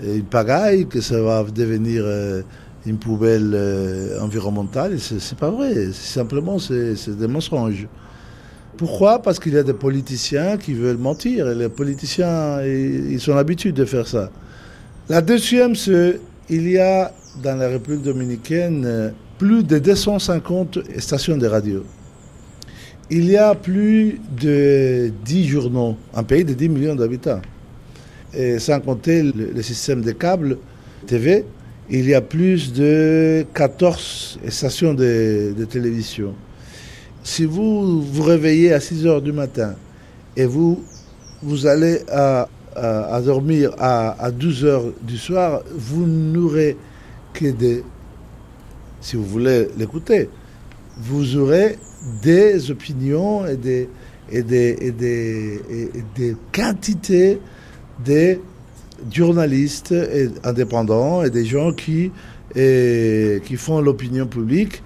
une 0.02 0.24
pagaille, 0.24 0.86
que 0.86 1.00
ça 1.00 1.20
va 1.22 1.42
devenir 1.44 2.04
une 2.86 2.98
poubelle 2.98 3.56
environnementale. 4.20 5.00
Ce 5.00 5.18
c'est 5.18 5.38
pas 5.38 5.50
vrai. 5.50 5.90
Simplement, 5.92 6.58
c'est 6.58 7.16
des 7.16 7.28
mensonges. 7.28 7.88
Pourquoi? 8.78 9.20
Parce 9.20 9.40
qu'il 9.40 9.52
y 9.52 9.58
a 9.58 9.64
des 9.64 9.74
politiciens 9.74 10.56
qui 10.56 10.72
veulent 10.72 10.96
mentir. 10.96 11.48
Et 11.48 11.54
les 11.54 11.68
politiciens, 11.68 12.62
ils, 12.62 13.20
sont 13.20 13.34
l'habitude 13.34 13.74
de 13.74 13.84
faire 13.84 14.06
ça. 14.06 14.30
La 15.08 15.20
deuxième, 15.20 15.74
c'est 15.74 16.20
il 16.48 16.70
y 16.70 16.78
a 16.78 17.12
dans 17.42 17.56
la 17.56 17.68
République 17.68 18.02
dominicaine 18.02 18.84
euh, 18.86 19.10
plus 19.36 19.64
de 19.64 19.78
250 19.78 20.78
stations 20.98 21.36
de 21.36 21.46
radio. 21.46 21.84
Il 23.10 23.24
y 23.28 23.36
a 23.36 23.54
plus 23.54 24.20
de 24.40 25.10
10 25.24 25.48
journaux, 25.48 25.96
un 26.14 26.22
pays 26.22 26.44
de 26.44 26.54
10 26.54 26.68
millions 26.68 26.94
d'habitants. 26.94 27.40
Et 28.32 28.58
sans 28.58 28.80
compter 28.80 29.22
le, 29.22 29.62
système 29.62 30.02
de 30.02 30.12
câbles 30.12 30.58
TV, 31.06 31.44
il 31.90 32.06
y 32.08 32.14
a 32.14 32.20
plus 32.20 32.72
de 32.72 33.46
14 33.54 34.38
stations 34.48 34.94
de, 34.94 35.54
télévision. 35.70 36.34
Si 37.28 37.44
vous 37.44 38.00
vous 38.00 38.22
réveillez 38.22 38.72
à 38.72 38.80
6 38.80 39.06
heures 39.06 39.20
du 39.20 39.32
matin 39.32 39.74
et 40.34 40.46
vous, 40.46 40.82
vous 41.42 41.66
allez 41.66 41.98
à, 42.10 42.48
dormir 43.22 43.72
à, 43.78 44.12
à 44.18 44.30
12 44.30 44.64
heures 44.64 44.84
du 45.02 45.18
soir, 45.18 45.60
vous 45.76 46.06
n'aurez 46.06 46.74
que 47.34 47.44
si 49.02 49.16
vous 49.16 49.26
voulez 49.26 49.68
l'écouter, 49.76 50.30
vous 50.96 51.36
aurez 51.36 51.76
des 52.22 52.70
opinions 52.70 53.46
et 53.46 53.58
des, 53.58 53.90
et 54.32 54.42
des, 54.42 54.78
et 54.80 54.90
des, 54.90 55.60
et 55.70 56.04
des 56.16 56.34
quantités 56.50 57.40
de 58.06 58.38
journalistes 59.12 59.94
indépendants 60.44 61.22
et 61.22 61.28
des 61.28 61.44
gens 61.44 61.74
qui, 61.74 62.10
et, 62.56 63.42
qui 63.44 63.56
font 63.56 63.82
l'opinion 63.82 64.26
publique, 64.26 64.82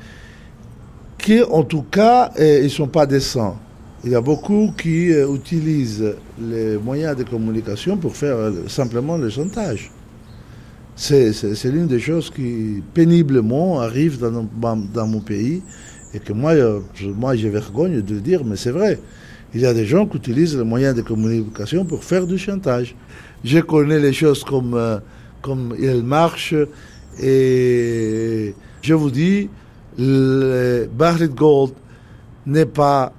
qui 1.23 1.43
en 1.43 1.63
tout 1.63 1.85
cas, 1.91 2.33
ils 2.39 2.65
ne 2.65 2.69
sont 2.69 2.89
pas 2.89 3.07
décents. 3.07 3.57
Il 4.05 4.11
y 4.11 4.15
a 4.17 4.21
beaucoup 4.21 4.73
qui 4.77 5.13
euh, 5.13 5.33
utilisent 5.33 6.17
les 6.41 6.77
moyens 6.77 7.17
de 7.17 7.23
communication 7.23 7.97
pour 7.97 8.17
faire 8.17 8.35
euh, 8.35 8.51
simplement 8.67 9.17
le 9.17 9.31
chantage. 9.31 9.93
C'est 10.97 11.33
l'une 11.65 11.87
des 11.87 12.01
choses 12.01 12.29
qui 12.29 12.83
péniblement 12.95 13.81
arrive 13.81 14.19
dans, 14.19 14.77
dans, 14.93 15.07
mon 15.07 15.21
pays 15.21 15.63
et 16.13 16.19
que 16.19 16.33
moi, 16.33 16.53
euh, 16.53 16.81
moi 17.17 17.37
j'ai 17.37 17.49
vergogne 17.49 18.03
de 18.03 18.19
dire, 18.19 18.45
mais 18.45 18.57
c'est 18.57 18.73
vrai. 18.73 18.99
Il 19.55 19.61
y 19.61 19.67
a 19.67 19.73
des 19.73 19.87
gens 19.87 20.07
qui 20.07 20.17
utilisent 20.17 20.57
les 20.57 20.65
moyens 20.65 20.97
de 20.97 21.03
communication 21.03 21.85
pour 21.85 22.03
faire 22.03 22.27
du 22.27 22.39
chantage. 22.39 22.97
Je 23.45 23.61
connais 23.61 24.01
les 24.01 24.13
choses 24.13 24.43
comme, 24.43 24.75
euh, 24.75 24.99
comme 25.41 25.75
elles 25.81 26.03
marchent 26.03 26.55
et 27.23 28.55
je 28.83 28.95
vous 28.95 29.11
dis, 29.11 29.49
le 29.99 30.89
Gold 31.29 31.73
n'est 32.47 32.67
pas 32.67 33.13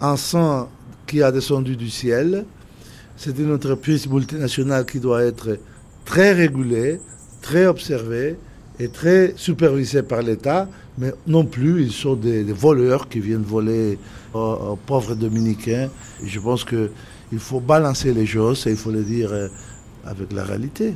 un 0.00 0.16
sang 0.16 0.68
qui 1.06 1.22
a 1.22 1.32
descendu 1.32 1.76
du 1.76 1.90
ciel. 1.90 2.44
C'est 3.16 3.38
une 3.38 3.52
entreprise 3.52 4.08
multinationale 4.08 4.86
qui 4.86 5.00
doit 5.00 5.22
être 5.22 5.58
très 6.04 6.32
régulée, 6.32 7.00
très 7.42 7.66
observés 7.66 8.36
et 8.78 8.88
très 8.88 9.34
supervisés 9.36 10.02
par 10.02 10.22
l'État, 10.22 10.68
mais 10.96 11.12
non 11.26 11.44
plus 11.44 11.82
ils 11.82 11.92
sont 11.92 12.14
des, 12.14 12.42
voleurs 12.44 13.08
qui 13.08 13.20
viennent 13.20 13.42
voler 13.42 13.98
aux, 14.32 14.78
pauvres 14.86 15.14
dominicains. 15.14 15.88
je 16.24 16.40
pense 16.40 16.64
qu'il 16.64 17.38
faut 17.38 17.60
balancer 17.60 18.12
les 18.14 18.26
choses 18.26 18.66
et 18.66 18.70
il 18.70 18.76
faut 18.76 18.90
le 18.90 19.02
dire 19.02 19.30
euh, 19.32 19.48
avec 20.06 20.32
la 20.32 20.44
réalité. 20.44 20.94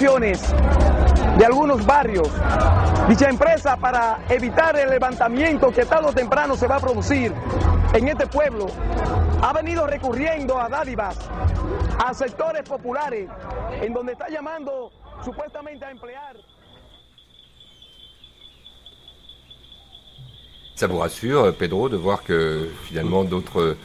De 0.00 1.44
algunos 1.44 1.84
barrios. 1.84 2.28
Dicha 3.08 3.28
empresa, 3.28 3.76
para 3.76 4.24
evitar 4.30 4.74
el 4.76 4.88
levantamiento 4.88 5.70
que 5.70 5.84
tarde 5.84 6.08
o 6.08 6.12
temprano 6.12 6.56
se 6.56 6.66
va 6.66 6.76
a 6.76 6.80
producir 6.80 7.32
en 7.92 8.08
este 8.08 8.26
pueblo, 8.26 8.68
ha 9.42 9.52
venido 9.52 9.86
recurriendo 9.86 10.58
a 10.58 10.68
dádivas 10.68 11.18
a 11.98 12.14
sectores 12.14 12.62
populares, 12.62 13.28
en 13.82 13.92
donde 13.92 14.12
está 14.12 14.28
llamando 14.28 14.90
supuestamente 15.22 15.84
a 15.84 15.90
emplear. 15.90 16.36
Ça 20.74 20.86
vous 20.86 20.98
rassure, 20.98 21.54
Pedro, 21.54 21.90
de 21.90 21.96
voir 21.96 22.22
que 22.22 22.70
finalement 22.84 23.24
d'autres 23.24 23.76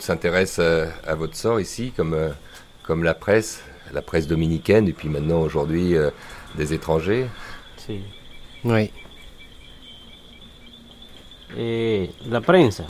s'intéressent 0.00 0.88
à, 1.06 1.14
votre 1.14 1.36
sort 1.36 1.60
ici, 1.60 1.92
comme, 1.94 2.34
comme 2.82 3.04
la 3.04 3.14
presse 3.14 3.62
la 3.92 4.02
presse 4.02 4.26
dominicaine 4.26 4.88
et 4.88 4.92
puis 4.92 5.08
maintenant 5.08 5.40
aujourd'hui 5.40 5.96
euh, 5.96 6.10
des 6.56 6.72
étrangers. 6.72 7.26
Si. 7.76 8.00
Oui. 8.64 8.90
Et 11.56 12.10
la 12.28 12.40
prensa. 12.40 12.84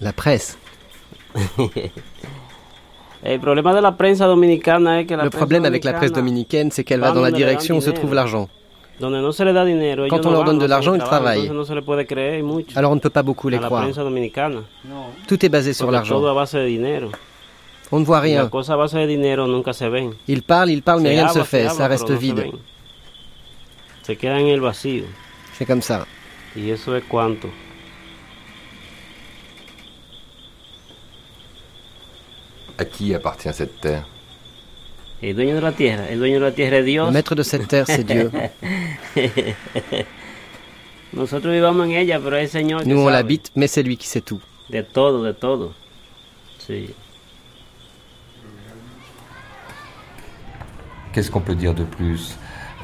La 0.00 0.12
presse. 0.12 0.58
Le 5.24 5.30
problème 5.30 5.64
avec 5.64 5.84
la 5.84 5.94
presse 5.94 6.12
dominicaine, 6.12 6.70
c'est 6.70 6.84
qu'elle 6.84 7.00
va 7.00 7.12
dans 7.12 7.22
la 7.22 7.32
direction 7.32 7.78
où 7.78 7.80
se 7.80 7.90
trouve 7.90 8.12
l'argent. 8.14 8.48
Quand 9.00 10.26
on 10.26 10.30
leur 10.30 10.44
donne 10.44 10.58
de 10.58 10.66
l'argent, 10.66 10.94
ils 10.94 11.00
travaillent. 11.00 11.50
Alors 12.76 12.92
on 12.92 12.94
ne 12.94 13.00
peut 13.00 13.10
pas 13.10 13.22
beaucoup 13.22 13.48
les 13.48 13.58
croire. 13.58 13.88
Tout 15.26 15.46
est 15.46 15.48
basé 15.48 15.72
sur 15.72 15.90
l'argent. 15.90 16.20
On 17.92 18.00
ne 18.00 18.04
voit 18.04 18.20
rien. 18.20 18.50
Il 20.28 20.42
parle, 20.42 20.70
il 20.70 20.82
parle, 20.82 21.00
mais 21.02 21.10
rien 21.10 21.26
ne 21.26 21.32
se 21.32 21.42
fait. 21.42 21.68
ça 21.68 21.86
reste 21.86 22.10
vide. 22.10 22.50
C'est 25.52 25.64
comme 25.66 25.82
ça. 25.82 26.06
À 32.76 32.84
qui 32.84 33.14
appartient 33.14 33.52
cette 33.52 33.80
terre? 33.80 34.06
Le 35.22 37.10
maître 37.12 37.34
de 37.34 37.42
cette 37.42 37.68
terre, 37.68 37.86
c'est 37.86 38.04
Dieu. 38.04 38.30
Nous 42.86 43.00
on 43.00 43.08
l'habite, 43.08 43.52
mais 43.54 43.68
c'est 43.68 43.82
lui 43.82 43.96
qui 43.96 44.08
sait 44.08 44.20
tout. 44.20 44.40
De 44.70 44.82
todo, 44.82 45.24
de 45.24 45.32
todo. 45.32 45.72
Qu'est-ce 51.14 51.30
qu'on 51.30 51.40
peut 51.40 51.54
dire 51.54 51.74
de 51.74 51.84
plus, 51.84 52.36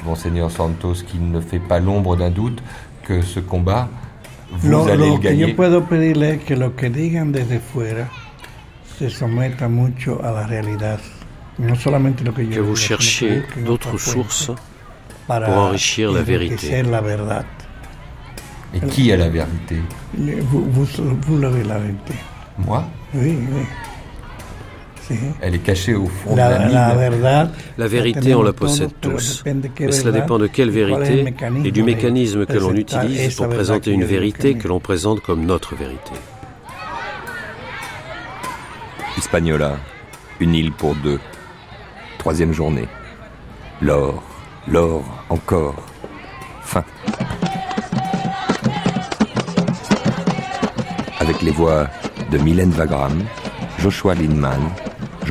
Monseigneur 0.05 0.49
Santos, 0.49 1.03
qui 1.05 1.19
ne 1.19 1.41
fait 1.41 1.59
pas 1.59 1.81
l'ombre 1.81 2.15
d'un 2.15 2.29
doute 2.31 2.63
que 3.03 3.21
ce 3.21 3.41
combat, 3.41 3.89
vous 4.51 4.69
lo, 4.69 4.87
allez 4.87 4.95
lo 4.95 5.15
le 5.15 5.19
gagner 5.19 5.45
que 5.45 5.49
yo 5.51 5.55
puedo 5.57 5.83
pedirle 5.83 6.35
es 6.35 6.43
que 6.43 6.55
lo 6.55 6.75
que 6.77 6.89
digan 6.89 7.33
desde 7.33 7.59
fuera 7.59 8.09
se 8.97 9.09
someta 9.09 9.67
mucho 9.67 10.21
a 10.23 10.31
la 10.31 10.47
realidad. 10.47 10.99
No 11.57 11.75
solamente 11.75 12.23
lo 12.23 12.33
que, 12.33 12.45
yo 12.45 12.51
que 12.51 12.59
vous 12.61 12.77
cherchiez 12.77 13.43
d'autres 13.65 13.97
sources 13.97 14.51
pour 15.27 15.35
enrichir 15.35 16.11
la 16.13 16.21
vérité. 16.21 16.83
La 16.83 17.01
verdad. 17.01 17.45
Et 18.73 18.79
qui 18.79 19.11
a 19.11 19.17
la 19.17 19.27
vérité? 19.27 19.81
Vous, 20.13 20.65
vous, 20.71 20.85
vous 21.27 21.37
l'avez 21.37 21.63
la 21.65 21.79
vérité. 21.79 22.13
Moi? 22.57 22.85
Oui, 23.13 23.37
oui. 23.51 23.65
Elle 25.41 25.55
est 25.55 25.59
cachée 25.59 25.95
au 25.95 26.05
fond 26.05 26.35
la, 26.35 26.47
de 26.47 26.53
la 26.53 26.65
mine. 26.65 26.73
La, 26.73 26.95
verdad, 26.95 27.53
la 27.77 27.87
vérité, 27.87 28.35
on 28.35 28.43
la 28.43 28.53
possède 28.53 28.91
tous. 28.99 29.43
Mais 29.45 29.91
cela 29.91 30.11
dépend 30.11 30.37
de 30.37 30.47
quelle 30.47 30.69
vérité 30.69 31.33
et 31.63 31.71
du 31.71 31.83
mécanisme 31.83 32.45
que 32.45 32.57
l'on 32.57 32.73
utilise 32.73 33.35
pour 33.35 33.49
présenter 33.49 33.91
une 33.91 34.05
vérité 34.05 34.55
que 34.55 34.67
l'on 34.67 34.79
présente 34.79 35.21
comme 35.21 35.45
notre 35.45 35.75
vérité. 35.75 36.11
Hispaniola, 39.17 39.77
une 40.39 40.55
île 40.55 40.71
pour 40.71 40.95
deux. 40.95 41.19
Troisième 42.17 42.53
journée. 42.53 42.87
L'or, 43.81 44.23
l'or, 44.67 45.03
encore. 45.29 45.75
Fin. 46.63 46.83
Avec 51.19 51.41
les 51.41 51.51
voix 51.51 51.87
de 52.31 52.37
Mylène 52.37 52.71
Wagram, 52.71 53.23
Joshua 53.79 54.15
Lindman, 54.15 54.61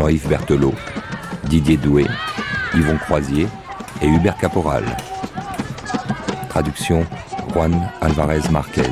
Jean-Yves 0.00 0.28
Berthelot, 0.28 0.74
Didier 1.44 1.76
Doué, 1.76 2.06
Yvon 2.74 2.96
Croisier 2.96 3.46
et 4.00 4.06
Hubert 4.08 4.38
Caporal. 4.38 4.82
Traduction 6.48 7.04
Juan 7.52 7.78
Alvarez 8.00 8.48
Marquez. 8.50 8.90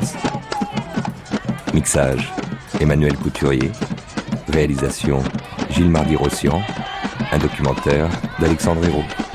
Mixage 1.73 2.31
Emmanuel 2.79 3.17
Couturier. 3.17 3.71
Réalisation 4.53 5.23
Gilles 5.71 5.89
Mardi-Rossian. 5.89 6.61
Un 7.31 7.39
documentaire 7.39 8.07
d'Alexandre 8.39 8.85
Hérault. 8.85 9.28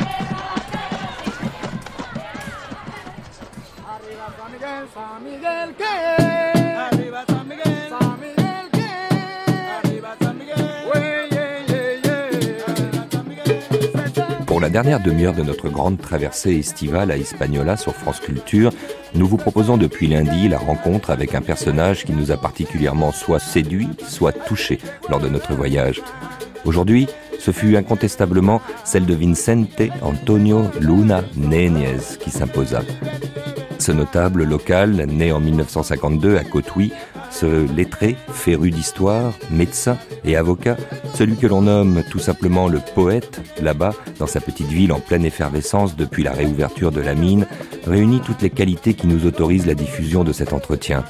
Dernière 14.70 15.00
demi-heure 15.00 15.34
de 15.34 15.42
notre 15.42 15.68
grande 15.68 16.00
traversée 16.00 16.56
estivale 16.56 17.10
à 17.10 17.16
Hispaniola 17.16 17.76
sur 17.76 17.94
France 17.94 18.20
Culture, 18.20 18.72
nous 19.14 19.26
vous 19.26 19.36
proposons 19.36 19.76
depuis 19.76 20.06
lundi 20.06 20.48
la 20.48 20.58
rencontre 20.58 21.10
avec 21.10 21.34
un 21.34 21.42
personnage 21.42 22.04
qui 22.04 22.12
nous 22.12 22.30
a 22.30 22.36
particulièrement 22.36 23.10
soit 23.10 23.40
séduit, 23.40 23.88
soit 24.06 24.32
touché 24.32 24.78
lors 25.08 25.20
de 25.20 25.28
notre 25.28 25.54
voyage. 25.54 26.02
Aujourd'hui, 26.64 27.08
ce 27.38 27.50
fut 27.50 27.76
incontestablement 27.76 28.62
celle 28.84 29.06
de 29.06 29.14
Vicente 29.14 29.82
Antonio 30.02 30.64
Luna 30.80 31.22
Néniez 31.36 32.16
qui 32.20 32.30
s'imposa. 32.30 32.82
Ce 33.78 33.92
notable 33.92 34.44
local, 34.44 35.04
né 35.08 35.32
en 35.32 35.40
1952 35.40 36.36
à 36.36 36.44
Cotuí, 36.44 36.92
ce 37.34 37.66
lettré, 37.74 38.16
féru 38.32 38.70
d'histoire, 38.70 39.32
médecin 39.50 39.98
et 40.24 40.36
avocat, 40.36 40.76
celui 41.14 41.36
que 41.36 41.48
l'on 41.48 41.62
nomme 41.62 42.02
tout 42.08 42.20
simplement 42.20 42.68
le 42.68 42.78
poète, 42.94 43.40
là-bas, 43.60 43.92
dans 44.18 44.26
sa 44.26 44.40
petite 44.40 44.68
ville 44.68 44.92
en 44.92 45.00
pleine 45.00 45.24
effervescence 45.24 45.96
depuis 45.96 46.22
la 46.22 46.32
réouverture 46.32 46.92
de 46.92 47.00
la 47.00 47.14
mine, 47.14 47.46
réunit 47.86 48.20
toutes 48.20 48.42
les 48.42 48.50
qualités 48.50 48.94
qui 48.94 49.08
nous 49.08 49.26
autorisent 49.26 49.66
la 49.66 49.74
diffusion 49.74 50.22
de 50.22 50.32
cet 50.32 50.52
entretien. 50.52 51.04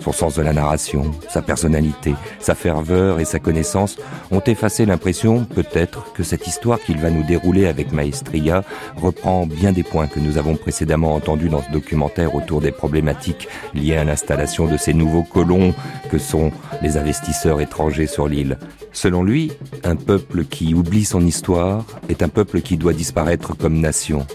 Son 0.00 0.12
sens 0.12 0.36
de 0.36 0.42
la 0.42 0.52
narration, 0.52 1.12
sa 1.28 1.42
personnalité, 1.42 2.14
sa 2.40 2.54
ferveur 2.54 3.20
et 3.20 3.24
sa 3.24 3.38
connaissance 3.38 3.96
ont 4.30 4.40
effacé 4.40 4.86
l'impression, 4.86 5.44
peut-être, 5.44 6.12
que 6.12 6.22
cette 6.22 6.46
histoire 6.46 6.80
qu'il 6.80 6.98
va 6.98 7.10
nous 7.10 7.24
dérouler 7.24 7.66
avec 7.66 7.92
maestria 7.92 8.62
reprend 8.96 9.46
bien 9.46 9.72
des 9.72 9.82
points 9.82 10.06
que 10.06 10.20
nous 10.20 10.38
avons 10.38 10.56
précédemment 10.56 11.14
entendus 11.14 11.48
dans 11.48 11.62
ce 11.62 11.70
documentaire 11.70 12.34
autour 12.34 12.60
des 12.60 12.72
problématiques 12.72 13.48
liées 13.74 13.96
à 13.96 14.04
l'installation 14.04 14.66
de 14.66 14.76
ces 14.76 14.94
nouveaux 14.94 15.24
colons 15.24 15.74
que 16.10 16.18
sont 16.18 16.52
les 16.82 16.96
investisseurs 16.96 17.60
étrangers 17.60 18.06
sur 18.06 18.28
l'île. 18.28 18.58
Selon 18.92 19.22
lui, 19.22 19.52
un 19.84 19.96
peuple 19.96 20.44
qui 20.44 20.74
oublie 20.74 21.04
son 21.04 21.24
histoire 21.24 21.84
est 22.08 22.22
un 22.22 22.28
peuple 22.28 22.60
qui 22.60 22.76
doit 22.76 22.92
disparaître 22.92 23.56
comme 23.56 23.80
nation. 23.80 24.26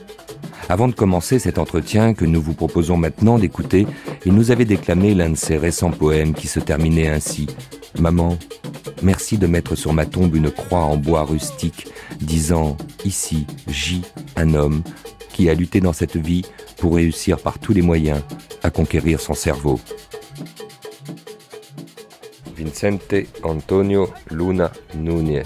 Avant 0.69 0.87
de 0.87 0.93
commencer 0.93 1.39
cet 1.39 1.57
entretien 1.57 2.13
que 2.13 2.25
nous 2.25 2.41
vous 2.41 2.53
proposons 2.53 2.97
maintenant 2.97 3.37
d'écouter, 3.37 3.85
il 4.25 4.33
nous 4.33 4.51
avait 4.51 4.65
déclamé 4.65 5.13
l'un 5.13 5.29
de 5.29 5.35
ses 5.35 5.57
récents 5.57 5.91
poèmes 5.91 6.33
qui 6.33 6.47
se 6.47 6.59
terminait 6.59 7.09
ainsi. 7.09 7.47
Maman, 7.99 8.37
merci 9.01 9.37
de 9.37 9.47
mettre 9.47 9.75
sur 9.75 9.93
ma 9.93 10.05
tombe 10.05 10.35
une 10.35 10.51
croix 10.51 10.83
en 10.83 10.97
bois 10.97 11.23
rustique, 11.23 11.87
disant 12.19 12.77
Ici 13.05 13.45
gît 13.67 14.03
un 14.35 14.53
homme 14.53 14.83
qui 15.33 15.49
a 15.49 15.53
lutté 15.53 15.81
dans 15.81 15.93
cette 15.93 16.17
vie 16.17 16.43
pour 16.77 16.95
réussir 16.95 17.39
par 17.39 17.59
tous 17.59 17.73
les 17.73 17.81
moyens 17.81 18.21
à 18.63 18.69
conquérir 18.69 19.19
son 19.19 19.33
cerveau. 19.33 19.79
Vicente 22.55 23.15
Antonio 23.43 24.09
Luna 24.31 24.71
Núñez. 24.95 25.43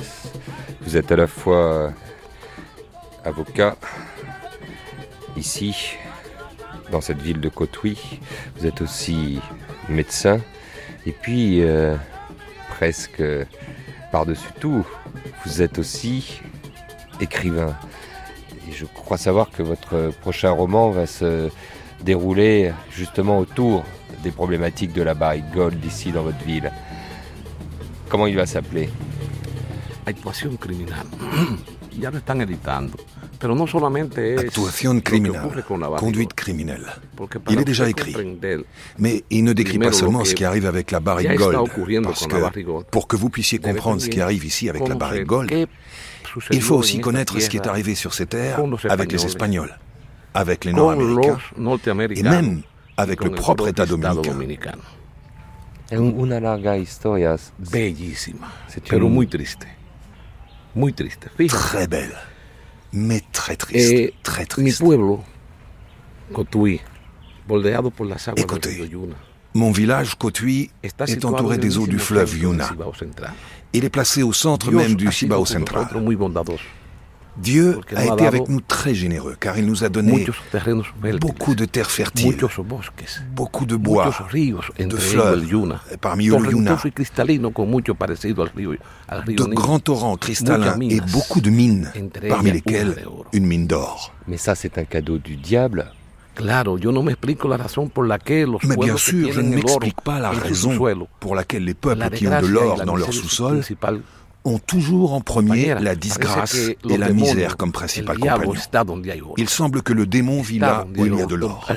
Vous 0.82 0.98
êtes 0.98 1.12
à 1.12 1.16
la 1.16 1.28
fois 1.28 1.94
avocat, 3.24 3.76
ici, 5.38 5.98
dans 6.92 7.02
cette 7.02 7.22
ville 7.22 7.40
de 7.40 7.50
Cotuí. 7.50 7.98
Vous 8.58 8.66
êtes 8.66 8.82
aussi 8.82 9.40
médecin 9.90 10.40
et 11.06 11.12
puis 11.12 11.62
euh, 11.62 11.96
presque 12.70 13.24
par-dessus 14.12 14.52
tout, 14.60 14.86
vous 15.46 15.62
êtes 15.62 15.80
aussi 15.80 16.42
écrivain. 17.20 17.76
Et 18.68 18.74
je 18.74 18.86
crois 18.86 19.18
savoir 19.18 19.50
que 19.52 19.64
votre 19.64 20.12
prochain 20.22 20.52
roman 20.52 20.90
va 20.90 21.06
se 21.06 21.50
dérouler 22.04 22.74
justement 22.92 23.40
autour 23.40 23.84
des 24.24 24.32
problématiques 24.32 24.94
de 24.94 25.02
la 25.02 25.14
gold 25.54 25.84
ici 25.86 26.12
dans 26.12 26.24
votre 26.24 26.44
ville. 26.44 26.72
Comment 28.10 28.28
il 28.28 28.36
va 28.36 28.46
s'appeler? 28.46 28.90
Criminal. 30.60 31.06
ya 32.00 32.12
lo 32.12 32.18
están 32.20 32.42
editando. 32.42 32.98
Actuación 33.40 35.02
criminelle, 35.02 35.42
conduite 35.98 36.34
criminelle. 36.34 36.88
Il 37.50 37.60
est 37.60 37.66
déjà 37.66 37.88
écrit. 37.88 38.16
Mais 38.98 39.24
il 39.30 39.44
ne 39.44 39.54
décrit 39.54 39.78
pas 39.78 39.92
seulement 39.92 40.26
ce 40.26 40.34
qui 40.34 40.44
arrive 40.44 40.66
avec 40.66 40.92
la 40.92 41.00
barrique 41.00 41.36
Gold, 41.36 41.70
parce 42.04 42.26
que 42.26 42.82
pour 42.90 43.08
que 43.08 43.16
vous 43.16 43.30
puissiez 43.30 43.60
comprendre 43.60 44.02
ce 44.02 44.10
qui 44.10 44.22
arrive 44.22 44.46
ici 44.46 44.70
avec 44.70 44.88
la 44.88 44.96
barrique 44.96 45.26
Gold, 45.26 45.52
il 46.52 46.62
faut 46.62 46.76
aussi 46.76 47.00
connaître 47.00 47.40
ce 47.40 47.50
qui 47.50 47.58
est 47.58 47.68
arrivé 47.68 47.96
sur 47.96 48.14
ces 48.14 48.26
terres 48.26 48.60
avec 48.90 49.12
les 49.12 49.24
Espagnols, 49.26 49.78
avec 50.34 50.66
les 50.66 50.74
Nord-Américains, 50.74 51.38
et 52.16 52.24
même 52.24 52.62
avec 52.98 53.24
le 53.24 53.32
propre 53.32 53.68
État 53.68 53.86
dominicain. 53.86 54.74
Una 55.92 56.42
larga 56.42 56.76
historia. 56.78 57.38
Bellísima, 57.60 58.52
pero 58.90 59.08
muy 59.08 59.26
triste. 59.26 59.66
Muy 60.76 60.92
triste. 60.92 61.30
Très 61.48 61.88
belle 61.88 62.14
mais 62.92 63.22
très 63.32 63.56
triste, 63.56 63.92
eh, 63.94 64.14
très 64.24 64.46
triste. 64.46 64.82
Mi 64.82 64.88
pueblo, 64.88 65.24
Cotuí, 66.34 66.82
por 67.48 67.62
las 68.08 68.28
aguas 68.28 68.42
Écoutez, 68.42 68.70
del 68.76 68.88
río 68.88 69.02
Yuna, 69.02 69.16
mon 69.54 69.72
village 69.72 70.16
Cotuí 70.16 70.70
est 70.84 71.26
entouré 71.26 71.58
des 71.58 71.78
eaux 71.78 71.88
du 71.88 72.00
fleuve 72.00 72.38
Yuna. 72.38 72.70
Il 73.74 73.86
est 73.86 73.90
placé 73.90 74.24
au 74.24 74.34
centre 74.34 74.72
même 74.72 74.96
du 74.96 75.12
Cibao 75.12 75.46
central. 75.46 75.88
Dieu 77.38 77.80
a 77.96 78.06
été 78.06 78.26
avec 78.26 78.50
nous 78.50 78.62
très 78.62 78.96
généreux 78.96 79.36
car 79.40 79.58
il 79.58 79.66
nous 79.66 79.84
a 79.84 79.90
donné 79.90 80.26
beaucoup 81.20 81.56
de 81.56 81.66
terres 81.66 81.92
fertiles, 81.92 82.38
beaucoup 83.34 83.66
de 83.66 83.76
bois, 83.76 84.12
de 84.78 84.98
fleuves, 84.98 85.42
parmi 86.02 86.30
eux 86.30 86.38
le 86.38 86.52
Yuna, 86.52 86.78
de 89.26 89.54
grands 89.54 89.80
torrents 89.80 90.18
cristallins 90.18 90.80
et 90.82 91.00
beaucoup 91.12 91.42
de 91.42 91.50
mines, 91.50 91.92
parmi 92.28 92.52
lesquelles 92.52 92.96
une 93.34 93.46
mine 93.46 93.68
d'or. 93.68 94.14
Mais 94.28 94.38
ça 94.38 94.56
c'est 94.56 94.78
un 94.78 94.86
cadeau 94.86 95.18
du 95.18 95.36
diable. 95.36 95.92
Mais 96.40 96.54
bien 98.78 98.98
sûr, 98.98 99.32
je 99.32 99.42
ne 99.42 99.56
m'explique 99.56 100.02
pas 100.02 100.20
la 100.20 100.30
raison 100.30 100.78
pour 101.20 101.36
laquelle 101.36 101.64
les 101.64 101.74
peuples 101.74 102.10
qui 102.12 102.28
ont 102.28 102.42
de 102.42 102.46
l'or 102.46 102.84
dans 102.86 102.96
leur 102.96 103.12
sous-sol 103.14 103.62
ont 104.48 104.60
toujours 104.60 105.14
en 105.14 105.22
premier 105.22 105.76
la 105.80 105.96
disgrâce 105.96 106.56
et 106.90 106.98
la 106.98 107.10
misère 107.10 107.58
comme 107.58 107.72
principal 107.72 108.18
compagnon. 108.18 108.54
Il 109.38 109.50
semble 109.50 109.82
que 109.82 109.94
le 109.94 110.06
démon 110.06 110.42
vit 110.42 110.60
là 110.60 110.88
où 110.98 111.06
il 111.06 111.16
y 111.16 111.22
a 111.22 111.26
de 111.26 111.36
l'or. 111.36 111.72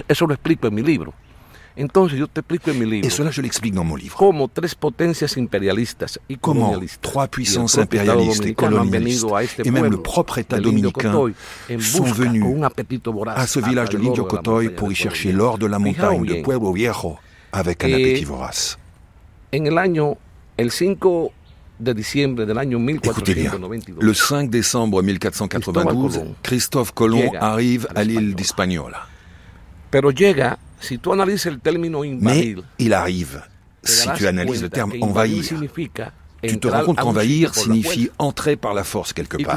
Et 1.76 3.10
cela, 3.10 3.30
je 3.30 3.40
l'explique 3.40 3.74
dans 3.74 3.84
mon 3.84 3.96
livre. 3.96 4.16
Comment 6.40 6.74
trois 7.00 7.28
puissances 7.28 7.78
impérialistes 7.78 8.44
et 8.44 8.54
colonialistes, 8.54 9.26
et 9.64 9.70
même 9.70 9.86
le 9.86 10.02
propre 10.02 10.38
État 10.38 10.58
dominicain, 10.58 11.12
sont 11.78 12.04
venus 12.04 12.44
à 13.26 13.46
ce 13.46 13.60
village 13.60 13.90
de 13.90 13.98
l'Indio 13.98 14.24
Cotoy 14.24 14.68
pour 14.70 14.92
y 14.92 14.94
chercher 14.94 15.32
l'or 15.32 15.58
de 15.58 15.66
la 15.66 15.78
montagne 15.78 16.24
de 16.24 16.42
Pueblo 16.42 16.72
Viejo 16.72 17.16
avec 17.52 17.84
un 17.84 17.92
appétit 17.92 18.24
vorace. 18.24 18.78
Écoutez 23.02 23.34
bien, 23.34 23.52
le 24.00 24.14
5 24.14 24.50
décembre 24.50 25.02
1492, 25.02 26.20
Christophe 26.42 26.92
Colomb 26.92 27.32
arrive 27.40 27.88
à 27.94 28.04
l'île 28.04 28.34
d'Hispaniola. 28.34 29.06
Mais 32.20 32.54
il 32.78 32.92
arrive, 32.94 33.42
si 33.82 34.08
tu 34.16 34.26
analyses 34.26 34.62
le 34.62 34.68
terme 34.68 34.92
envahir, 35.00 35.42
tu 36.42 36.58
te 36.58 36.68
rends 36.68 36.84
compte 36.84 36.98
qu'envahir 36.98 37.54
signifie 37.54 38.10
entrer 38.18 38.56
par 38.56 38.72
la 38.72 38.84
force 38.84 39.12
quelque 39.12 39.36
part. 39.44 39.56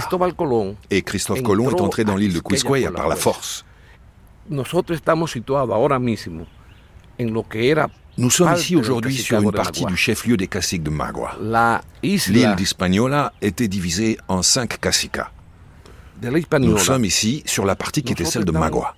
Et 0.90 1.02
Christophe 1.02 1.42
Colomb 1.44 1.70
est 1.70 1.82
entré 1.82 2.04
dans 2.04 2.16
l'île 2.16 2.34
de 2.34 2.40
Quisqueya 2.40 2.92
par 2.92 3.08
la 3.08 3.16
force. 3.16 3.64
Nous 8.18 8.30
sommes 8.30 8.54
ici 8.54 8.76
aujourd'hui 8.76 9.16
sur 9.18 9.42
une 9.42 9.52
partie 9.52 9.86
du 9.86 9.98
chef-lieu 9.98 10.38
des 10.38 10.48
caciques 10.48 10.84
de 10.84 10.92
Magua. 10.92 11.36
L'île 12.04 12.56
d'Hispaniola 12.56 13.34
était 13.42 13.68
divisée 13.68 14.18
en 14.28 14.44
cinq 14.44 14.80
cacicas. 14.80 15.32
Nous 16.60 16.78
sommes 16.78 17.06
ici 17.06 17.42
sur 17.46 17.66
la 17.66 17.76
partie 17.76 18.04
qui 18.04 18.14
était 18.14 18.26
celle 18.26 18.46
de 18.46 18.52
Magua. 18.52 18.96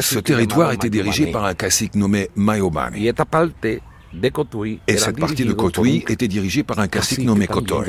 Ce 0.00 0.18
territoire 0.18 0.72
était 0.72 0.90
dirigé 0.90 1.30
par 1.30 1.44
un 1.44 1.54
cacique 1.54 1.94
nommé 1.94 2.28
Mayobane. 2.34 2.94
Et 2.96 3.12
cette 4.96 5.20
partie 5.20 5.44
de 5.44 5.52
Cotuí 5.52 6.04
était 6.08 6.26
dirigée 6.26 6.64
par 6.64 6.80
un 6.80 6.88
cacique 6.88 7.20
nommé 7.24 7.46
Cotoy. 7.46 7.84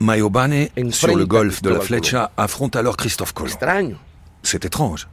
Mayobane, 0.00 0.68
sur 0.90 1.16
le 1.16 1.24
golfe 1.24 1.62
de 1.62 1.70
la 1.70 1.80
Flecha, 1.80 2.32
affronte 2.36 2.74
alors 2.76 2.96
Christophe 2.96 3.32
Colomb. 3.32 3.50
C'est 4.42 4.64
étrange. 4.64 5.08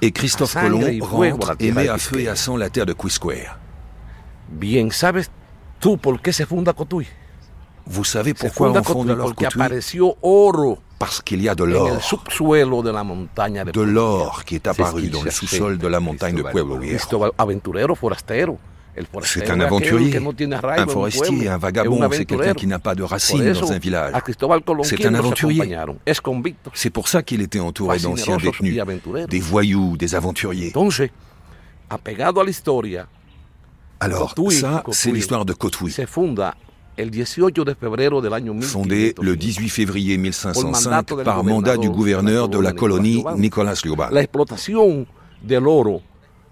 Et 0.00 0.12
Christophe 0.12 0.54
Colomb 0.54 0.98
rentre 1.00 1.56
et 1.58 1.72
met 1.72 1.88
à 1.88 1.98
feu 1.98 2.20
et 2.20 2.28
à 2.28 2.36
sang 2.36 2.56
la 2.56 2.70
terre 2.70 2.86
de 2.86 2.92
Cotuí? 2.92 3.38
Vous 7.86 8.04
savez 8.04 8.34
pourquoi 8.34 8.70
on 8.70 8.82
fonde 8.84 9.10
alors 9.10 9.34
Cotuí? 9.34 9.80
Parce 10.98 11.22
qu'il 11.22 11.42
y 11.42 11.48
a 11.48 11.54
de 11.54 11.64
l'or. 11.64 11.98
De 13.72 13.80
l'or 13.80 14.44
qui 14.44 14.54
est 14.54 14.66
apparu 14.68 15.08
dans 15.08 15.22
le 15.22 15.30
sous-sol 15.30 15.78
de 15.78 15.88
la 15.88 15.98
montagne 15.98 16.36
de 16.36 16.42
Pueblo 16.42 16.78
Viejo. 16.78 17.08
C'est 19.22 19.50
un 19.50 19.60
aventurier, 19.60 20.16
un 20.16 20.86
forestier, 20.86 21.48
un 21.48 21.58
vagabond, 21.58 22.08
c'est 22.12 22.24
quelqu'un 22.24 22.54
qui 22.54 22.66
n'a 22.66 22.78
pas 22.78 22.94
de 22.94 23.02
racines 23.02 23.52
dans 23.52 23.72
un 23.72 23.78
village. 23.78 24.12
C'est 24.82 25.06
un 25.06 25.14
aventurier. 25.14 25.76
C'est 26.74 26.90
pour 26.90 27.08
ça 27.08 27.22
qu'il 27.22 27.40
était 27.40 27.60
entouré 27.60 27.98
d'anciens 27.98 28.36
détenus, 28.36 28.80
des 29.28 29.40
voyous, 29.40 29.96
des 29.96 30.14
aventuriers. 30.14 30.72
Alors, 34.00 34.34
ça, 34.50 34.82
c'est 34.92 35.12
l'histoire 35.12 35.44
de 35.44 35.52
Cotuí. 35.52 35.94
Fondé 38.62 39.14
le 39.20 39.36
18 39.36 39.68
février 39.68 40.16
1505 40.18 41.24
par 41.24 41.44
mandat 41.44 41.76
du 41.76 41.88
gouverneur 41.90 42.48
de 42.48 42.58
la 42.58 42.72
colonie 42.72 43.24
Nicolas 43.36 43.74
Llobal. 43.84 44.28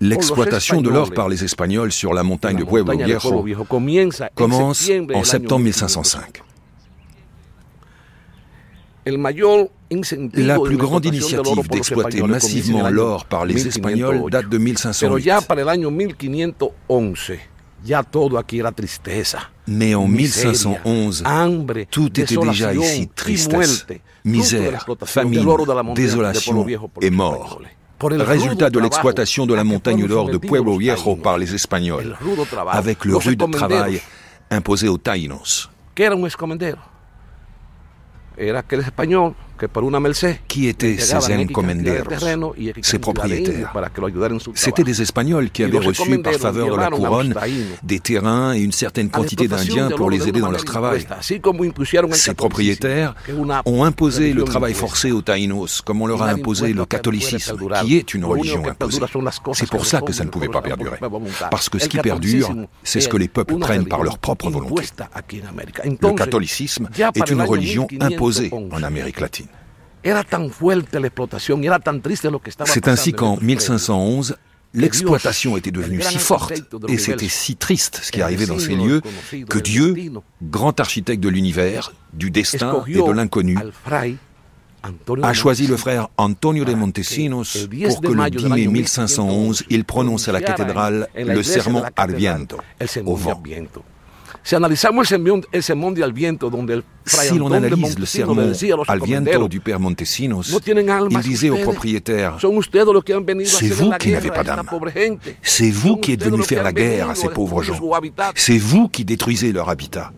L'exploitation 0.01 0.81
de 0.81 0.91
l'or 0.91 1.11
par 1.13 1.29
les 1.29 1.43
Espagnols 1.45 1.93
sur 1.93 2.15
la 2.15 2.23
montagne 2.23 2.57
de 2.57 2.65
Pueblo 2.65 2.97
Viejo 2.97 3.45
commence 4.35 4.91
en 5.15 5.25
septembre 5.25 5.65
1505. 5.65 6.43
La 9.07 10.59
plus 10.61 10.77
grande 10.77 11.05
initiative 11.07 11.69
d'exploiter 11.69 12.23
massivement 12.23 12.89
l'or 12.91 13.25
par 13.25 13.45
les 13.47 13.67
Espagnols 13.67 14.31
date 14.31 14.49
de 14.49 14.59
1508. 14.59 15.31
Mais 19.67 19.95
en 19.95 20.09
1511, 20.09 21.25
tout 21.91 22.21
était 22.21 22.37
déjà 22.37 22.75
ici 22.75 23.09
tristesse, 23.15 23.87
misère, 24.25 24.87
famine, 25.05 25.47
désolation 25.95 26.67
et 27.01 27.11
mort. 27.11 27.61
Résultat 28.01 28.71
de 28.71 28.79
l'exploitation 28.79 29.45
de 29.47 29.55
la 29.55 29.65
montagne 29.65 30.07
d'or 30.07 30.31
de 30.31 30.39
Pueblo 30.39 30.77
Viejo 30.79 31.17
par 31.17 31.37
les 31.37 31.53
Espagnols, 31.55 32.17
avec 32.71 33.05
le 33.05 33.17
rude 33.17 33.51
travail 33.51 34.01
imposé 34.51 34.89
aux 34.89 34.99
Taïnos. 34.99 35.69
Qui 40.47 40.69
étaient 40.69 40.99
ces 40.99 41.15
encomenderos, 41.35 42.55
ces 42.83 42.99
propriétaires 42.99 43.73
C'étaient 44.55 44.85
des 44.85 45.03
Espagnols 45.03 45.51
qui 45.51 45.65
avaient 45.65 45.79
reçu 45.79 46.19
par 46.21 46.35
faveur 46.35 46.71
de 46.73 46.81
la 46.81 46.91
couronne 46.91 47.35
des 47.83 48.01
terrains 48.01 48.55
et 48.55 48.61
une 48.61 48.73
certaine 48.73 49.11
quantité 49.11 49.49
d'Indiens 49.49 49.91
pour 49.91 50.11
les 50.11 50.29
aider 50.29 50.41
dans 50.41 50.51
leur 50.51 50.65
travail. 50.65 51.07
Ces 52.13 52.35
propriétaires 52.35 53.15
ont 53.67 53.85
imposé 53.85 54.33
le 54.33 54.45
travail 54.45 54.75
forcé 54.75 55.11
aux 55.13 55.23
Taïnos, 55.23 55.81
comme 55.83 56.03
on 56.03 56.07
leur 56.07 56.23
a 56.23 56.29
imposé 56.31 56.73
le 56.73 56.85
catholicisme, 56.85 57.57
qui 57.83 57.97
est 57.97 58.15
une 58.15 58.25
religion 58.25 58.63
imposée. 58.67 59.01
C'est 59.55 59.71
pour 59.71 59.87
ça 59.87 60.01
que 60.01 60.13
ça 60.13 60.25
ne 60.25 60.31
pouvait 60.31 60.49
pas 60.49 60.63
perdurer. 60.63 60.99
Parce 61.51 61.69
que 61.69 61.79
ce 61.79 61.89
qui 61.89 61.99
perdure, 61.99 62.55
c'est 62.83 63.01
ce 63.01 63.09
que 63.09 63.17
les 63.17 63.29
peuples 63.29 63.59
prennent 63.59 63.87
par 63.87 64.03
leur 64.03 64.19
propre 64.19 64.51
volonté. 64.51 64.85
Le 65.85 66.15
catholicisme 66.15 66.89
est 67.15 67.31
une 67.31 67.43
religion 67.43 67.89
imposée 68.01 68.51
en 68.53 68.83
Amérique 68.83 69.21
latine. 69.21 69.48
C'est 72.67 72.89
ainsi 72.89 73.13
qu'en 73.13 73.37
1511, 73.41 74.37
l'exploitation 74.75 75.57
était 75.57 75.71
devenue 75.71 76.03
si 76.03 76.19
forte 76.19 76.53
et 76.89 76.99
c'était 76.99 77.29
si 77.29 77.57
triste 77.57 78.01
ce 78.03 78.13
qui 78.13 78.23
arrivait 78.23 78.47
dans 78.47 78.59
ces 78.59 78.75
lieux 78.75 79.01
que 79.49 79.59
Dieu, 79.59 79.95
grand 80.43 80.79
architecte 80.81 81.23
de 81.23 81.29
l'univers, 81.29 81.93
du 82.13 82.31
destin 82.31 82.85
et 82.87 82.95
de 82.95 83.11
l'inconnu, 83.13 83.59
a 85.23 85.33
choisi 85.33 85.67
le 85.67 85.77
frère 85.77 86.09
Antonio 86.17 86.65
de 86.65 86.75
Montesinos 86.75 87.69
pour 87.89 88.01
que 88.01 88.13
le 88.13 88.31
10 88.31 88.47
mai 88.47 88.67
1511, 88.67 89.65
il 89.71 89.85
prononce 89.85 90.29
à 90.29 90.33
la 90.33 90.41
cathédrale 90.41 91.09
le 91.17 91.43
sermon 91.43 91.83
al 91.97 92.15
viento, 92.15 92.59
au 93.05 93.17
vent. 93.17 93.43
Si 94.49 94.55
l'on 97.37 97.53
analyse 97.53 97.99
le 97.99 98.07
sermon 98.07 98.51
al 98.89 99.03
viento 99.03 99.47
du 99.47 99.61
père 99.61 99.79
Montesinos, 99.79 100.59
il 101.11 101.19
disait 101.21 101.51
aux 101.51 101.59
propriétaires 101.59 102.39
C'est 103.45 103.69
vous 103.69 103.91
qui 103.99 104.11
n'avez 104.11 104.31
pas 104.31 104.45
d'âme. 104.45 104.67
C'est 105.43 105.71
vous 105.71 105.97
qui 105.99 106.13
êtes 106.13 106.25
venus 106.25 106.47
faire 106.47 106.63
la 106.63 106.73
guerre 106.73 107.11
à 107.11 107.15
ces 107.15 107.29
pauvres 107.29 107.63
gens. 107.63 107.79
C'est 108.35 108.57
vous 108.57 108.89
qui 108.89 109.05
détruisez 109.05 109.53
leur 109.53 109.69
habitat. 109.69 110.13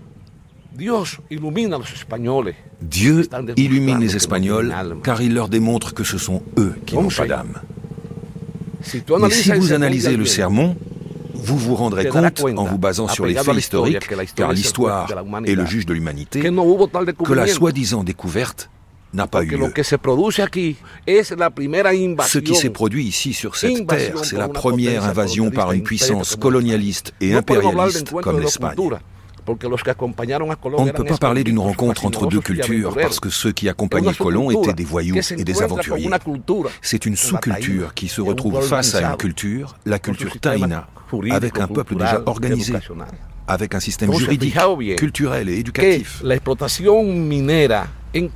Dieu 2.81 3.29
illumine 3.57 3.99
les 3.99 4.15
Espagnols 4.15 4.73
car 5.03 5.23
il 5.23 5.35
leur 5.35 5.49
démontre 5.49 5.93
que 5.93 6.05
ce 6.05 6.19
sont 6.19 6.45
eux 6.57 6.77
qui 6.87 6.95
n'ont 6.95 7.09
pas 7.09 7.27
d'âme. 7.27 7.61
Mais 9.21 9.31
si 9.31 9.51
vous 9.51 9.73
analysez 9.73 10.17
le 10.17 10.25
sermon, 10.25 10.77
vous 11.43 11.59
vous 11.59 11.75
rendrez 11.75 12.07
compte, 12.07 12.41
en 12.57 12.65
vous 12.65 12.79
basant 12.79 13.09
sur 13.09 13.27
les 13.27 13.35
faits 13.35 13.57
historiques, 13.57 14.09
car 14.35 14.53
l'histoire 14.53 15.09
est 15.45 15.55
le 15.55 15.67
juge 15.67 15.87
de 15.87 15.95
l'humanité, 15.95 16.41
que 16.41 17.33
la 17.33 17.47
soi-disant 17.47 18.05
découverte 18.05 18.71
n'a 19.13 19.27
pas 19.27 19.43
eu 19.43 19.57
lieu. 19.57 19.73
Ce 19.77 22.39
qui 22.39 22.55
s'est 22.55 22.71
produit 22.71 23.05
ici 23.05 23.33
sur 23.33 23.57
cette 23.57 23.87
terre, 23.87 24.25
c'est 24.25 24.37
la 24.37 24.49
première 24.49 25.05
invasion 25.05 25.51
par 25.51 25.73
une 25.73 25.83
puissance 25.83 26.37
colonialiste 26.37 27.13
et 27.21 27.35
impérialiste 27.35 28.11
comme 28.23 28.41
l'Espagne. 28.41 28.77
On 29.47 30.85
ne 30.85 30.91
peut 30.93 31.05
pas 31.05 31.17
parler 31.17 31.45
d'une 31.45 31.59
rencontre 31.59 32.07
entre 32.07 32.27
deux 32.27 32.41
cultures 32.41 32.95
parce 32.95 33.21
que 33.21 33.31
ceux 33.31 33.53
qui 33.53 33.69
accompagnaient 33.69 34.15
Colomb 34.15 34.51
étaient 34.51 34.73
des 34.73 34.85
voyous 34.85 35.17
et 35.37 35.45
des 35.45 35.63
aventuriers. 35.63 36.11
C'est 36.83 37.07
une 37.07 37.17
sous-culture 37.17 37.95
qui 37.95 38.09
se 38.09 38.21
retrouve 38.21 38.61
face 38.63 38.95
à 38.95 39.03
une 39.11 39.17
culture, 39.17 39.77
la 39.87 39.99
culture 39.99 40.39
taïna, 40.41 40.87
avec 41.31 41.59
un 41.59 41.67
peuple 41.69 41.97
déjà 41.97 42.23
organisé, 42.27 42.75
avec 43.47 43.75
un 43.75 43.81
système 43.81 44.13
juridique, 44.15 44.57
culturel 44.97 45.49
et 45.49 45.59
éducatif. 45.59 46.23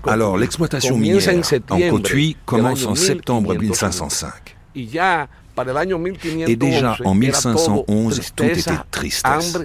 Alors 0.06 0.36
l'exploitation 0.36 0.96
minière 0.96 1.42
en 1.70 1.80
Cotuí 1.90 2.36
commence 2.44 2.86
en 2.86 2.94
septembre 2.94 3.54
1505. 3.54 4.56
Et 4.76 6.56
déjà 6.56 6.96
en 7.04 7.14
1511, 7.14 8.20
tout 8.34 8.44
était 8.44 8.70
tristesse. 8.90 9.56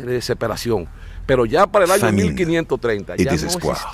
Famine. 1.99 2.35
et 3.17 3.23
désespoir. 3.31 3.91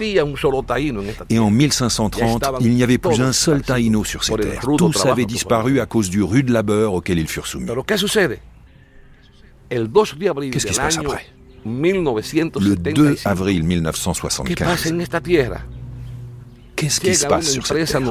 Et 1.30 1.40
en 1.40 1.50
1530, 1.52 2.44
il 2.62 2.72
n'y 2.76 2.84
avait 2.84 2.98
plus 2.98 3.20
un 3.22 3.32
seul 3.34 3.62
taïno 3.62 4.04
sur 4.04 4.24
ces 4.24 4.32
terres. 4.44 4.62
Tous 4.78 5.06
avaient 5.12 5.26
disparu 5.26 5.80
à 5.80 5.86
cause 5.86 6.10
du 6.10 6.24
rude 6.24 6.50
labeur 6.50 6.94
auquel 6.94 7.20
ils 7.20 7.28
furent 7.28 7.48
soumis. 7.48 7.66
Qu'est-ce 10.52 10.66
qui 10.68 10.74
se 10.74 10.80
passe 10.80 10.98
après? 11.12 11.26
Le 12.60 12.76
2 12.94 13.16
avril 13.26 13.64
1975. 13.64 14.68
Qu'est-ce 16.76 17.00
qui 17.00 17.08
se 17.16 17.26
passe 17.30 17.46
sur 17.54 17.66
cette 17.68 17.78
terre? 17.88 18.02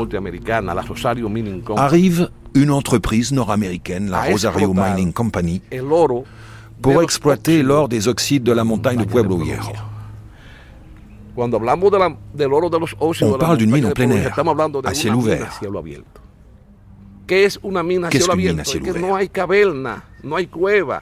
Arrive 1.76 2.30
une 2.54 2.70
entreprise 2.70 3.30
nord-américaine, 3.32 4.10
la 4.10 4.22
Rosario 4.32 4.72
Mining 4.96 5.12
Company, 5.12 5.60
pour 6.84 7.02
exploiter 7.02 7.62
l'or 7.62 7.88
des 7.88 8.08
oxydes 8.08 8.42
de 8.42 8.52
la 8.52 8.62
montagne 8.62 8.98
de 8.98 9.04
Pueblo 9.06 9.38
Viejo. 9.38 9.72
On 11.36 11.48
parle 13.38 13.56
d'une 13.56 13.70
mine 13.70 13.86
en 13.86 13.90
plein 13.90 14.10
air, 14.10 14.38
à 14.84 14.94
ciel 14.94 15.14
ouvert. 15.14 15.60
Qu'est-ce 17.26 17.58
qu'une 17.58 17.82
mine 17.82 18.04
à 18.60 18.64
ciel 18.64 18.82
ouvert? 18.82 19.22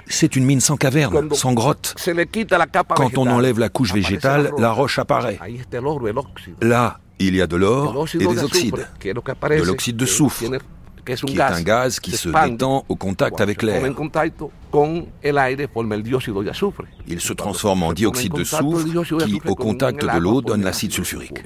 C'est 0.07 0.37
une 0.37 0.45
mine 0.45 0.61
sans 0.61 0.77
caverne, 0.77 1.29
sans 1.35 1.53
grotte. 1.53 1.97
Quand 2.95 3.19
on 3.19 3.27
enlève 3.27 3.59
la 3.59 3.69
couche 3.69 3.93
végétale, 3.93 4.53
la 4.59 4.71
roche 4.71 5.01
apparaît. 5.01 5.39
Là, 6.61 7.01
il 7.19 7.35
y 7.35 7.43
a 7.43 7.47
de 7.47 7.57
l'or 7.57 8.07
et 8.15 8.27
des 8.27 8.45
oxydes, 8.45 8.87
de 9.03 9.65
l'oxyde 9.65 9.97
de 9.97 10.07
soufre, 10.07 10.45
qui 11.05 11.37
est 11.37 11.41
un 11.41 11.63
gaz 11.63 12.01
qui 12.01 12.13
se 12.13 12.29
détend 12.29 12.85
au 12.89 12.97
contact 12.97 13.41
avec 13.41 13.63
l'air. 13.63 13.83
Il 17.09 17.21
se 17.21 17.33
transforme 17.33 17.83
en 17.83 17.93
dioxyde 17.93 18.35
de 18.35 18.45
soufre 18.45 18.85
qui, 19.25 19.41
au 19.47 19.55
contact 19.55 20.03
de 20.03 20.19
l'eau, 20.19 20.41
donne 20.43 20.63
l'acide 20.63 20.93
sulfurique. 20.93 21.43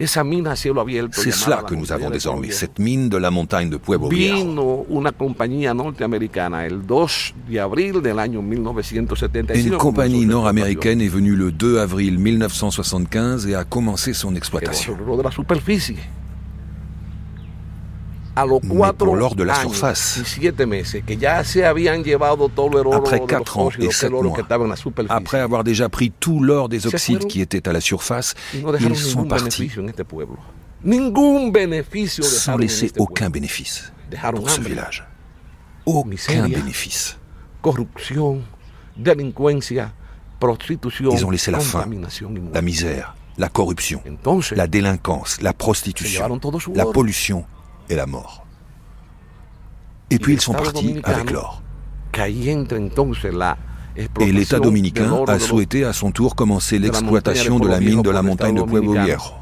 C'est 0.00 1.30
cela 1.30 1.62
que 1.62 1.74
nous 1.74 1.92
avons 1.92 2.10
désormais, 2.10 2.50
cette 2.50 2.80
mine 2.80 3.08
de 3.08 3.16
la 3.16 3.30
montagne 3.30 3.70
de 3.70 3.76
Pueblo 3.76 4.08
Viejo. 4.08 4.84
Une 9.54 9.76
compagnie 9.76 10.26
nord-américaine 10.26 11.00
est 11.00 11.08
venue 11.08 11.36
le 11.36 11.52
2 11.52 11.78
avril 11.78 12.18
1975 12.18 13.46
et 13.46 13.54
a 13.54 13.62
commencé 13.62 14.12
son 14.12 14.34
exploitation. 14.34 14.96
Mais 18.36 18.92
pour 18.98 19.16
l'or 19.16 19.34
de 19.34 19.44
la 19.44 19.54
surface. 19.54 20.20
Après 22.92 23.20
4 23.26 23.58
ans 23.58 23.70
et 23.78 23.90
7 23.90 24.10
mois, 24.10 24.36
après 25.08 25.38
avoir 25.40 25.64
déjà 25.64 25.88
pris 25.88 26.10
tout 26.18 26.40
l'or 26.40 26.68
des 26.68 26.86
oxydes 26.86 27.26
qui 27.26 27.40
étaient 27.40 27.68
à 27.68 27.72
la 27.72 27.80
surface, 27.80 28.34
ils 28.52 28.96
sont 28.96 29.24
partis 29.24 29.70
sans 32.22 32.56
laisser 32.56 32.92
aucun 32.98 33.30
bénéfice 33.30 33.92
pour 34.34 34.50
ce 34.50 34.60
village. 34.60 35.06
Aucun 35.86 36.48
bénéfice. 36.48 37.18
Ils 41.00 41.24
ont 41.24 41.30
laissé 41.30 41.50
la 41.50 41.60
faim, 41.60 41.86
la 42.52 42.62
misère, 42.62 43.14
la 43.38 43.48
corruption, 43.48 44.02
la 44.52 44.66
délinquance, 44.66 45.40
la 45.40 45.52
prostitution, 45.52 46.40
la 46.74 46.86
pollution 46.86 47.46
et 47.88 47.96
la 47.96 48.06
mort. 48.06 48.44
Et 50.10 50.18
puis 50.18 50.34
ils 50.34 50.40
sont 50.40 50.52
partis 50.52 51.00
avec 51.04 51.30
l'or. 51.30 51.62
Et 54.20 54.32
l'État 54.32 54.60
dominicain 54.60 55.24
a 55.26 55.38
souhaité 55.38 55.84
à 55.84 55.92
son 55.92 56.10
tour 56.10 56.34
commencer 56.34 56.78
l'exploitation 56.78 57.58
de 57.58 57.68
la 57.68 57.80
mine 57.80 58.02
de 58.02 58.10
la 58.10 58.22
montagne 58.22 58.56
de 58.56 58.62
Pueblo 58.62 58.92
Viejo. 58.92 59.34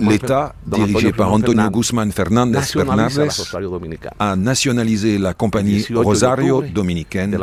L'État, 0.00 0.54
dirigé 0.66 1.12
par 1.12 1.32
Antonio 1.32 1.70
Guzmán 1.70 2.12
Fernández 2.12 2.60
Fernández, 2.60 3.28
a 4.18 4.36
nationalisé 4.36 5.16
la 5.16 5.32
compagnie 5.32 5.86
Rosario 5.94 6.62
Dominicaine 6.62 7.38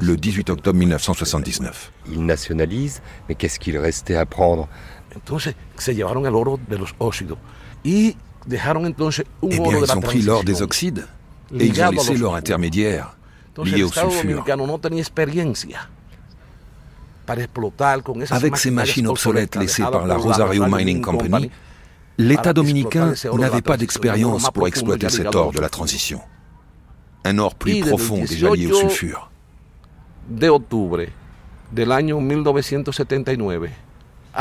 le 0.00 0.16
18 0.16 0.50
octobre 0.50 0.78
1979. 0.78 1.92
Il 2.12 2.24
nationalise, 2.24 3.02
mais 3.28 3.34
qu'est-ce 3.34 3.58
qu'il 3.58 3.76
restait 3.78 4.14
à 4.14 4.26
prendre 4.26 4.68
Entonces 5.14 5.54
se 5.76 5.94
llevaron 5.94 6.26
el 6.26 6.34
oro 6.34 6.58
de 6.68 6.78
los 6.78 6.94
óxidos 6.98 7.38
y 7.82 8.16
dejaron 8.46 8.86
entonces 8.86 9.26
un 9.40 9.52
eh 9.52 9.56
bien, 9.56 9.66
oro 9.66 9.80
de 9.80 9.86
ils 9.86 9.96
ont 9.96 10.00
pris 10.00 10.22
l'or 10.22 10.44
des 10.44 10.62
oxydes 10.62 11.06
et 11.58 11.66
ils 11.66 11.82
ont 11.82 11.90
laissé 11.90 12.16
l'or 12.16 12.34
intermédiaire 12.36 13.16
lié 13.64 13.82
au 13.82 13.92
sulfure. 13.92 14.44
No 14.56 14.78
tenía 14.78 15.00
experiencia 15.00 15.88
para 17.26 17.42
explotar 17.42 18.02
con 18.02 18.22
esas 18.22 18.36
Avec 18.38 18.56
ces 18.56 18.70
machines 18.70 19.06
obsolètes 19.06 19.56
laissées 19.56 19.82
par 19.82 20.06
la 20.06 20.16
Rosario 20.16 20.66
Mining 20.66 21.02
Company, 21.02 21.50
l'État 22.16 22.52
dominicain 22.52 23.12
n'avait 23.34 23.62
pas 23.62 23.76
d'expérience 23.76 24.50
pour 24.50 24.66
exploiter 24.66 25.08
cet 25.10 25.34
or 25.34 25.52
de 25.52 25.60
la 25.60 25.68
transition. 25.68 26.20
Un 27.24 27.38
or 27.38 27.54
plus 27.54 27.80
profond 27.80 28.24
déjà 28.24 28.50
lié 28.54 28.66
au 28.66 28.74
sulfure. 28.74 29.30
De 30.28 30.48
octubre 30.48 31.06
del 31.72 31.92
año 31.92 32.20
1979 32.20 33.70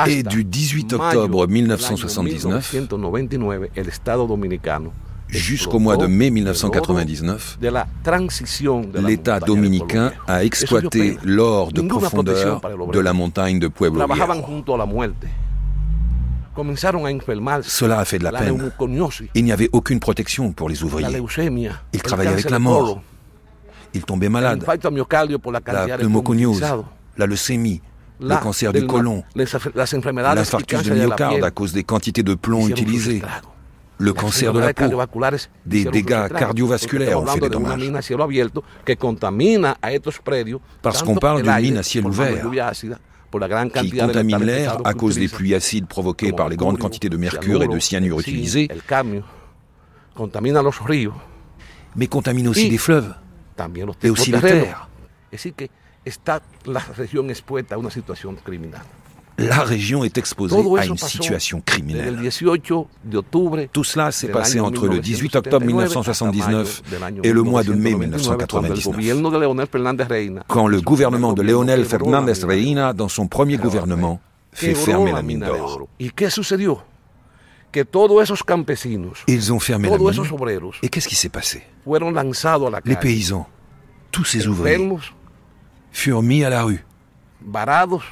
et 0.06 0.24
du 0.24 0.44
18 0.44 0.94
octobre 0.94 1.48
1979 1.48 2.76
jusqu'au 5.30 5.80
mois 5.80 5.98
de 5.98 6.07
mai 6.07 6.30
1999, 6.30 7.60
l'État 8.95 9.40
dominicain 9.40 10.11
a 10.28 10.44
exploité 10.44 11.18
l'or 11.24 11.72
de 11.72 11.82
profondeur 11.82 12.61
de 12.91 12.99
la 12.99 13.14
montagne 13.14 13.60
de 13.60 13.68
Pueblo 13.68 14.06
Viejo. 14.07 14.26
Cela 17.64 17.99
a 17.99 18.06
fait 18.06 18.18
de 18.18 18.24
la 18.24 18.32
peine. 18.32 18.72
Il 19.36 19.44
n'y 19.44 19.52
avait 19.52 19.69
aucune 19.74 19.99
protection 19.99 20.52
pour 20.53 20.69
les 20.69 20.84
ouvriers. 20.84 21.22
Ils 21.94 22.02
travaillaient 22.02 22.32
avec 22.32 22.49
la 22.49 22.60
mort. 22.60 23.02
Ils 23.94 24.03
tombaient 24.03 24.30
malades. 24.30 24.65
La 24.68 25.98
pneumoconiose, 25.98 26.64
la 27.18 27.26
leucémie, 27.26 27.82
le 28.19 28.35
cancer 28.41 28.73
du 28.73 28.85
côlon, 28.88 29.23
l'infarctus 29.35 30.84
de 30.84 30.94
myocarde 30.94 31.44
à 31.44 31.52
cause 31.52 31.73
des 31.73 31.84
quantités 31.84 32.23
de 32.23 32.34
plomb 32.34 32.68
utilisées, 32.68 33.22
le 33.99 34.14
cancer 34.14 34.53
de 34.53 34.60
la 34.60 34.73
peau, 34.73 34.89
des 35.65 35.85
dégâts 35.85 36.27
cardiovasculaires 36.30 37.19
ont 37.22 37.26
fait 37.26 37.39
des 37.39 37.49
dommages. 37.49 37.91
Parce 40.81 41.03
qu'on 41.03 41.15
parle 41.15 41.41
d'une 41.41 41.56
mine 41.56 41.77
à 41.77 41.84
ciel 41.84 42.06
ouvert 42.06 42.52
qui 43.81 43.91
contamine 43.91 44.44
l'air 44.44 44.77
à 44.85 44.94
cause 44.94 45.18
des 45.18 45.27
pluies 45.27 45.53
acides 45.56 45.88
provoquées 45.88 46.31
par 46.31 46.49
les 46.49 46.56
grandes 46.56 46.77
quantités 46.80 47.10
de 47.10 47.18
mercure 47.18 47.64
et 47.64 47.68
de 47.68 47.80
cyanure 47.80 48.19
utilisées, 48.19 48.69
mais 51.95 52.07
contamine 52.07 52.48
aussi 52.48 52.69
les 52.69 52.77
fleuves. 52.77 53.14
et 54.03 54.10
aussi 54.10 54.31
la 54.31 54.39
terre 56.11 56.41
la 56.65 56.79
région 56.79 57.29
expuesta 57.29 57.75
a 57.75 57.77
una 57.77 57.91
situación 57.91 58.35
criminal. 58.43 58.81
La 59.38 59.63
région 59.63 60.03
est 60.03 60.17
exposée 60.17 60.55
à 60.55 60.85
une 60.85 60.97
situation 60.97 61.61
criminelle. 61.63 62.19
Tout 63.71 63.84
cela 63.84 64.11
s'est 64.11 64.29
passé 64.29 64.59
entre 64.59 64.88
le 64.88 64.99
18 64.99 65.35
octobre 65.35 65.63
1979 65.63 66.81
et 67.23 67.31
le 67.31 67.43
mois 67.43 67.63
de 67.63 67.73
mai 67.73 67.93
1999, 67.93 70.43
quand 70.47 70.67
le 70.67 70.81
gouvernement 70.81 71.34
de 71.34 71.43
Leonel 71.43 71.85
Fernández 71.85 72.43
Reina, 72.43 72.93
dans 72.93 73.09
son 73.09 73.27
premier 73.27 73.57
gouvernement, 73.57 74.19
fait 74.51 74.73
fermer 74.73 75.11
la 75.11 75.21
mine 75.21 75.41
d'or. 75.41 75.88
Ils 79.27 79.53
ont 79.53 79.59
fermé 79.59 79.89
la 79.89 79.97
mine. 79.99 80.13
Et 80.81 80.89
qu'est-ce 80.89 81.07
qui 81.07 81.15
s'est 81.15 81.29
passé? 81.29 81.61
Les 82.85 82.95
paysans, 82.95 83.47
tous 84.11 84.23
ces 84.23 84.47
ouvriers, 84.47 84.79
furent 85.98 86.22
mis 86.22 86.44
à 86.44 86.49
la 86.49 86.64
rue, 86.64 86.86
varados, 87.41 88.03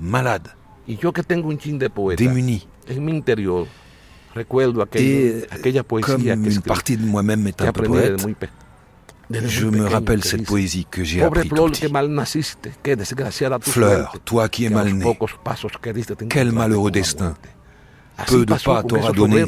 malades, 0.00 0.48
y 0.86 0.96
yo 0.96 1.12
que 1.12 1.22
tengo 1.22 1.50
un 1.50 1.58
chin 1.58 1.78
de 1.78 1.90
poeta, 1.90 2.24
démunis. 2.24 2.66
En 2.88 3.04
mi 3.04 3.12
interior, 3.12 3.66
recuerdo 4.34 4.80
aquel, 4.80 5.02
Et 5.02 5.46
aquella 5.50 5.82
poesía 5.82 6.14
comme 6.14 6.42
que 6.42 6.50
une 6.50 6.62
partie 6.62 6.96
de 6.96 7.04
moi-même 7.04 7.46
est 7.46 7.60
un 7.60 7.72
peu 7.72 7.82
poète, 7.82 8.26
je 9.30 9.66
me 9.66 9.86
rappelle 9.86 10.24
cette 10.24 10.46
poésie 10.46 10.86
que 10.90 11.04
j'ai 11.04 11.22
appris 11.22 11.50
tout 11.50 11.66
petit. 11.66 11.86
Fleur, 13.60 14.16
toi 14.24 14.48
qui 14.48 14.64
es 14.64 14.70
mal 14.70 14.90
né, 14.94 15.18
quel 16.30 16.52
malheureux 16.52 16.90
destin. 16.90 17.34
Peu 18.26 18.46
de 18.46 18.54
pas 18.54 18.82
t'aura 18.82 19.12
donné 19.12 19.44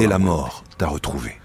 et 0.00 0.06
la 0.06 0.18
mort 0.18 0.64
t'a 0.78 0.86
retrouvé. 0.86 1.36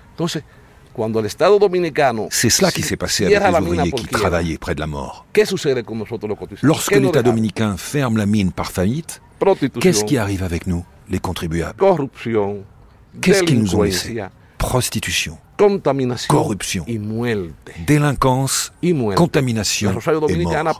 C'est 2.31 2.49
cela 2.49 2.71
qui 2.71 2.81
s'est 2.81 2.97
passé 2.97 3.25
avec 3.25 3.39
les 3.39 3.59
ouvriers 3.59 3.91
qui 3.91 4.07
travaillaient 4.07 4.57
près 4.57 4.75
de 4.75 4.79
la 4.79 4.87
mort. 4.87 5.25
Lorsque 6.61 6.95
l'État 6.95 7.23
dominicain 7.23 7.77
ferme 7.77 8.17
la 8.17 8.25
mine 8.25 8.51
par 8.51 8.71
faillite, 8.71 9.21
qu'est-ce 9.79 10.03
qui 10.03 10.17
arrive 10.17 10.43
avec 10.43 10.67
nous, 10.67 10.83
les 11.09 11.19
contribuables? 11.19 11.79
Qu'est-ce 13.21 13.43
qu'ils 13.43 13.59
nous 13.59 13.75
ont 13.75 13.83
laissé? 13.83 14.21
Prostitution, 14.57 15.37
corruption, 16.27 16.85
délinquance, 17.87 18.73
contamination 19.15 19.91
et 20.27 20.35
mort. 20.35 20.77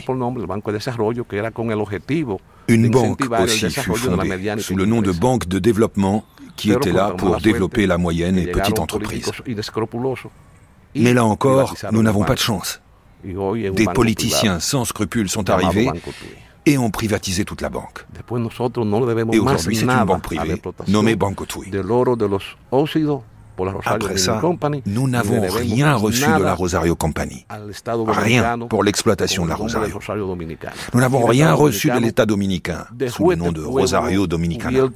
Une 2.67 2.89
banque 2.89 3.21
aussi 3.41 3.69
fut 3.69 3.95
fondée 3.95 4.55
sous 4.59 4.75
le 4.75 4.85
nom 4.85 5.01
de 5.01 5.11
Banque 5.11 5.47
de 5.47 5.59
développement 5.59 6.25
qui 6.55 6.71
était 6.71 6.91
là 6.91 7.11
pour 7.11 7.37
développer 7.37 7.87
la 7.87 7.97
moyenne 7.97 8.37
et 8.37 8.47
petite 8.47 8.79
entreprise. 8.79 9.31
Mais 10.95 11.13
là 11.13 11.25
encore, 11.25 11.75
nous 11.91 12.03
n'avons 12.03 12.23
pas 12.23 12.35
de 12.35 12.39
chance. 12.39 12.81
Des 13.23 13.85
politiciens 13.93 14.59
sans 14.59 14.85
scrupules 14.85 15.29
sont 15.29 15.49
arrivés 15.49 15.89
et 16.65 16.77
ont 16.77 16.89
privatisé 16.89 17.45
toute 17.45 17.61
la 17.61 17.69
banque. 17.69 18.05
Et 19.31 19.39
aujourd'hui, 19.39 19.75
c'est 19.75 19.81
une 19.83 20.05
banque 20.05 20.23
privée 20.23 20.61
nommée 20.87 21.15
Banco 21.15 21.45
Tui. 21.45 21.71
Après 23.85 24.17
ça, 24.17 24.41
nous 24.85 25.07
n'avons 25.07 25.41
rien 25.47 25.95
reçu 25.95 26.25
de 26.25 26.43
la 26.43 26.53
Rosario 26.53 26.95
Company. 26.95 27.45
Rien 28.07 28.59
pour 28.59 28.83
l'exploitation 28.83 29.45
de 29.45 29.49
la 29.49 29.55
Rosario. 29.55 29.97
Nous 30.93 30.99
n'avons 30.99 31.25
rien 31.25 31.53
reçu 31.53 31.89
de 31.89 31.99
l'État 31.99 32.25
dominicain 32.25 32.85
sous 33.07 33.29
le 33.29 33.35
nom 33.37 33.51
de 33.51 33.61
Rosario 33.61 34.27
Dominicana. 34.27 34.89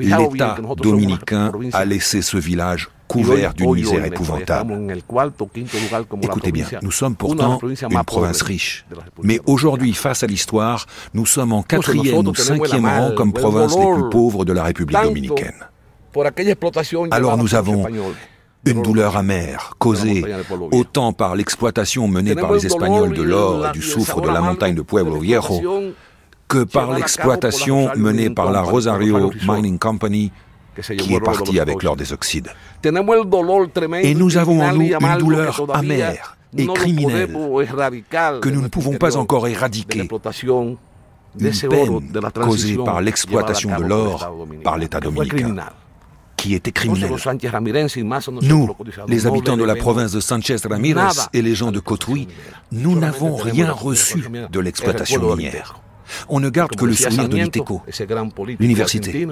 L'État 0.00 0.56
dominicain 0.76 1.52
a 1.72 1.84
laissé 1.84 2.22
ce 2.22 2.36
village 2.36 2.88
couvert 3.08 3.54
d'une 3.54 3.74
misère 3.74 4.04
épouvantable. 4.04 4.94
Écoutez 6.22 6.52
bien, 6.52 6.66
nous 6.82 6.90
sommes 6.90 7.16
pourtant 7.16 7.60
une 7.62 8.04
province 8.04 8.42
riche. 8.42 8.86
Mais 9.22 9.40
aujourd'hui, 9.46 9.94
face 9.94 10.22
à 10.22 10.26
l'histoire, 10.26 10.86
nous 11.14 11.26
sommes 11.26 11.52
en 11.52 11.62
quatrième 11.62 12.26
ou 12.26 12.34
cinquième 12.34 12.86
rang 12.86 13.12
comme 13.16 13.32
province 13.32 13.76
les 13.76 13.92
plus 13.94 14.10
pauvres 14.10 14.44
de 14.44 14.52
la 14.52 14.64
République 14.64 15.02
dominicaine. 15.02 15.66
Alors 17.10 17.36
nous 17.36 17.54
avons 17.54 17.86
une 18.66 18.82
douleur 18.82 19.16
amère, 19.16 19.74
causée 19.78 20.24
autant 20.70 21.12
par 21.12 21.34
l'exploitation 21.34 22.08
menée 22.08 22.34
par 22.34 22.52
les 22.52 22.66
Espagnols 22.66 23.14
de 23.14 23.22
l'or 23.22 23.68
et 23.68 23.72
du 23.72 23.82
soufre 23.82 24.20
de 24.20 24.28
la 24.28 24.40
montagne 24.40 24.74
de 24.74 24.82
Pueblo 24.82 25.18
Viejo, 25.18 25.62
que 26.50 26.64
par 26.64 26.92
l'exploitation 26.92 27.90
menée 27.96 28.28
par 28.28 28.50
la 28.50 28.60
Rosario 28.60 29.30
Mining 29.48 29.78
Company, 29.78 30.32
qui 30.98 31.14
est 31.14 31.20
partie 31.20 31.60
avec 31.60 31.82
l'or 31.82 31.96
des 31.96 32.12
oxydes. 32.12 32.50
Et 32.84 34.14
nous 34.14 34.36
avons 34.36 34.60
en 34.60 34.72
nous 34.74 34.82
une 34.82 35.18
douleur 35.18 35.64
amère 35.72 36.36
et 36.56 36.66
criminelle 36.66 37.32
que 38.42 38.48
nous 38.48 38.62
ne 38.62 38.68
pouvons 38.68 38.94
pas 38.94 39.16
encore 39.16 39.46
éradiquer. 39.46 40.08
Une 41.38 41.50
peine 41.52 42.00
causée 42.34 42.76
par 42.76 43.00
l'exploitation 43.00 43.78
de 43.78 43.84
l'or 43.84 44.36
par 44.64 44.76
l'État 44.76 44.98
dominicain 44.98 45.54
qui 46.36 46.54
était 46.54 46.72
criminel. 46.72 47.12
Nous, 48.42 48.70
les 49.06 49.26
habitants 49.26 49.56
de 49.56 49.64
la 49.64 49.76
province 49.76 50.12
de 50.12 50.20
Sanchez 50.20 50.56
Ramirez 50.68 51.28
et 51.32 51.42
les 51.42 51.54
gens 51.54 51.70
de 51.70 51.78
Cotuí, 51.78 52.26
nous 52.72 52.98
n'avons 52.98 53.36
rien 53.36 53.70
reçu 53.70 54.24
de 54.50 54.60
l'exploitation 54.60 55.36
minière. 55.36 55.80
On 56.28 56.40
ne 56.40 56.50
garde 56.50 56.76
que 56.76 56.84
le 56.84 56.94
souvenir 56.94 57.28
de 57.28 57.36
l'ITECO, 57.36 57.82
l'université. 58.58 59.26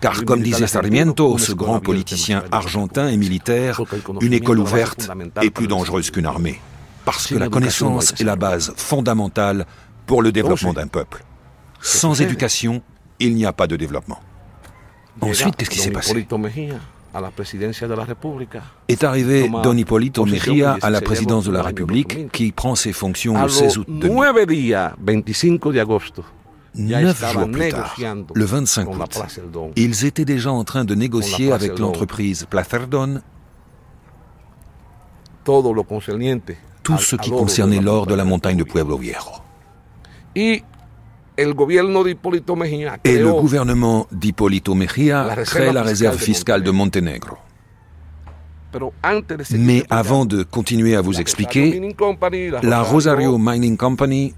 Car 0.00 0.24
comme 0.24 0.42
disait 0.42 0.66
Sarmiento, 0.66 1.38
ce 1.38 1.52
grand 1.52 1.80
politicien 1.80 2.44
argentin 2.50 3.08
et 3.08 3.16
militaire, 3.16 3.80
une 4.20 4.32
école 4.32 4.58
ouverte 4.58 5.10
est 5.42 5.50
plus 5.50 5.66
dangereuse 5.66 6.10
qu'une 6.10 6.26
armée. 6.26 6.60
Parce 7.04 7.26
que 7.26 7.36
la 7.36 7.48
connaissance 7.48 8.12
est 8.20 8.24
la 8.24 8.36
base 8.36 8.72
fondamentale 8.76 9.66
pour 10.06 10.22
le 10.22 10.32
développement 10.32 10.72
d'un 10.72 10.86
peuple. 10.88 11.24
Sans 11.80 12.20
éducation, 12.20 12.82
il 13.20 13.34
n'y 13.34 13.46
a 13.46 13.52
pas 13.52 13.66
de 13.66 13.76
développement. 13.76 14.20
Ensuite, 15.20 15.56
qu'est-ce 15.56 15.70
qui 15.70 15.78
s'est 15.78 15.90
passé? 15.90 16.26
Est 18.88 19.04
arrivé 19.04 19.50
Don 19.62 19.76
Hipólito 19.76 20.24
Mejía 20.24 20.76
à 20.82 20.90
la 20.90 21.00
présidence 21.00 21.44
de 21.44 21.52
la 21.52 21.62
République, 21.62 22.30
qui 22.32 22.52
prend 22.52 22.74
ses 22.74 22.92
fonctions 22.92 23.40
le 23.42 23.48
16 23.48 23.78
août 23.78 23.86
2000. 23.88 24.10
Neuf 26.74 27.32
jours 27.32 27.50
plus 27.50 27.68
tard, 27.70 27.96
le 28.34 28.44
25 28.44 28.88
août, 28.94 29.18
ils 29.74 30.04
étaient 30.04 30.24
déjà 30.24 30.52
en 30.52 30.64
train 30.64 30.84
de 30.84 30.94
négocier 30.94 31.50
avec 31.52 31.78
l'entreprise 31.78 32.46
Placerdon 32.48 33.20
tout 36.82 36.98
ce 36.98 37.16
qui 37.16 37.30
concernait 37.30 37.80
l'or 37.80 38.06
de 38.06 38.14
la 38.14 38.24
montagne 38.24 38.56
de 38.58 38.64
Pueblo 38.64 38.96
Viejo. 38.98 39.32
Et 41.38 41.44
le 41.44 43.32
gouvernement 43.32 44.06
d'Hipólito 44.10 44.74
Mejía 44.74 45.36
crée 45.44 45.72
la 45.72 45.82
réserve 45.82 46.18
fiscale 46.18 46.64
de 46.64 46.72
Monténégro. 46.72 47.36
Mais 49.52 49.84
avant 49.88 50.26
de 50.26 50.42
continuer 50.42 50.96
à 50.96 51.00
vous 51.00 51.20
expliquer, 51.20 51.80
la 52.62 52.82
Rosario 52.82 53.38
Mining 53.38 53.76
Company 53.76 54.34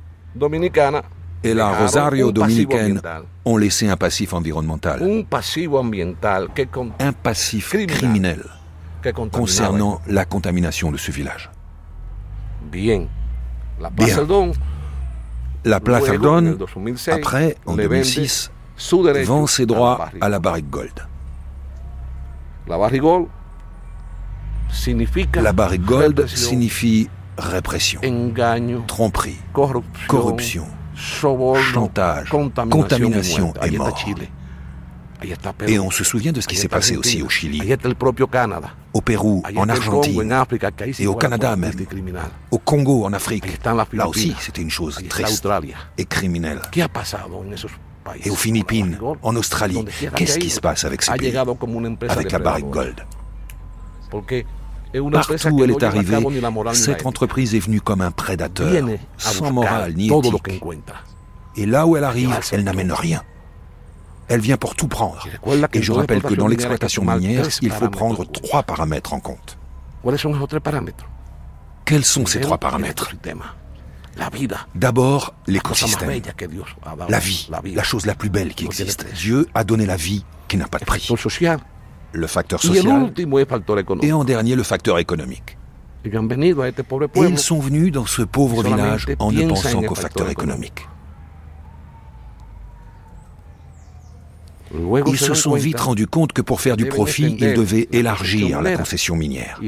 et 1.42 1.54
la 1.54 1.72
Rosario 1.72 2.32
dominicaine 2.32 3.00
ont 3.46 3.56
laissé 3.56 3.88
un 3.88 3.96
passif 3.96 4.34
environnemental, 4.34 5.02
un 5.02 7.12
passif 7.12 7.74
criminel 7.88 8.44
concernant 9.32 10.02
la 10.06 10.26
contamination 10.26 10.92
de 10.92 10.98
ce 10.98 11.10
village. 11.10 11.50
Bien. 12.70 13.06
La 15.64 15.78
Placerdon, 15.80 16.56
après, 17.10 17.56
en 17.66 17.76
2006, 17.76 18.50
vend 19.24 19.46
ses 19.46 19.66
droits 19.66 20.08
à 20.20 20.28
la 20.28 20.38
Barrick 20.38 20.68
Gold. 20.70 21.06
La 25.34 25.52
Barrick 25.52 25.82
Gold 25.82 26.26
signifie 26.28 27.08
répression, 27.36 28.00
tromperie, 28.86 29.36
corruption, 30.08 30.66
chantage, 31.72 32.28
contamination 32.70 33.52
et 33.62 33.70
mort. 33.76 33.98
Et 35.66 35.78
on 35.78 35.90
se 35.90 36.04
souvient 36.04 36.32
de 36.32 36.40
ce 36.40 36.48
qui 36.48 36.56
s'est 36.56 36.68
passé 36.68 36.96
aussi 36.96 37.22
au 37.22 37.28
Chili, 37.28 37.62
au 38.92 39.00
Pérou, 39.00 39.42
en 39.56 39.68
Argentine, 39.68 40.44
et 40.98 41.06
au 41.06 41.14
Canada 41.14 41.56
même, 41.56 41.72
au 42.50 42.58
Congo, 42.58 43.04
en 43.04 43.12
Afrique. 43.12 43.44
Là 43.92 44.08
aussi, 44.08 44.34
c'était 44.40 44.62
une 44.62 44.70
chose 44.70 44.98
triste 45.08 45.46
et 45.98 46.04
criminelle. 46.04 46.60
Et 48.24 48.30
aux 48.30 48.34
Philippines, 48.34 48.98
en 49.22 49.36
Australie, 49.36 49.84
qu'est-ce 50.16 50.38
qui 50.38 50.50
se 50.50 50.60
passe 50.60 50.84
avec 50.84 51.02
ces 51.02 51.12
pays? 51.12 51.36
Avec 52.08 52.32
la 52.32 52.38
Barrick 52.38 52.66
Gold. 52.70 53.06
Partout 55.12 55.48
où 55.50 55.62
elle 55.62 55.70
est 55.70 55.82
arrivée, 55.84 56.16
cette 56.72 57.06
entreprise 57.06 57.54
est 57.54 57.60
venue 57.60 57.80
comme 57.80 58.00
un 58.00 58.10
prédateur, 58.10 58.72
sans 59.16 59.52
morale 59.52 59.94
ni 59.94 60.08
éthique. 60.08 60.62
Et 61.56 61.66
là 61.66 61.86
où 61.86 61.96
elle 61.96 62.04
arrive, 62.04 62.36
elle 62.52 62.64
n'amène 62.64 62.90
rien. 62.92 63.22
Elle 64.30 64.40
vient 64.40 64.56
pour 64.56 64.76
tout 64.76 64.86
prendre. 64.86 65.26
Et 65.72 65.82
je 65.82 65.92
rappelle 65.92 66.22
que 66.22 66.34
dans 66.34 66.46
l'exploitation 66.46 67.04
minière, 67.04 67.46
il 67.60 67.70
faut 67.70 67.88
prendre 67.88 68.24
trois 68.24 68.62
paramètres 68.62 69.12
en 69.12 69.20
compte. 69.20 69.58
Quels 71.84 72.04
sont 72.04 72.24
ces 72.26 72.40
trois 72.40 72.58
paramètres? 72.58 73.12
D'abord, 74.74 75.34
l'écosystème. 75.48 76.22
La 77.08 77.18
vie, 77.18 77.48
la 77.74 77.82
chose 77.82 78.06
la 78.06 78.14
plus 78.14 78.30
belle 78.30 78.54
qui 78.54 78.66
existe. 78.66 79.04
Dieu 79.14 79.48
a 79.54 79.64
donné 79.64 79.84
la 79.84 79.96
vie 79.96 80.24
qui 80.46 80.56
n'a 80.56 80.68
pas 80.68 80.78
de 80.78 80.84
prix. 80.84 81.08
Le 82.12 82.26
facteur 82.26 82.60
social. 82.60 83.12
Et 84.02 84.12
en 84.12 84.24
dernier, 84.24 84.54
le 84.54 84.62
facteur 84.62 84.98
économique. 84.98 85.56
Et 86.04 86.10
ils 87.28 87.38
sont 87.38 87.58
venus 87.58 87.92
dans 87.92 88.06
ce 88.06 88.22
pauvre 88.22 88.62
village 88.62 89.06
en 89.18 89.32
ne 89.32 89.48
pensant 89.48 89.82
qu'au 89.82 89.94
facteur 89.94 90.30
économique. 90.30 90.86
Ils 94.72 95.18
se 95.18 95.34
sont 95.34 95.54
vite 95.54 95.80
rendus 95.80 96.06
compte 96.06 96.32
que 96.32 96.42
pour 96.42 96.60
faire 96.60 96.76
du 96.76 96.86
profit, 96.86 97.36
ils 97.38 97.54
devaient 97.54 97.88
élargir 97.92 98.62
la 98.62 98.76
concession 98.76 99.16
minière. 99.16 99.60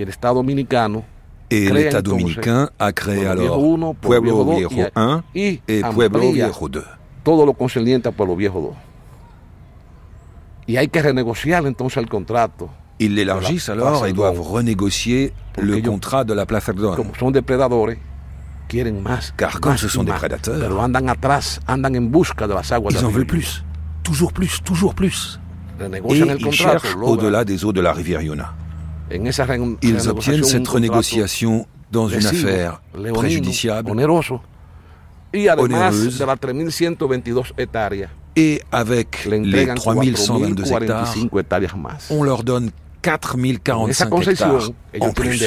Et 1.51 1.69
l'État 1.71 2.01
dominicain 2.01 2.71
a 2.79 2.93
créé 2.93 3.27
alors 3.27 3.95
Pueblo 4.01 4.55
Viejo 4.55 4.83
1 4.95 5.23
et 5.35 5.61
Pueblo 5.93 6.33
Viejo 6.33 6.69
2. 6.69 6.85
Todo 7.25 7.47
lo 7.47 7.53
concerniente 7.53 8.09
a 8.09 8.13
Pueblo 8.13 8.35
Viejo 8.35 8.61
2. 8.61 8.71
Y 10.67 10.77
hay 10.77 10.89
que 10.89 11.03
renegociar 11.03 11.67
entonces 11.67 11.99
el 11.99 12.09
contrato. 12.09 12.71
Ils 12.99 13.15
l'élargissent 13.15 13.69
alors 13.69 14.07
et 14.07 14.13
doivent 14.13 14.41
renégocier 14.41 15.33
le 15.59 15.81
contrat 15.81 16.25
de 16.25 16.35
la 16.35 16.47
Plaza 16.47 16.73
más. 19.03 19.33
Car 19.37 19.61
comme 19.61 19.77
ce 19.77 19.89
sont 19.89 20.05
des 20.05 20.13
prédateurs, 20.13 20.57
ils 22.91 23.05
en 23.05 23.09
veulent 23.09 23.27
plus. 23.27 23.65
Toujours 24.03 24.33
plus, 24.33 24.61
toujours 24.65 24.95
plus. 24.95 25.41
Et 25.81 26.25
ils 26.39 26.53
cherchent 26.53 26.97
au-delà 26.97 27.45
des 27.45 27.65
eaux 27.65 27.73
de 27.73 27.81
la 27.81 27.93
rivière 27.93 28.21
Yuna. 28.21 28.53
Ils 29.11 30.09
obtiennent 30.09 30.45
cette 30.45 30.69
renégociation 30.69 31.67
dans 31.91 32.09
une 32.09 32.27
affaire 32.27 32.83
préjudiciable, 33.13 33.91
onéreuse, 33.91 34.31
et 38.35 38.63
avec 38.73 39.27
les 39.27 39.75
3122 39.75 40.73
hectares, 40.73 41.15
on 42.11 42.23
leur 42.23 42.45
donne 42.45 42.71
4045 43.03 44.29
hectares 44.29 44.71
en 45.01 45.13
plus. 45.13 45.43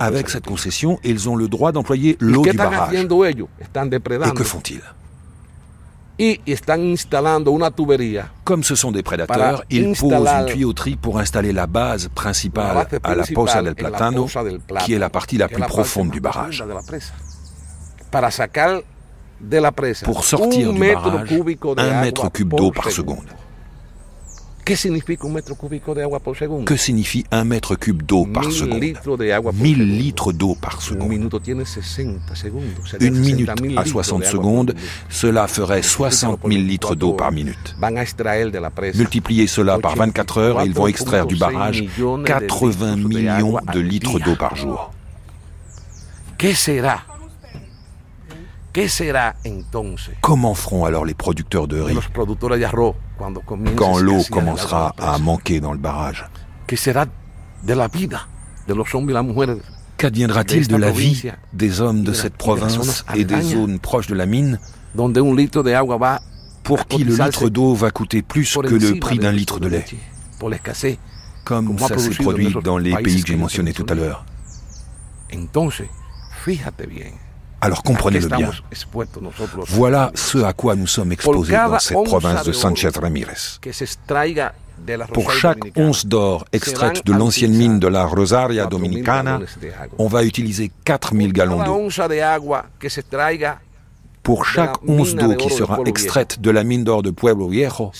Avec 0.00 0.28
cette 0.28 0.46
concession, 0.46 0.98
ils 1.04 1.28
ont 1.28 1.36
le 1.36 1.48
droit 1.48 1.72
d'employer 1.72 2.16
l'eau 2.20 2.42
du 2.42 2.52
barrage. 2.52 2.94
Et 2.94 4.32
que 4.34 4.44
font-ils? 4.44 4.80
Y 6.18 6.40
están 6.46 6.84
instalando 6.84 7.50
una 7.50 7.70
tubería. 7.70 8.32
Comme 8.44 8.62
ce 8.62 8.74
sont 8.74 8.92
des 8.92 9.02
prédateurs, 9.02 9.64
ils 9.70 9.94
posent 9.96 10.12
une 10.12 10.46
tuyauterie 10.46 10.96
pour 10.96 11.18
installer 11.18 11.52
la 11.52 11.66
base 11.66 12.08
principale 12.14 12.86
à 13.02 13.14
la 13.14 13.24
Poza 13.24 13.62
del 13.62 13.74
Platano, 13.74 14.26
qui 14.84 14.94
est 14.94 14.98
la 14.98 15.10
partie 15.10 15.36
la 15.36 15.48
plus 15.48 15.62
profonde 15.62 16.10
du 16.10 16.20
barrage. 16.20 16.64
Pour 20.04 20.24
sortir 20.24 20.72
du 20.72 20.78
barrage 20.92 21.32
un 21.76 22.00
mètre 22.00 22.32
cube 22.32 22.54
d'eau 22.54 22.70
par 22.70 22.90
seconde. 22.90 23.26
¿Qué 24.66 24.74
significa 24.74 25.28
un 25.28 25.32
metro 25.32 25.54
cúbico 25.54 25.94
de 25.94 26.02
agua 26.02 26.18
por 26.18 26.36
segundo? 26.36 26.64
Que 26.64 26.76
signifie 26.76 27.24
un 27.30 27.44
mètre 27.44 27.76
cube 27.76 28.02
d'eau 28.02 28.26
par 28.26 28.50
seconde? 28.50 28.82
1000 29.52 29.96
litres 29.96 30.32
d'eau 30.32 30.56
par 30.56 30.82
seconde. 30.82 31.30
Une 32.98 33.16
minute 33.16 33.48
à 33.76 33.84
60 33.84 34.24
secondes, 34.24 34.74
cela 35.08 35.46
ferait 35.46 35.84
60 35.84 36.40
000 36.44 36.60
litres 36.64 36.96
d'eau 36.96 37.12
par 37.12 37.30
minute. 37.30 37.76
Multipliez 38.96 39.46
cela 39.46 39.78
par 39.78 39.94
24 39.94 40.38
heures 40.38 40.60
et 40.60 40.66
ils 40.66 40.74
vont 40.74 40.88
extraire 40.88 41.26
du 41.26 41.36
barrage 41.36 41.84
80 42.24 42.96
millions 42.96 43.58
de 43.72 43.78
litres 43.78 44.18
d'eau 44.18 44.34
par 44.34 44.56
jour. 44.56 44.90
¿Qué 46.38 46.56
sera 46.56 47.04
Comment 50.20 50.54
feront 50.54 50.84
alors 50.84 51.04
les 51.04 51.14
producteurs 51.14 51.68
de 51.68 51.80
riz? 51.80 51.96
Quand 53.76 53.98
l'eau 53.98 54.22
commencera 54.30 54.94
à 54.98 55.18
manquer 55.18 55.60
dans 55.60 55.72
le 55.72 55.78
barrage. 55.78 56.24
Qu'adviendra-t-il 59.98 60.68
de 60.68 60.76
la 60.76 60.90
vie 60.90 61.30
des 61.52 61.80
hommes 61.80 62.02
de 62.02 62.12
cette 62.12 62.36
province 62.36 63.04
et 63.14 63.24
des 63.24 63.40
zones 63.40 63.78
proches 63.78 64.08
de 64.08 64.14
la 64.14 64.26
mine 64.26 64.58
pour 66.62 66.86
qui 66.86 67.04
le 67.04 67.14
litre 67.16 67.48
d'eau 67.48 67.74
va 67.74 67.90
coûter 67.90 68.22
plus 68.22 68.54
que 68.54 68.74
le 68.74 68.98
prix 68.98 69.18
d'un 69.18 69.32
litre 69.32 69.60
de 69.60 69.68
lait? 69.68 69.84
Comme 71.44 71.78
ça 71.78 71.96
s'est 71.98 72.10
produit 72.10 72.54
dans 72.62 72.76
les 72.78 72.94
pays 72.96 73.22
que 73.22 73.28
j'ai 73.28 73.36
mentionnés 73.36 73.72
tout 73.72 73.86
à 73.88 73.94
l'heure. 73.94 74.24
Alors 77.60 77.82
comprenez-le 77.82 78.28
bien. 78.28 78.50
Voilà 79.68 80.10
ce 80.14 80.38
à 80.38 80.52
quoi 80.52 80.76
nous 80.76 80.86
sommes 80.86 81.12
exposés 81.12 81.52
dans 81.52 81.78
cette 81.78 82.04
province 82.04 82.44
de 82.44 82.52
Sanchez 82.52 82.90
Ramírez. 83.00 83.58
Pour 85.12 85.30
chaque 85.32 85.64
once 85.76 86.06
d'or 86.06 86.44
extraite 86.52 87.04
de 87.06 87.12
l'ancienne 87.12 87.54
mine 87.54 87.78
de 87.78 87.88
la 87.88 88.04
Rosaria 88.04 88.66
Dominicana, 88.66 89.40
on 89.98 90.06
va 90.06 90.22
utiliser 90.22 90.70
4000 90.84 91.32
gallons 91.32 91.64
d'eau. 91.64 91.88
Pour 94.22 94.44
chaque 94.44 94.76
once 94.86 95.14
d'eau 95.14 95.34
qui 95.36 95.50
sera 95.50 95.78
extraite 95.86 96.40
de 96.40 96.50
la 96.50 96.62
mine 96.62 96.84
d'or 96.84 97.02
de 97.02 97.10
Pueblo 97.10 97.48
Viejo, 97.48 97.92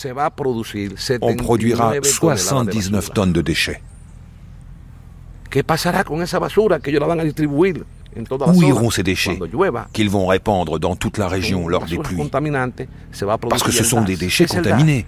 on 1.23 1.37
produira 1.37 1.95
79 2.03 3.13
tonnes 3.15 3.33
de 3.33 3.43
déchets. 3.43 3.81
¿Qué 5.49 5.65
pasará 5.65 6.05
con 6.05 6.21
esa 6.21 6.39
basura 6.39 6.81
que 6.81 6.91
ellos 6.91 7.01
la 7.01 7.07
van 7.07 7.21
a 7.21 7.25
distribuir? 7.25 7.87
Où 8.55 8.63
iront 8.63 8.91
ces 8.91 9.03
déchets 9.03 9.39
qu'ils 9.93 10.11
vont 10.11 10.27
répandre 10.27 10.79
dans 10.79 10.97
toute 10.97 11.19
la 11.19 11.29
région 11.29 11.69
lors 11.69 11.85
des 11.85 11.99
pluies 11.99 12.31
Parce 13.49 13.63
que 13.63 13.73
ce 13.73 13.85
sont 13.85 14.03
des 14.03 14.17
déchets 14.17 14.47
contaminés. 14.47 15.07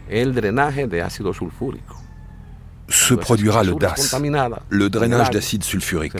Se 2.90 3.12
produira 3.12 3.64
le 3.64 3.74
DAS, 3.74 4.16
le 4.70 4.88
drainage 4.88 5.30
d'acide 5.30 5.62
sulfurique. 5.62 6.14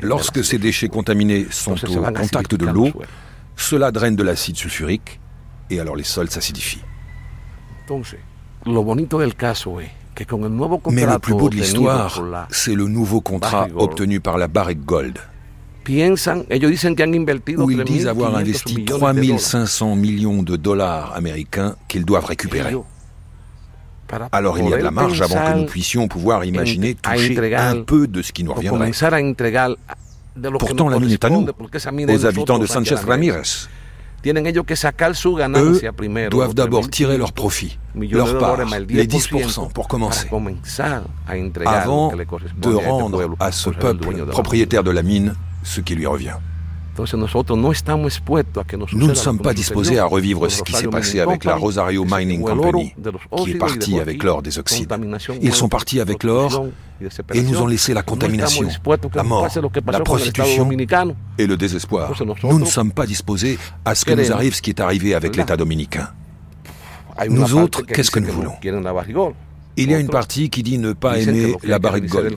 Lorsque 0.00 0.42
ces 0.42 0.58
déchets 0.58 0.88
contaminés 0.88 1.46
sont 1.50 1.74
au 1.84 2.02
contact 2.12 2.54
de 2.54 2.66
l'eau, 2.66 2.88
cela 3.56 3.92
draine 3.92 4.16
de 4.16 4.22
l'acide 4.22 4.56
sulfurique 4.56 5.20
et 5.68 5.78
alors 5.78 5.96
les 5.96 6.04
sols 6.04 6.30
s'acidifient. 6.30 6.82
Mais 10.90 11.06
le 11.06 11.18
plus 11.18 11.34
beau 11.34 11.48
de 11.48 11.56
l'histoire, 11.56 12.22
c'est 12.50 12.74
le 12.74 12.88
nouveau 12.88 13.20
contrat 13.20 13.68
obtenu 13.74 14.20
par 14.20 14.38
la 14.38 14.48
Barrick 14.48 14.84
Gold 14.84 15.18
où 17.58 17.70
ils 17.70 17.84
disent 17.84 18.06
avoir 18.06 18.36
investi 18.36 18.84
3500 18.84 19.96
millions 19.96 20.42
de 20.42 20.56
dollars 20.56 21.14
américains 21.14 21.76
qu'ils 21.88 22.04
doivent 22.04 22.26
récupérer. 22.26 22.76
Alors 24.32 24.58
il 24.58 24.68
y 24.68 24.74
a 24.74 24.78
de 24.78 24.82
la 24.82 24.90
marge 24.90 25.22
avant 25.22 25.36
que 25.36 25.58
nous 25.58 25.66
puissions 25.66 26.08
pouvoir 26.08 26.44
imaginer 26.44 26.94
toucher 26.94 27.54
un 27.56 27.82
peu 27.82 28.06
de 28.06 28.22
ce 28.22 28.32
qui 28.32 28.44
nous 28.44 28.52
reviendrait. 28.52 28.90
Pourtant, 30.58 30.88
la 30.88 30.98
mine 30.98 31.10
est 31.10 31.24
à 31.24 31.30
nous, 31.30 31.46
aux 32.08 32.26
habitants 32.26 32.58
de 32.58 32.66
Sanchez 32.66 32.94
Ramirez. 32.94 33.42
Eux 34.24 35.80
doivent 36.30 36.54
d'abord 36.54 36.90
tirer 36.90 37.16
leur 37.16 37.32
profit, 37.32 37.78
leur 37.94 38.38
part, 38.38 38.58
les 38.88 39.06
10% 39.06 39.72
pour 39.72 39.88
commencer, 39.88 40.28
avant 41.66 42.12
de 42.58 42.74
rendre 42.74 43.36
à 43.40 43.50
ce 43.52 43.70
peuple 43.70 44.26
propriétaire 44.26 44.84
de 44.84 44.90
la 44.90 45.02
mine 45.02 45.34
ce 45.62 45.80
qui 45.80 45.94
lui 45.94 46.06
revient. 46.06 46.36
Nous 48.92 49.06
ne 49.06 49.14
sommes 49.14 49.38
pas 49.38 49.54
disposés 49.54 49.98
à 49.98 50.04
revivre 50.04 50.50
ce 50.50 50.62
qui 50.62 50.72
s'est 50.72 50.88
passé 50.88 51.20
avec 51.20 51.44
la 51.44 51.56
Rosario 51.56 52.04
Mining 52.04 52.42
Company, 52.42 52.94
qui 53.38 53.50
est 53.52 53.54
partie 53.54 54.00
avec 54.00 54.22
l'or 54.22 54.42
des 54.42 54.58
oxydes. 54.58 54.92
Ils 55.40 55.54
sont 55.54 55.68
partis 55.68 56.00
avec 56.00 56.24
l'or 56.24 56.66
et 57.32 57.42
nous 57.42 57.62
ont 57.62 57.66
laissé 57.66 57.94
la 57.94 58.02
contamination, 58.02 58.68
la 59.14 59.22
mort, 59.22 59.48
la 59.86 60.00
prostitution 60.00 60.68
et 61.38 61.46
le 61.46 61.56
désespoir. 61.56 62.12
Nous 62.42 62.58
ne 62.58 62.64
sommes 62.64 62.92
pas 62.92 63.06
disposés 63.06 63.58
à 63.84 63.94
ce 63.94 64.04
que 64.04 64.12
nous 64.12 64.32
arrive 64.32 64.54
ce 64.54 64.62
qui 64.62 64.70
est 64.70 64.80
arrivé 64.80 65.14
avec 65.14 65.36
l'État 65.36 65.56
dominicain. 65.56 66.08
Nous 67.28 67.54
autres, 67.54 67.82
qu'est-ce 67.82 68.10
que 68.10 68.20
nous 68.20 68.32
voulons? 68.32 68.54
Il 69.76 69.90
y 69.90 69.94
a 69.94 69.98
une 69.98 70.08
partie 70.08 70.50
qui 70.50 70.62
dit 70.62 70.78
ne 70.78 70.92
pas 70.92 71.18
aimer 71.18 71.54
la 71.62 71.78
barrique 71.78 72.06
gold 72.06 72.36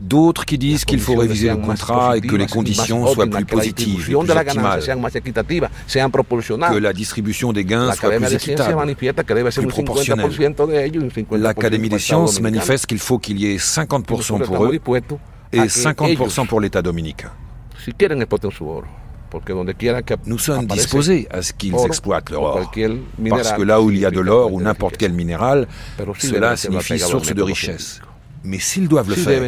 D'autres 0.00 0.44
qui 0.44 0.58
disent 0.58 0.84
qu'il 0.84 1.00
faut 1.00 1.16
réviser 1.16 1.48
le 1.48 1.56
contrat 1.56 2.16
et 2.16 2.20
que 2.20 2.36
les 2.36 2.46
conditions 2.46 3.06
soient 3.08 3.26
plus 3.26 3.44
positives 3.44 4.10
et 4.10 4.14
plus 4.14 4.14
optimales, 4.14 4.80
que 4.82 6.78
la 6.78 6.92
distribution 6.92 7.52
des 7.52 7.64
gains 7.64 7.92
soit 7.92 8.10
plus 8.10 8.34
équitable, 8.34 8.94
plus 9.52 9.66
proportionnelle. 9.66 10.30
L'Académie 11.32 11.88
des 11.88 11.98
sciences 11.98 12.40
manifeste 12.40 12.86
qu'il 12.86 12.98
faut 12.98 13.18
qu'il 13.18 13.38
y 13.40 13.52
ait 13.52 13.56
50% 13.56 14.44
pour 14.44 14.64
eux 14.64 14.78
et 15.52 15.60
50% 15.60 16.46
pour 16.46 16.60
l'État 16.60 16.82
dominicain. 16.82 17.30
Nous 20.26 20.38
sommes 20.38 20.66
disposés 20.66 21.26
à 21.30 21.42
ce 21.42 21.52
qu'ils 21.52 21.74
exploitent 21.84 22.30
leur 22.30 22.42
or, 22.42 22.72
parce 23.30 23.52
que 23.52 23.62
là 23.62 23.80
où 23.82 23.90
il 23.90 23.98
y 23.98 24.06
a 24.06 24.10
de 24.10 24.20
l'or 24.20 24.52
ou 24.52 24.60
n'importe 24.60 24.96
quel 24.96 25.12
minéral, 25.12 25.66
cela 26.18 26.56
signifie 26.56 26.98
source 26.98 27.34
de 27.34 27.42
richesse. 27.42 28.00
Mais 28.44 28.58
s'ils 28.58 28.88
doivent 28.88 29.08
le 29.08 29.14
faire, 29.16 29.42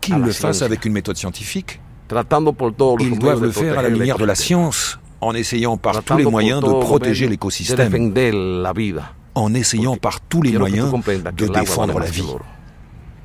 qu'ils 0.00 0.16
le 0.16 0.32
fassent 0.32 0.62
avec 0.62 0.84
une 0.84 0.92
méthode 0.92 1.16
scientifique. 1.16 1.80
Ils 2.10 3.18
doivent 3.18 3.42
le 3.42 3.50
faire 3.50 3.78
à 3.78 3.82
la 3.82 3.88
lumière 3.88 4.18
de 4.18 4.24
la 4.24 4.34
science, 4.34 4.98
en 5.20 5.34
essayant 5.34 5.76
par 5.76 6.02
tous 6.02 6.16
les 6.16 6.24
moyens 6.24 6.62
de 6.62 6.72
protéger 6.80 7.28
l'écosystème, 7.28 8.12
en 9.34 9.54
essayant 9.54 9.96
par 9.96 10.20
tous 10.20 10.42
les 10.42 10.56
moyens 10.58 10.92
de 11.36 11.46
défendre 11.48 11.98
la 11.98 12.06
vie. 12.06 12.24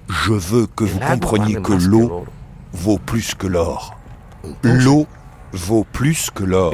Je 0.09 0.33
veux 0.33 0.67
que 0.67 0.83
vous 0.83 0.99
compreniez 0.99 1.55
que 1.55 1.73
l'eau 1.73 2.25
vaut 2.73 2.99
plus 2.99 3.35
que 3.35 3.47
l'or. 3.47 3.95
L'eau 4.63 5.07
vaut 5.53 5.85
plus 5.91 6.29
que 6.29 6.43
l'or. 6.43 6.73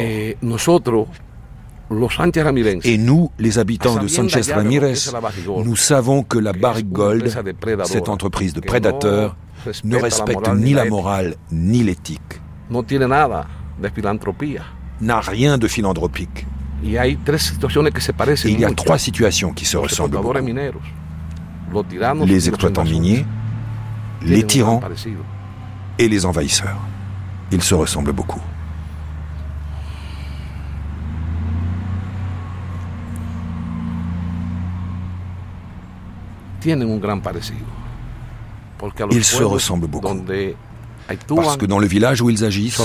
Et 2.84 2.98
nous, 2.98 3.32
les 3.40 3.58
habitants 3.58 3.96
de 3.98 4.08
Sanchez 4.08 4.42
Ramirez, 4.54 4.94
nous 5.64 5.76
savons 5.76 6.24
que 6.24 6.38
la 6.38 6.54
Barrick 6.54 6.92
Gold, 6.92 7.32
cette 7.86 8.10
entreprise 8.10 8.54
de 8.54 8.60
prédateurs, 8.62 9.36
ne 9.84 9.98
respecte 9.98 10.48
ni 10.56 10.74
la 10.74 10.86
morale 10.86 11.36
ni 11.52 11.84
l'éthique. 11.84 12.42
N'a 15.02 15.20
rien 15.22 15.58
de 15.58 15.68
philanthropique. 15.68 16.46
il 16.84 18.60
y 18.60 18.66
a 18.66 18.72
trois 18.72 18.98
situations 18.98 19.52
qui 19.54 19.66
se 19.66 19.78
ressemblent. 19.78 20.18
Les 22.26 22.50
exploitants 22.50 22.84
miniers, 22.84 23.26
les 24.22 24.44
tyrans 24.44 24.82
et 25.98 26.08
les 26.08 26.26
envahisseurs. 26.26 26.80
Ils 27.52 27.64
se 27.64 27.76
ressemblent 27.76 28.14
beaucoup. 28.14 28.42
Ils 39.12 39.24
se 39.24 39.44
ressemblent 39.44 39.88
beaucoup. 39.88 40.24
Parce 41.36 41.58
que 41.58 41.66
dans 41.66 41.80
le 41.80 41.88
village 41.88 42.22
où 42.22 42.30
ils 42.30 42.44
agissent, 42.46 42.82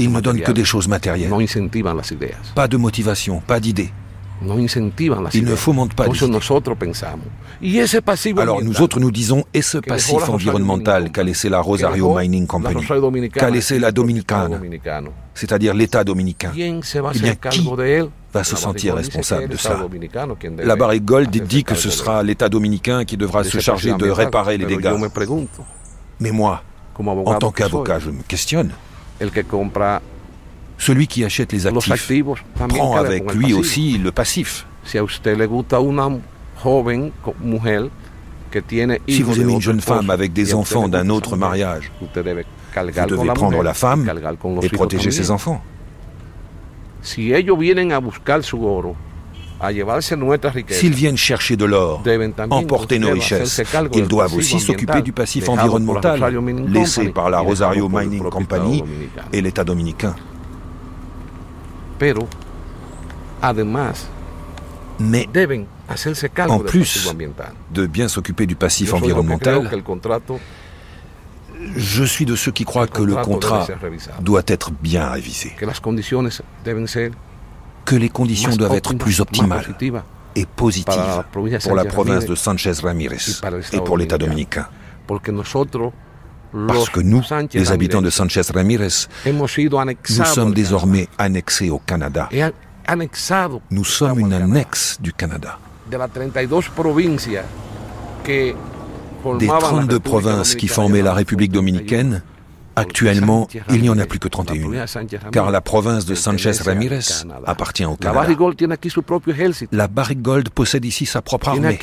ils 0.00 0.12
ne 0.12 0.20
donnent 0.20 0.40
que 0.40 0.52
des 0.52 0.64
choses 0.64 0.88
matérielles. 0.88 1.30
Pas 2.54 2.68
de 2.68 2.76
motivation, 2.76 3.40
pas 3.46 3.60
d'idées. 3.60 3.90
Ils 5.32 5.44
ne 5.44 5.54
fomentent 5.54 5.94
pas 5.94 6.06
Alors 8.38 8.62
nous 8.62 8.82
autres 8.82 9.00
nous 9.00 9.10
disons, 9.10 9.44
et 9.54 9.62
ce 9.62 9.78
passif 9.78 10.28
environnemental 10.28 11.10
qu'a 11.10 11.22
laissé 11.22 11.48
la 11.48 11.60
Rosario 11.60 12.18
Mining 12.18 12.46
Company, 12.46 12.84
qu'a 13.32 13.50
laissé 13.50 13.78
la 13.78 13.92
Dominicana, 13.92 14.60
c'est-à-dire 15.34 15.72
l'État 15.74 16.04
dominicain, 16.04 16.52
eh 16.54 16.80
bien 17.18 17.34
qui 17.50 17.66
va 18.36 18.44
se 18.44 18.56
sentir 18.56 18.94
responsable 18.94 19.48
de 19.48 19.56
cela 19.56 19.88
La 20.64 20.76
Barrick 20.76 21.04
Gold 21.04 21.30
dit 21.30 21.64
que 21.64 21.74
ce 21.74 21.90
sera 21.90 22.22
l'État 22.22 22.48
dominicain 22.48 23.04
qui 23.04 23.16
devra 23.16 23.44
se 23.44 23.58
charger 23.58 23.92
de 23.94 24.10
réparer 24.10 24.58
les 24.58 24.66
dégâts. 24.66 24.94
Mais 26.20 26.30
moi, 26.30 26.62
en 26.98 27.34
tant 27.38 27.50
qu'avocat, 27.50 27.98
je 27.98 28.10
me 28.10 28.22
questionne. 28.22 28.70
Celui 30.78 31.06
qui 31.06 31.24
achète 31.24 31.52
les 31.52 31.66
actifs 31.66 32.12
prend 32.54 32.96
avec 32.96 33.32
lui 33.32 33.54
aussi 33.54 33.98
le 33.98 34.12
passif. 34.12 34.66
Si 34.84 34.98
vous 39.22 39.40
aimez 39.40 39.52
une 39.52 39.60
jeune 39.60 39.80
femme 39.80 40.10
avec 40.10 40.32
des 40.32 40.54
enfants 40.54 40.88
d'un 40.88 41.08
autre 41.08 41.36
mariage, 41.36 41.90
vous 42.00 42.08
devez 42.14 42.44
prendre 43.34 43.62
la 43.62 43.74
femme 43.74 44.10
et 44.62 44.68
protéger 44.68 45.10
ses 45.10 45.30
enfants. 45.30 45.62
S'ils 50.68 50.94
viennent 50.94 51.16
chercher 51.16 51.56
de 51.56 51.64
l'or, 51.64 52.02
emporter 52.50 52.98
nos 52.98 53.12
richesses, 53.12 53.62
ils 53.94 54.06
doivent 54.08 54.34
aussi 54.34 54.60
s'occuper 54.60 55.02
du 55.02 55.12
passif 55.12 55.48
environnemental 55.48 56.20
laissé 56.68 57.08
par 57.10 57.30
la 57.30 57.40
Rosario 57.40 57.88
Mining 57.88 58.28
Company 58.28 58.82
et 59.32 59.40
l'État 59.40 59.64
dominicain. 59.64 60.14
Mais 64.98 65.28
en 66.48 66.58
plus 66.58 67.14
de 67.72 67.86
bien 67.86 68.08
s'occuper 68.08 68.46
du 68.46 68.56
passif 68.56 68.92
environnemental, 68.94 69.70
je 71.74 72.04
suis 72.04 72.24
de 72.24 72.36
ceux 72.36 72.52
qui 72.52 72.64
croient 72.64 72.86
que 72.86 73.02
le 73.02 73.16
contrat 73.16 73.66
doit 74.20 74.42
être 74.46 74.70
bien 74.70 75.08
révisé, 75.08 75.52
que 77.84 77.96
les 77.96 78.08
conditions 78.08 78.56
doivent 78.56 78.74
être 78.74 78.94
plus 78.94 79.20
optimales 79.20 79.74
et 80.34 80.46
positives 80.46 81.24
pour 81.64 81.74
la 81.76 81.84
province 81.84 82.26
de 82.26 82.34
Sanchez 82.34 82.72
Ramirez 82.82 83.16
et 83.72 83.80
pour 83.80 83.96
l'État 83.96 84.18
dominicain. 84.18 84.66
Parce 86.68 86.88
que 86.90 87.00
nous, 87.00 87.22
les 87.52 87.72
habitants 87.72 88.02
de 88.02 88.10
Sanchez 88.10 88.42
Ramirez, 88.54 89.06
nous 89.26 89.46
sommes 90.24 90.54
désormais 90.54 91.08
annexés 91.18 91.70
au 91.70 91.78
Canada. 91.78 92.28
Nous 93.70 93.84
sommes 93.84 94.20
une 94.20 94.32
annexe 94.32 94.98
du 95.00 95.12
Canada. 95.12 95.58
Des 99.38 99.46
32 99.46 100.00
provinces 100.00 100.54
qui 100.54 100.68
formaient 100.68 101.02
la 101.02 101.14
République 101.14 101.52
dominicaine, 101.52 102.22
Actuellement, 102.78 103.48
il 103.70 103.80
n'y 103.80 103.88
en 103.88 103.98
a 103.98 104.04
plus 104.04 104.18
que 104.18 104.28
31, 104.28 104.84
car 105.32 105.50
la 105.50 105.62
province 105.62 106.04
de 106.04 106.14
Sanchez 106.14 106.52
Ramirez 106.62 107.24
appartient 107.46 107.86
au 107.86 107.96
Canada. 107.96 108.28
La 109.72 109.88
Barrick 109.88 110.20
Gold 110.20 110.50
possède 110.50 110.84
ici 110.84 111.06
sa 111.06 111.22
propre 111.22 111.48
armée. 111.48 111.78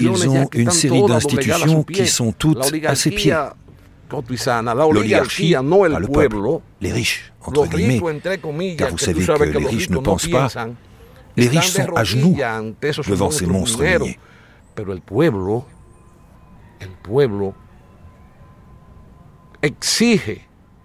Ils 0.00 0.28
ont 0.28 0.48
une 0.54 0.70
série 0.70 1.02
d'institutions 1.06 1.82
qui 1.82 2.06
sont 2.06 2.32
toutes 2.32 2.72
à 2.86 2.94
ses 2.94 3.10
pieds. 3.10 3.36
L'oligarchie, 4.10 5.52
pas 5.52 5.98
le 5.98 6.08
peuple, 6.08 6.36
les 6.80 6.92
riches, 6.92 7.32
entre 7.44 7.66
guillemets, 7.66 8.00
car 8.78 8.90
vous 8.90 8.98
savez 8.98 9.26
que 9.26 9.58
les 9.58 9.66
riches 9.66 9.90
ne 9.90 9.98
pensent 9.98 10.28
pas. 10.28 10.48
Les 11.36 11.48
riches 11.48 11.70
sont 11.70 11.94
à 11.94 12.04
genoux 12.04 12.36
devant 13.08 13.30
ces 13.30 13.46
monstres 13.46 13.82
miniers. 13.82 14.18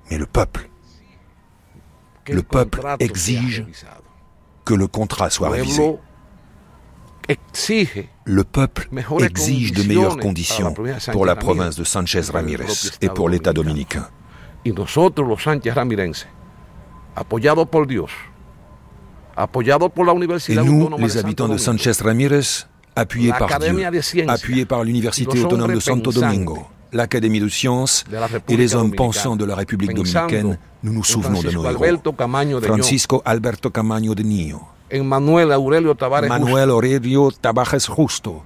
Mais 0.09 0.17
le 0.17 0.25
peuple, 0.25 0.69
le 2.29 2.43
peuple 2.43 2.81
exige 2.99 3.65
que 4.65 4.73
le 4.73 4.87
contrat 4.87 5.29
soit 5.29 5.49
révisé. 5.49 5.97
Le 8.25 8.43
peuple 8.43 8.89
exige 9.21 9.73
de 9.73 9.83
meilleures 9.83 10.17
conditions 10.17 10.73
pour 11.11 11.25
la 11.25 11.35
province 11.35 11.75
de 11.75 11.83
Sanchez 11.83 12.21
Ramirez 12.31 12.67
et 13.01 13.09
pour 13.09 13.27
l'État 13.29 13.53
dominicain. 13.53 14.07
Et 19.37 20.55
nous, 20.55 20.89
les 20.97 21.17
habitants 21.17 21.47
de 21.47 21.57
Sanchez 21.57 21.91
Ramirez, 22.03 22.65
appuyés 22.95 23.31
par 23.37 23.59
Dieu, 23.59 23.85
appuyés 24.27 24.65
par 24.65 24.83
l'Université 24.83 25.39
autonome 25.39 25.75
de 25.75 25.79
Santo 25.79 26.11
Domingo, 26.11 26.65
l'Académie 26.91 27.39
de 27.39 27.47
sciences 27.47 28.03
et 28.49 28.57
les 28.57 28.73
hommes 28.75 28.93
pensants 28.95 29.35
de 29.35 29.45
la 29.45 29.55
République 29.55 29.93
dominicaine, 29.93 30.57
nous 30.83 30.93
nous 30.93 31.03
souvenons 31.03 31.41
de 31.41 31.51
nos 31.51 31.65
héros. 31.65 32.61
Francisco 32.61 33.21
Alberto 33.25 33.69
Camaño 33.69 34.15
de 34.15 34.23
Nio, 34.23 34.61
Manuel 35.03 35.51
Aurelio 35.51 35.93
Tavares 35.93 36.29
Manuel 36.29 36.69
Aurelio 36.71 37.31
Tavares 37.31 37.87
Justo. 37.87 38.43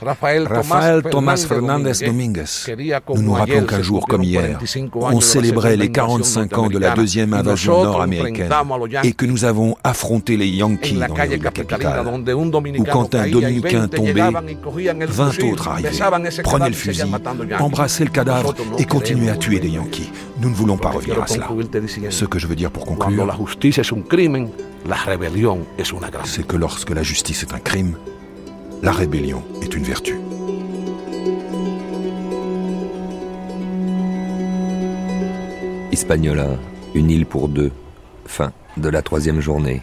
Rafael, 0.00 1.02
Tomás 1.10 1.46
Fernández 1.46 2.04
Domínguez. 2.04 2.66
Nous 3.14 3.22
nous 3.22 3.32
rappelons 3.32 3.64
qu'un 3.64 3.82
jour 3.82 4.06
comme 4.06 4.22
hier, 4.22 4.58
on 4.92 5.20
célébrait 5.20 5.76
les 5.76 5.90
45 5.90 6.58
ans 6.58 6.68
de 6.68 6.78
la 6.78 6.94
deuxième 6.94 7.32
invasion 7.32 7.82
nord-américaine 7.82 8.50
et 9.04 9.12
que 9.12 9.24
nous 9.26 9.44
avons 9.44 9.76
affronté 9.82 10.36
les 10.36 10.48
Yankees 10.48 10.94
dans 10.94 11.00
la 11.00 11.08
capitale, 11.38 12.06
où 12.78 12.84
quand 12.84 13.14
un 13.14 13.28
Dominicain 13.28 13.88
tombait, 13.88 14.30
20 15.06 15.42
autres 15.44 15.68
arrivaient, 15.68 16.42
prenaient 16.42 16.68
le 16.68 16.74
fusil, 16.74 17.02
embrassaient 17.58 18.04
le 18.04 18.10
cadavre 18.10 18.54
et 18.78 18.84
continuaient 18.84 19.30
à 19.30 19.36
tuer 19.36 19.60
des 19.60 19.70
Yankees. 19.70 20.10
Nous 20.40 20.50
ne 20.50 20.54
voulons 20.54 20.76
pas 20.76 20.90
revenir 20.90 21.22
à 21.22 21.26
cela. 21.26 21.48
Ce 22.10 22.24
que 22.24 22.38
je 22.38 22.46
veux 22.46 22.56
dire 22.56 22.70
pour 22.70 22.84
conclure, 22.84 23.34
c'est 26.24 26.46
que 26.46 26.56
lorsque 26.56 26.90
la 26.90 27.02
justice 27.02 27.42
est 27.42 27.54
un 27.54 27.58
crime, 27.58 27.96
la 28.86 28.92
rébellion 28.92 29.42
est 29.62 29.74
une 29.74 29.82
vertu. 29.82 30.14
Hispaniola, 35.90 36.50
une 36.94 37.10
île 37.10 37.26
pour 37.26 37.48
deux. 37.48 37.72
Fin 38.26 38.52
de 38.76 38.88
la 38.88 39.02
troisième 39.02 39.40
journée. 39.40 39.82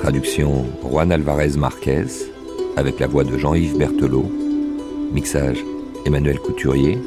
Traduction 0.00 0.66
Juan 0.82 1.12
Alvarez 1.12 1.56
Marquez, 1.56 2.06
avec 2.76 2.98
la 2.98 3.06
voix 3.06 3.22
de 3.22 3.38
Jean-Yves 3.38 3.78
Berthelot. 3.78 4.28
Mixage 5.12 5.64
Emmanuel 6.04 6.40
Couturier. 6.40 6.98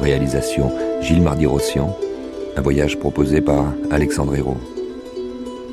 Réalisation 0.00 0.72
Gilles 1.02 1.20
Mardi-Rossian. 1.20 1.94
Un 2.56 2.62
voyage 2.62 2.98
proposé 2.98 3.42
par 3.42 3.74
Alexandre. 3.90 4.56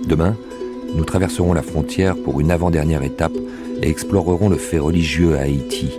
Demain, 0.06 0.36
nous 0.96 1.06
traverserons 1.06 1.54
la 1.54 1.62
frontière 1.62 2.16
pour 2.16 2.40
une 2.40 2.52
avant-dernière 2.52 3.04
étape 3.04 3.38
et 3.82 3.90
explorerons 3.90 4.50
le 4.50 4.58
fait 4.58 4.80
religieux 4.80 5.38
à 5.38 5.42
Haïti. 5.42 5.92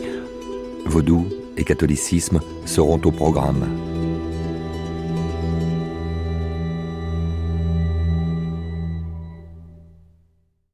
Vaudou 0.87 1.27
et 1.57 1.65
catholicisme 1.65 2.41
seront 2.65 3.01
au 3.05 3.11
programme. 3.11 3.90